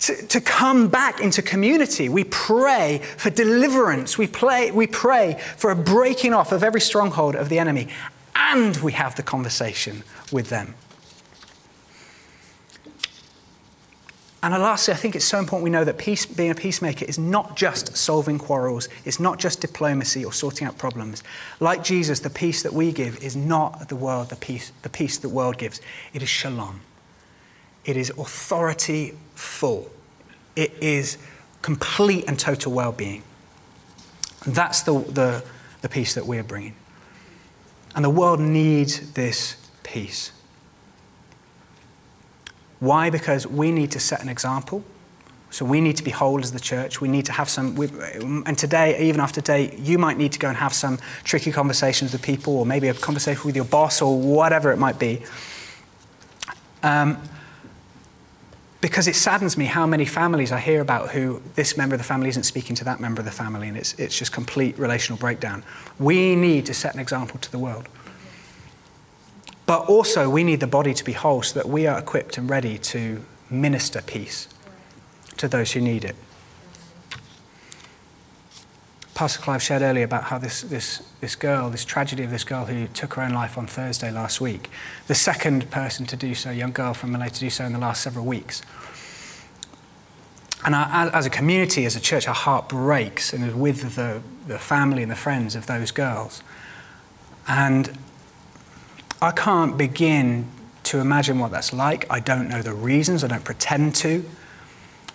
to, 0.00 0.16
to 0.26 0.40
come 0.40 0.88
back 0.88 1.20
into 1.20 1.42
community. 1.42 2.08
We 2.08 2.24
pray 2.24 3.02
for 3.16 3.30
deliverance. 3.30 4.18
We, 4.18 4.26
play, 4.26 4.72
we 4.72 4.88
pray 4.88 5.40
for 5.56 5.70
a 5.70 5.76
breaking 5.76 6.34
off 6.34 6.50
of 6.50 6.64
every 6.64 6.80
stronghold 6.80 7.36
of 7.36 7.48
the 7.48 7.60
enemy. 7.60 7.88
And 8.34 8.76
we 8.78 8.92
have 8.92 9.14
the 9.14 9.22
conversation 9.22 10.02
with 10.32 10.48
them. 10.48 10.74
And 14.42 14.52
lastly, 14.60 14.92
I 14.92 14.96
think 14.96 15.14
it's 15.14 15.24
so 15.24 15.38
important 15.38 15.62
we 15.62 15.70
know 15.70 15.84
that 15.84 15.98
peace, 15.98 16.26
being 16.26 16.50
a 16.50 16.54
peacemaker 16.54 17.04
is 17.04 17.16
not 17.16 17.56
just 17.56 17.96
solving 17.96 18.40
quarrels, 18.40 18.88
it's 19.04 19.20
not 19.20 19.38
just 19.38 19.60
diplomacy 19.60 20.24
or 20.24 20.32
sorting 20.32 20.66
out 20.66 20.76
problems. 20.78 21.22
Like 21.60 21.84
Jesus, 21.84 22.18
the 22.18 22.30
peace 22.30 22.64
that 22.64 22.72
we 22.72 22.90
give 22.90 23.22
is 23.22 23.36
not 23.36 23.88
the 23.88 23.94
world, 23.94 24.30
the 24.30 24.36
peace, 24.36 24.72
the 24.82 24.88
peace 24.88 25.16
the 25.16 25.28
world 25.28 25.58
gives. 25.58 25.80
It 26.12 26.22
is 26.22 26.28
shalom. 26.28 26.80
It 27.84 27.96
is 27.96 28.10
authority 28.10 29.12
full. 29.36 29.88
It 30.56 30.72
is 30.80 31.18
complete 31.62 32.24
and 32.26 32.36
total 32.36 32.72
well 32.72 32.92
being. 32.92 33.22
That's 34.44 34.82
the, 34.82 34.98
the, 34.98 35.44
the 35.82 35.88
peace 35.88 36.14
that 36.14 36.26
we're 36.26 36.42
bringing. 36.42 36.74
And 37.94 38.04
the 38.04 38.10
world 38.10 38.40
needs 38.40 39.12
this 39.12 39.56
peace. 39.84 40.32
Why? 42.82 43.10
Because 43.10 43.46
we 43.46 43.70
need 43.70 43.92
to 43.92 44.00
set 44.00 44.24
an 44.24 44.28
example. 44.28 44.82
So 45.50 45.64
we 45.64 45.80
need 45.80 45.96
to 45.98 46.02
be 46.02 46.10
whole 46.10 46.40
as 46.40 46.50
the 46.50 46.58
church. 46.58 47.00
We 47.00 47.06
need 47.06 47.26
to 47.26 47.32
have 47.32 47.48
some, 47.48 47.80
and 48.44 48.58
today, 48.58 49.08
even 49.08 49.20
after 49.20 49.40
today, 49.40 49.76
you 49.78 49.98
might 49.98 50.18
need 50.18 50.32
to 50.32 50.40
go 50.40 50.48
and 50.48 50.56
have 50.56 50.72
some 50.72 50.98
tricky 51.22 51.52
conversations 51.52 52.10
with 52.10 52.22
people, 52.22 52.56
or 52.56 52.66
maybe 52.66 52.88
a 52.88 52.94
conversation 52.94 53.44
with 53.44 53.54
your 53.54 53.66
boss, 53.66 54.02
or 54.02 54.18
whatever 54.18 54.72
it 54.72 54.78
might 54.78 54.98
be. 54.98 55.22
Um, 56.82 57.22
because 58.80 59.06
it 59.06 59.14
saddens 59.14 59.56
me 59.56 59.66
how 59.66 59.86
many 59.86 60.04
families 60.04 60.50
I 60.50 60.58
hear 60.58 60.80
about 60.80 61.10
who 61.10 61.40
this 61.54 61.76
member 61.76 61.94
of 61.94 62.00
the 62.00 62.04
family 62.04 62.30
isn't 62.30 62.42
speaking 62.42 62.74
to 62.74 62.84
that 62.86 62.98
member 62.98 63.20
of 63.20 63.26
the 63.26 63.30
family, 63.30 63.68
and 63.68 63.76
it's, 63.76 63.94
it's 63.94 64.18
just 64.18 64.32
complete 64.32 64.76
relational 64.76 65.20
breakdown. 65.20 65.62
We 66.00 66.34
need 66.34 66.66
to 66.66 66.74
set 66.74 66.94
an 66.94 67.00
example 67.00 67.38
to 67.38 67.50
the 67.52 67.60
world. 67.60 67.88
But 69.72 69.88
also, 69.88 70.28
we 70.28 70.44
need 70.44 70.60
the 70.60 70.66
body 70.66 70.92
to 70.92 71.02
be 71.02 71.14
whole 71.14 71.42
so 71.42 71.58
that 71.58 71.66
we 71.66 71.86
are 71.86 71.98
equipped 71.98 72.36
and 72.36 72.50
ready 72.50 72.76
to 72.76 73.24
minister 73.48 74.02
peace 74.02 74.46
to 75.38 75.48
those 75.48 75.72
who 75.72 75.80
need 75.80 76.04
it. 76.04 76.14
Pastor 79.14 79.40
Clive 79.40 79.62
shared 79.62 79.80
earlier 79.80 80.04
about 80.04 80.24
how 80.24 80.36
this, 80.36 80.60
this, 80.60 81.02
this 81.22 81.34
girl, 81.34 81.70
this 81.70 81.86
tragedy 81.86 82.22
of 82.22 82.30
this 82.30 82.44
girl 82.44 82.66
who 82.66 82.86
took 82.88 83.14
her 83.14 83.22
own 83.22 83.32
life 83.32 83.56
on 83.56 83.66
Thursday 83.66 84.10
last 84.10 84.42
week, 84.42 84.68
the 85.06 85.14
second 85.14 85.70
person 85.70 86.04
to 86.04 86.16
do 86.16 86.34
so, 86.34 86.50
young 86.50 86.72
girl 86.72 86.92
from 86.92 87.12
Malay 87.12 87.30
to 87.30 87.40
do 87.40 87.48
so 87.48 87.64
in 87.64 87.72
the 87.72 87.78
last 87.78 88.02
several 88.02 88.26
weeks. 88.26 88.60
And 90.66 90.74
our, 90.74 90.86
as 91.14 91.24
a 91.24 91.30
community, 91.30 91.86
as 91.86 91.96
a 91.96 92.00
church, 92.00 92.28
our 92.28 92.34
heart 92.34 92.68
breaks 92.68 93.32
and 93.32 93.58
with 93.58 93.96
the, 93.96 94.20
the 94.46 94.58
family 94.58 95.00
and 95.00 95.10
the 95.10 95.16
friends 95.16 95.56
of 95.56 95.64
those 95.64 95.92
girls. 95.92 96.42
And 97.48 97.96
I 99.22 99.30
can't 99.30 99.78
begin 99.78 100.48
to 100.82 100.98
imagine 100.98 101.38
what 101.38 101.52
that's 101.52 101.72
like. 101.72 102.06
I 102.10 102.18
don't 102.18 102.48
know 102.48 102.60
the 102.60 102.74
reasons, 102.74 103.22
I 103.22 103.28
don't 103.28 103.44
pretend 103.44 103.94
to. 103.96 104.28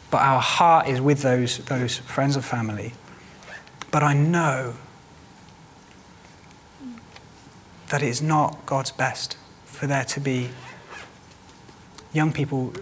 But 0.10 0.22
our 0.22 0.40
heart 0.40 0.88
is 0.88 1.02
with 1.02 1.22
those, 1.22 1.58
those 1.66 1.98
friends 1.98 2.38
and 2.38 2.46
family. 2.46 2.94
But 3.92 4.04
I 4.04 4.14
know 4.14 4.76
that 7.90 8.02
it 8.02 8.08
is 8.08 8.22
not 8.22 8.66
God's 8.66 8.92
best 8.92 9.36
for 9.66 9.88
there 9.88 10.06
to 10.06 10.22
be 10.22 10.52
young 12.14 12.32
people 12.32 12.74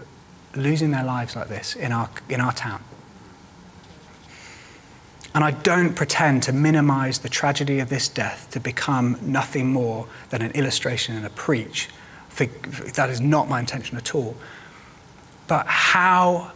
losing 0.54 0.92
their 0.92 1.04
lives 1.04 1.34
like 1.34 1.48
this 1.48 1.74
in 1.74 1.90
our, 1.90 2.08
in 2.28 2.40
our 2.40 2.52
town. 2.52 2.82
And 5.36 5.44
I 5.44 5.50
don't 5.50 5.94
pretend 5.94 6.44
to 6.44 6.52
minimize 6.54 7.18
the 7.18 7.28
tragedy 7.28 7.78
of 7.80 7.90
this 7.90 8.08
death 8.08 8.48
to 8.52 8.58
become 8.58 9.18
nothing 9.20 9.70
more 9.70 10.08
than 10.30 10.40
an 10.40 10.50
illustration 10.52 11.14
and 11.14 11.26
a 11.26 11.28
preach. 11.28 11.90
That 12.94 13.10
is 13.10 13.20
not 13.20 13.46
my 13.46 13.60
intention 13.60 13.98
at 13.98 14.14
all. 14.14 14.34
But 15.46 15.66
how 15.66 16.52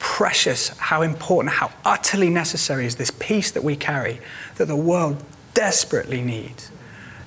precious, 0.00 0.70
how 0.78 1.02
important, 1.02 1.54
how 1.54 1.70
utterly 1.84 2.28
necessary 2.28 2.86
is 2.86 2.96
this 2.96 3.12
peace 3.20 3.52
that 3.52 3.62
we 3.62 3.76
carry 3.76 4.18
that 4.56 4.66
the 4.66 4.74
world 4.74 5.22
desperately 5.54 6.22
needs. 6.22 6.72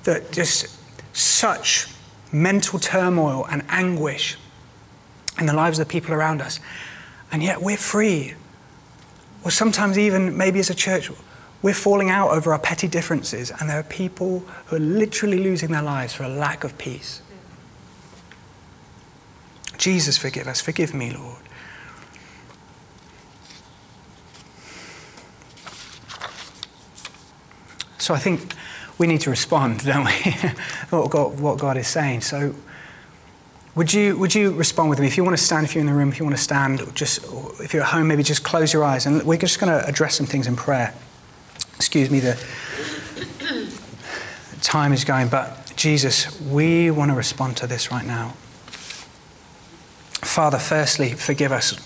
That 0.04 0.30
just 0.30 0.78
such 1.16 1.86
mental 2.32 2.78
turmoil 2.78 3.46
and 3.50 3.64
anguish 3.70 4.36
in 5.40 5.46
the 5.46 5.54
lives 5.54 5.78
of 5.78 5.88
the 5.88 5.90
people 5.90 6.12
around 6.12 6.42
us. 6.42 6.60
And 7.32 7.42
yet 7.42 7.62
we're 7.62 7.78
free 7.78 8.34
or 9.44 9.50
sometimes, 9.50 9.98
even 9.98 10.36
maybe 10.36 10.58
as 10.58 10.70
a 10.70 10.74
church, 10.74 11.10
we're 11.62 11.74
falling 11.74 12.10
out 12.10 12.30
over 12.30 12.52
our 12.52 12.58
petty 12.58 12.88
differences, 12.88 13.50
and 13.50 13.68
there 13.68 13.78
are 13.78 13.84
people 13.84 14.40
who 14.66 14.76
are 14.76 14.80
literally 14.80 15.38
losing 15.38 15.72
their 15.72 15.82
lives 15.82 16.14
for 16.14 16.22
a 16.24 16.28
lack 16.28 16.64
of 16.64 16.78
peace. 16.78 17.22
Jesus, 19.76 20.16
forgive 20.18 20.48
us. 20.48 20.60
Forgive 20.60 20.92
me, 20.92 21.12
Lord. 21.12 21.36
So 27.98 28.14
I 28.14 28.18
think 28.18 28.54
we 28.96 29.06
need 29.06 29.20
to 29.22 29.30
respond, 29.30 29.84
don't 29.84 30.04
we? 30.04 30.12
what, 30.90 31.10
God, 31.10 31.38
what 31.40 31.58
God 31.58 31.76
is 31.76 31.86
saying. 31.86 32.22
So 32.22 32.54
would 33.78 33.94
you, 33.94 34.18
would 34.18 34.34
you 34.34 34.50
respond 34.50 34.90
with 34.90 34.98
me? 34.98 35.06
If 35.06 35.16
you 35.16 35.22
want 35.22 35.36
to 35.36 35.42
stand, 35.42 35.64
if 35.64 35.72
you're 35.72 35.80
in 35.80 35.86
the 35.86 35.94
room, 35.94 36.08
if 36.08 36.18
you 36.18 36.24
want 36.24 36.36
to 36.36 36.42
stand, 36.42 36.82
just 36.96 37.24
if 37.60 37.72
you're 37.72 37.84
at 37.84 37.90
home, 37.90 38.08
maybe 38.08 38.24
just 38.24 38.42
close 38.42 38.72
your 38.72 38.82
eyes. 38.82 39.06
And 39.06 39.22
we're 39.22 39.38
just 39.38 39.60
going 39.60 39.70
to 39.70 39.86
address 39.86 40.16
some 40.16 40.26
things 40.26 40.48
in 40.48 40.56
prayer. 40.56 40.92
Excuse 41.76 42.10
me, 42.10 42.18
the 42.18 42.36
time 44.62 44.92
is 44.92 45.04
going, 45.04 45.28
but 45.28 45.72
Jesus, 45.76 46.40
we 46.40 46.90
want 46.90 47.12
to 47.12 47.16
respond 47.16 47.56
to 47.58 47.68
this 47.68 47.92
right 47.92 48.04
now. 48.04 48.30
Father, 50.24 50.58
firstly, 50.58 51.12
forgive 51.12 51.52
us. 51.52 51.78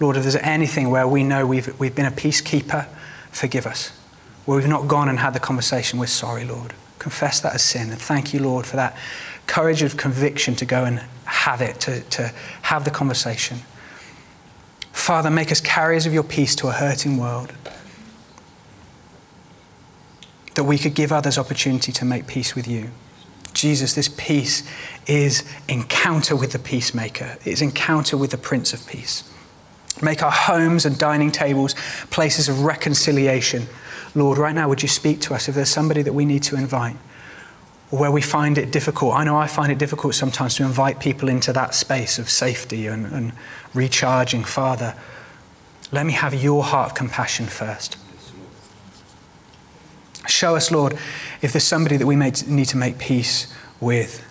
Lord, 0.00 0.16
if 0.16 0.24
there's 0.24 0.34
anything 0.34 0.90
where 0.90 1.06
we 1.06 1.22
know 1.22 1.46
we've, 1.46 1.78
we've 1.78 1.94
been 1.94 2.06
a 2.06 2.10
peacekeeper, 2.10 2.88
forgive 3.30 3.68
us. 3.68 3.90
Where 4.46 4.58
we've 4.58 4.66
not 4.66 4.88
gone 4.88 5.08
and 5.08 5.20
had 5.20 5.32
the 5.32 5.40
conversation, 5.40 6.00
we're 6.00 6.06
sorry, 6.06 6.44
Lord. 6.44 6.74
Confess 6.98 7.38
that 7.38 7.54
as 7.54 7.62
sin. 7.62 7.90
And 7.90 8.00
thank 8.00 8.34
you, 8.34 8.40
Lord, 8.40 8.66
for 8.66 8.74
that 8.74 8.96
courage 9.46 9.82
of 9.82 9.96
conviction 9.96 10.54
to 10.56 10.64
go 10.64 10.84
and 10.84 11.00
have 11.24 11.60
it, 11.60 11.80
to, 11.80 12.00
to 12.00 12.32
have 12.62 12.84
the 12.84 12.90
conversation. 12.90 13.58
Father, 14.92 15.30
make 15.30 15.52
us 15.52 15.60
carriers 15.60 16.06
of 16.06 16.12
your 16.12 16.24
peace 16.24 16.54
to 16.56 16.68
a 16.68 16.72
hurting 16.72 17.16
world. 17.16 17.52
That 20.54 20.64
we 20.64 20.78
could 20.78 20.94
give 20.94 21.12
others 21.12 21.38
opportunity 21.38 21.92
to 21.92 22.04
make 22.04 22.26
peace 22.26 22.54
with 22.54 22.66
you. 22.66 22.90
Jesus, 23.52 23.94
this 23.94 24.08
peace 24.08 24.62
is 25.06 25.42
encounter 25.68 26.36
with 26.36 26.52
the 26.52 26.58
peacemaker, 26.58 27.38
it's 27.44 27.62
encounter 27.62 28.16
with 28.16 28.30
the 28.30 28.38
Prince 28.38 28.72
of 28.72 28.86
Peace. 28.86 29.24
Make 30.02 30.22
our 30.22 30.30
homes 30.30 30.84
and 30.84 30.98
dining 30.98 31.30
tables 31.30 31.74
places 32.10 32.48
of 32.50 32.64
reconciliation. 32.64 33.66
Lord, 34.14 34.36
right 34.36 34.54
now, 34.54 34.68
would 34.68 34.82
you 34.82 34.88
speak 34.88 35.20
to 35.22 35.34
us 35.34 35.48
if 35.48 35.54
there's 35.54 35.70
somebody 35.70 36.02
that 36.02 36.12
we 36.12 36.26
need 36.26 36.42
to 36.44 36.56
invite? 36.56 36.96
Where 37.90 38.10
we 38.10 38.20
find 38.20 38.58
it 38.58 38.72
difficult. 38.72 39.14
I 39.14 39.24
know 39.24 39.36
I 39.36 39.46
find 39.46 39.70
it 39.70 39.78
difficult 39.78 40.14
sometimes 40.14 40.56
to 40.56 40.64
invite 40.64 40.98
people 40.98 41.28
into 41.28 41.52
that 41.52 41.74
space 41.74 42.18
of 42.18 42.28
safety 42.28 42.86
and, 42.86 43.06
and 43.06 43.32
recharging. 43.74 44.42
Father, 44.42 44.94
let 45.92 46.04
me 46.04 46.12
have 46.12 46.34
your 46.34 46.64
heart 46.64 46.90
of 46.90 46.94
compassion 46.96 47.46
first. 47.46 47.96
Show 50.26 50.56
us, 50.56 50.70
Lord, 50.72 50.94
if 51.42 51.52
there's 51.52 51.64
somebody 51.64 51.96
that 51.96 52.06
we 52.06 52.16
may 52.16 52.32
need 52.48 52.66
to 52.66 52.76
make 52.76 52.98
peace 52.98 53.52
with. 53.80 54.24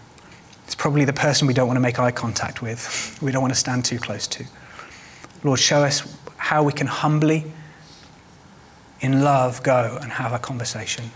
It's 0.66 0.76
probably 0.76 1.06
the 1.06 1.14
person 1.14 1.48
we 1.48 1.54
don't 1.54 1.68
want 1.68 1.78
to 1.78 1.82
make 1.82 2.00
eye 2.00 2.12
contact 2.12 2.62
with, 2.62 3.18
we 3.22 3.32
don't 3.32 3.42
want 3.42 3.54
to 3.54 3.60
stand 3.60 3.86
too 3.86 4.00
close 4.00 4.28
to. 4.28 4.46
Lord, 5.44 5.60
show 5.60 5.84
us 5.84 6.18
how 6.38 6.64
we 6.64 6.74
can 6.74 6.88
humbly, 6.88 7.52
in 9.00 9.22
love, 9.22 9.62
go 9.64 9.98
and 10.02 10.12
have 10.12 10.34
a 10.34 10.40
conversation. 10.40 11.12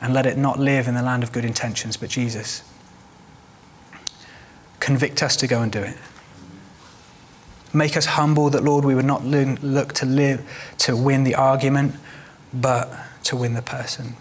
And 0.00 0.12
let 0.12 0.26
it 0.26 0.36
not 0.36 0.58
live 0.58 0.88
in 0.88 0.94
the 0.94 1.02
land 1.02 1.22
of 1.22 1.32
good 1.32 1.44
intentions, 1.44 1.96
but 1.96 2.10
Jesus. 2.10 2.62
Convict 4.78 5.22
us 5.22 5.36
to 5.36 5.46
go 5.46 5.62
and 5.62 5.72
do 5.72 5.80
it. 5.80 5.96
Make 7.72 7.96
us 7.96 8.06
humble 8.06 8.50
that, 8.50 8.62
Lord, 8.62 8.84
we 8.84 8.94
would 8.94 9.04
not 9.04 9.24
look 9.24 9.92
to 9.94 10.06
live 10.06 10.74
to 10.78 10.96
win 10.96 11.24
the 11.24 11.34
argument, 11.34 11.94
but 12.52 12.90
to 13.24 13.36
win 13.36 13.54
the 13.54 13.62
person. 13.62 14.16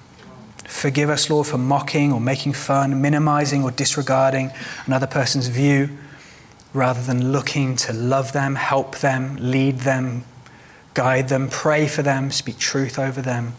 Forgive 0.65 1.09
us, 1.09 1.29
Lord, 1.29 1.47
for 1.47 1.57
mocking 1.57 2.11
or 2.11 2.19
making 2.19 2.53
fun, 2.53 3.01
minimizing 3.01 3.63
or 3.63 3.71
disregarding 3.71 4.51
another 4.85 5.07
person's 5.07 5.47
view 5.47 5.89
rather 6.73 7.01
than 7.01 7.31
looking 7.31 7.75
to 7.77 7.93
love 7.93 8.33
them, 8.33 8.55
help 8.55 8.97
them, 8.97 9.37
lead 9.39 9.79
them, 9.79 10.25
guide 10.93 11.29
them, 11.29 11.47
pray 11.49 11.87
for 11.87 12.01
them, 12.01 12.31
speak 12.31 12.57
truth 12.57 12.99
over 12.99 13.21
them. 13.21 13.53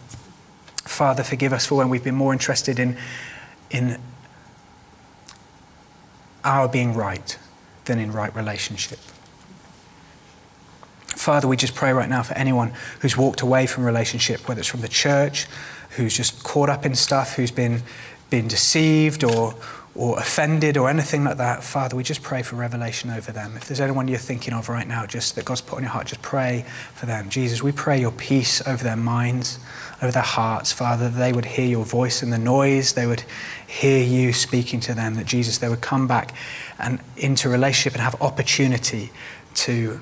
Father, 0.87 1.23
forgive 1.23 1.53
us 1.53 1.65
for 1.65 1.75
when 1.75 1.89
we've 1.89 2.03
been 2.03 2.15
more 2.15 2.33
interested 2.33 2.79
in, 2.79 2.97
in 3.69 3.99
our 6.43 6.67
being 6.67 6.93
right 6.93 7.37
than 7.85 7.99
in 7.99 8.11
right 8.11 8.33
relationship. 8.35 8.99
Father, 11.07 11.47
we 11.47 11.57
just 11.57 11.75
pray 11.75 11.91
right 11.91 12.09
now 12.09 12.23
for 12.23 12.33
anyone 12.35 12.71
who's 13.01 13.17
walked 13.17 13.41
away 13.41 13.65
from 13.65 13.83
relationship, 13.83 14.47
whether 14.47 14.59
it's 14.59 14.69
from 14.69 14.81
the 14.81 14.87
church, 14.87 15.47
who's 15.91 16.15
just 16.15 16.43
caught 16.43 16.69
up 16.69 16.85
in 16.85 16.95
stuff, 16.95 17.35
who's 17.35 17.51
been, 17.51 17.81
been 18.29 18.47
deceived 18.47 19.23
or, 19.23 19.55
or 19.97 20.19
offended 20.19 20.77
or 20.77 20.89
anything 20.89 21.23
like 21.23 21.37
that. 21.37 21.63
Father, 21.63 21.95
we 21.95 22.03
just 22.03 22.21
pray 22.21 22.43
for 22.43 22.55
revelation 22.55 23.09
over 23.09 23.31
them. 23.31 23.57
If 23.57 23.65
there's 23.65 23.81
anyone 23.81 24.07
you're 24.07 24.19
thinking 24.19 24.53
of 24.53 24.69
right 24.69 24.87
now, 24.87 25.07
just 25.07 25.35
that 25.35 25.45
God's 25.45 25.61
put 25.61 25.77
on 25.77 25.81
your 25.81 25.91
heart, 25.91 26.05
just 26.05 26.21
pray 26.21 26.65
for 26.93 27.07
them. 27.07 27.29
Jesus, 27.29 27.63
we 27.63 27.71
pray 27.71 27.99
your 27.99 28.11
peace 28.11 28.65
over 28.67 28.83
their 28.83 28.95
minds, 28.95 29.59
over 30.01 30.11
their 30.11 30.21
hearts, 30.21 30.71
Father, 30.71 31.09
they 31.09 31.33
would 31.33 31.45
hear 31.45 31.65
your 31.65 31.83
voice 31.83 32.21
in 32.21 32.29
the 32.29 32.37
noise, 32.37 32.93
they 32.93 33.07
would 33.07 33.23
hear 33.65 34.03
you 34.03 34.33
speaking 34.33 34.79
to 34.81 34.93
them, 34.93 35.15
that 35.15 35.25
Jesus, 35.25 35.57
they 35.57 35.67
would 35.67 35.81
come 35.81 36.07
back 36.07 36.35
and 36.77 36.99
into 37.15 37.49
relationship 37.49 37.93
and 37.93 38.01
have 38.03 38.21
opportunity 38.21 39.11
to 39.55 39.99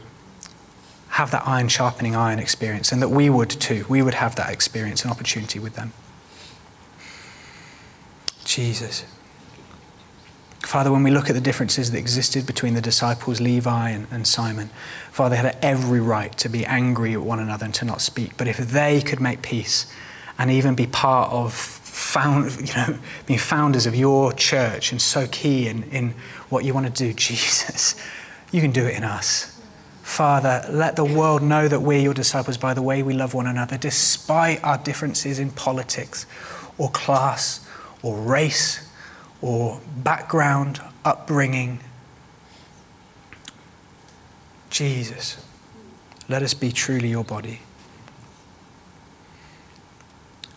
have 1.08 1.32
that 1.32 1.48
iron 1.48 1.70
sharpening 1.70 2.14
iron 2.14 2.40
experience, 2.40 2.92
and 2.92 3.02
that 3.02 3.08
we 3.08 3.30
would 3.30 3.50
too. 3.50 3.86
We 3.88 4.02
would 4.02 4.16
have 4.16 4.36
that 4.36 4.52
experience 4.52 5.04
and 5.04 5.12
opportunity 5.12 5.60
with 5.60 5.76
them. 5.76 5.94
Jesus. 8.44 9.06
Father, 10.66 10.92
when 10.92 11.04
we 11.04 11.12
look 11.12 11.30
at 11.30 11.36
the 11.36 11.42
differences 11.42 11.92
that 11.92 12.00
existed 12.00 12.48
between 12.48 12.74
the 12.74 12.82
disciples, 12.82 13.40
Levi 13.40 13.90
and, 13.92 14.08
and, 14.10 14.28
Simon, 14.28 14.72
Father, 15.12 15.36
they 15.36 15.42
had 15.42 15.58
every 15.62 16.00
right 16.00 16.36
to 16.40 16.50
be 16.50 16.66
angry 16.66 17.14
at 17.14 17.22
one 17.22 17.40
another 17.40 17.66
and 17.66 17.74
to 17.76 17.86
not 17.86 18.02
speak. 18.02 18.36
But 18.36 18.48
if 18.48 18.58
they 18.58 19.00
could 19.02 19.22
make 19.22 19.44
peace 19.44 19.86
and 20.40 20.50
even 20.50 20.74
be 20.74 20.88
part 20.88 21.32
of 21.32 21.54
found, 21.54 22.60
you 22.68 22.74
know, 22.74 22.98
being 23.28 23.40
founders 23.40 23.86
of 23.86 23.96
your 23.96 24.34
church 24.34 24.92
and 24.92 25.00
so 25.00 25.28
key 25.28 25.68
in, 25.68 25.84
in 25.84 26.16
what 26.50 26.66
you 26.66 26.74
want 26.74 26.88
to 26.88 26.92
do, 26.92 27.14
Jesus, 27.16 27.96
you 28.52 28.60
can 28.60 28.72
do 28.72 28.86
it 28.86 28.98
in 28.98 29.04
us. 29.04 29.62
Father, 30.02 30.66
let 30.72 30.96
the 30.96 31.06
world 31.06 31.44
know 31.44 31.68
that 31.68 31.82
we're 31.82 32.00
your 32.00 32.14
disciples 32.16 32.58
by 32.58 32.74
the 32.74 32.82
way 32.82 33.04
we 33.04 33.14
love 33.14 33.36
one 33.36 33.46
another, 33.46 33.78
despite 33.78 34.64
our 34.64 34.80
differences 34.80 35.38
in 35.38 35.52
politics 35.52 36.26
or 36.80 36.90
class 36.90 37.68
or 38.02 38.18
race 38.18 38.85
or 39.46 39.80
background, 39.98 40.82
upbringing. 41.06 41.80
Jesus, 44.72 45.38
let 46.28 46.42
us 46.42 46.56
be 46.56 46.72
truly 46.72 47.10
your 47.10 47.24
body. 47.24 47.60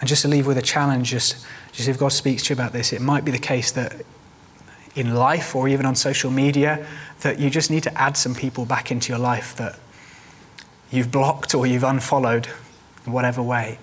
And 0.00 0.08
just 0.08 0.22
to 0.22 0.28
leave 0.28 0.46
with 0.46 0.56
a 0.56 0.62
challenge, 0.62 1.10
just, 1.10 1.44
just 1.72 1.86
if 1.86 1.98
God 1.98 2.12
speaks 2.12 2.44
to 2.44 2.54
you 2.54 2.54
about 2.54 2.72
this, 2.72 2.94
it 2.94 3.02
might 3.02 3.26
be 3.26 3.30
the 3.30 3.38
case 3.38 3.72
that 3.72 3.92
in 4.94 5.14
life 5.14 5.54
or 5.54 5.68
even 5.68 5.84
on 5.84 5.94
social 5.94 6.30
media, 6.30 6.86
that 7.20 7.38
you 7.38 7.50
just 7.50 7.70
need 7.70 7.82
to 7.82 8.00
add 8.00 8.16
some 8.16 8.34
people 8.34 8.64
back 8.64 8.90
into 8.90 9.10
your 9.12 9.18
life 9.18 9.54
that 9.56 9.78
you've 10.90 11.10
blocked 11.10 11.54
or 11.54 11.66
you've 11.66 11.84
unfollowed 11.84 12.46
whatever 13.04 13.42
way. 13.42 13.78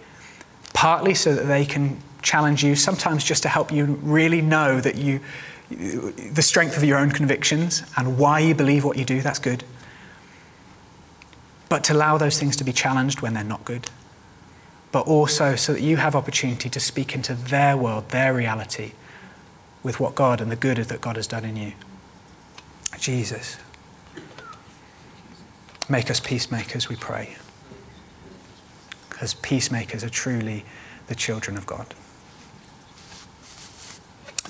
Partly 0.73 1.13
so 1.13 1.35
that 1.35 1.43
they 1.43 1.63
can 1.63 2.01
challenge 2.25 2.63
you, 2.63 2.75
sometimes 2.75 3.23
just 3.23 3.43
to 3.43 3.49
help 3.49 3.71
you 3.71 3.85
really 4.01 4.41
know 4.41 4.81
that 4.81 4.95
you, 4.95 5.21
the 5.69 6.41
strength 6.41 6.75
of 6.75 6.83
your 6.83 6.97
own 6.97 7.11
convictions 7.11 7.83
and 7.95 8.17
why 8.17 8.39
you 8.39 8.53
believe 8.53 8.83
what 8.83 8.97
you 8.97 9.05
do, 9.05 9.21
that's 9.21 9.39
good. 9.39 9.63
But 11.69 11.83
to 11.85 11.93
allow 11.93 12.17
those 12.17 12.37
things 12.39 12.55
to 12.57 12.63
be 12.63 12.73
challenged 12.73 13.21
when 13.21 13.33
they're 13.33 13.43
not 13.43 13.63
good. 13.63 13.89
But 14.91 15.07
also 15.07 15.55
so 15.55 15.73
that 15.73 15.81
you 15.81 15.97
have 15.97 16.15
opportunity 16.15 16.69
to 16.69 16.79
speak 16.79 17.15
into 17.15 17.33
their 17.33 17.77
world, 17.77 18.09
their 18.09 18.33
reality, 18.33 18.91
with 19.83 19.99
what 19.99 20.15
God 20.15 20.41
and 20.41 20.51
the 20.51 20.55
good 20.55 20.77
that 20.77 21.01
God 21.01 21.15
has 21.15 21.27
done 21.27 21.45
in 21.45 21.55
you. 21.55 21.73
Jesus. 22.97 23.57
Make 25.87 26.09
us 26.09 26.19
peacemakers, 26.19 26.89
we 26.89 26.95
pray. 26.95 27.35
Because 29.09 29.35
peacemakers 29.35 30.03
are 30.03 30.09
truly 30.09 30.65
the 31.07 31.15
children 31.15 31.57
of 31.57 31.65
God. 31.65 31.93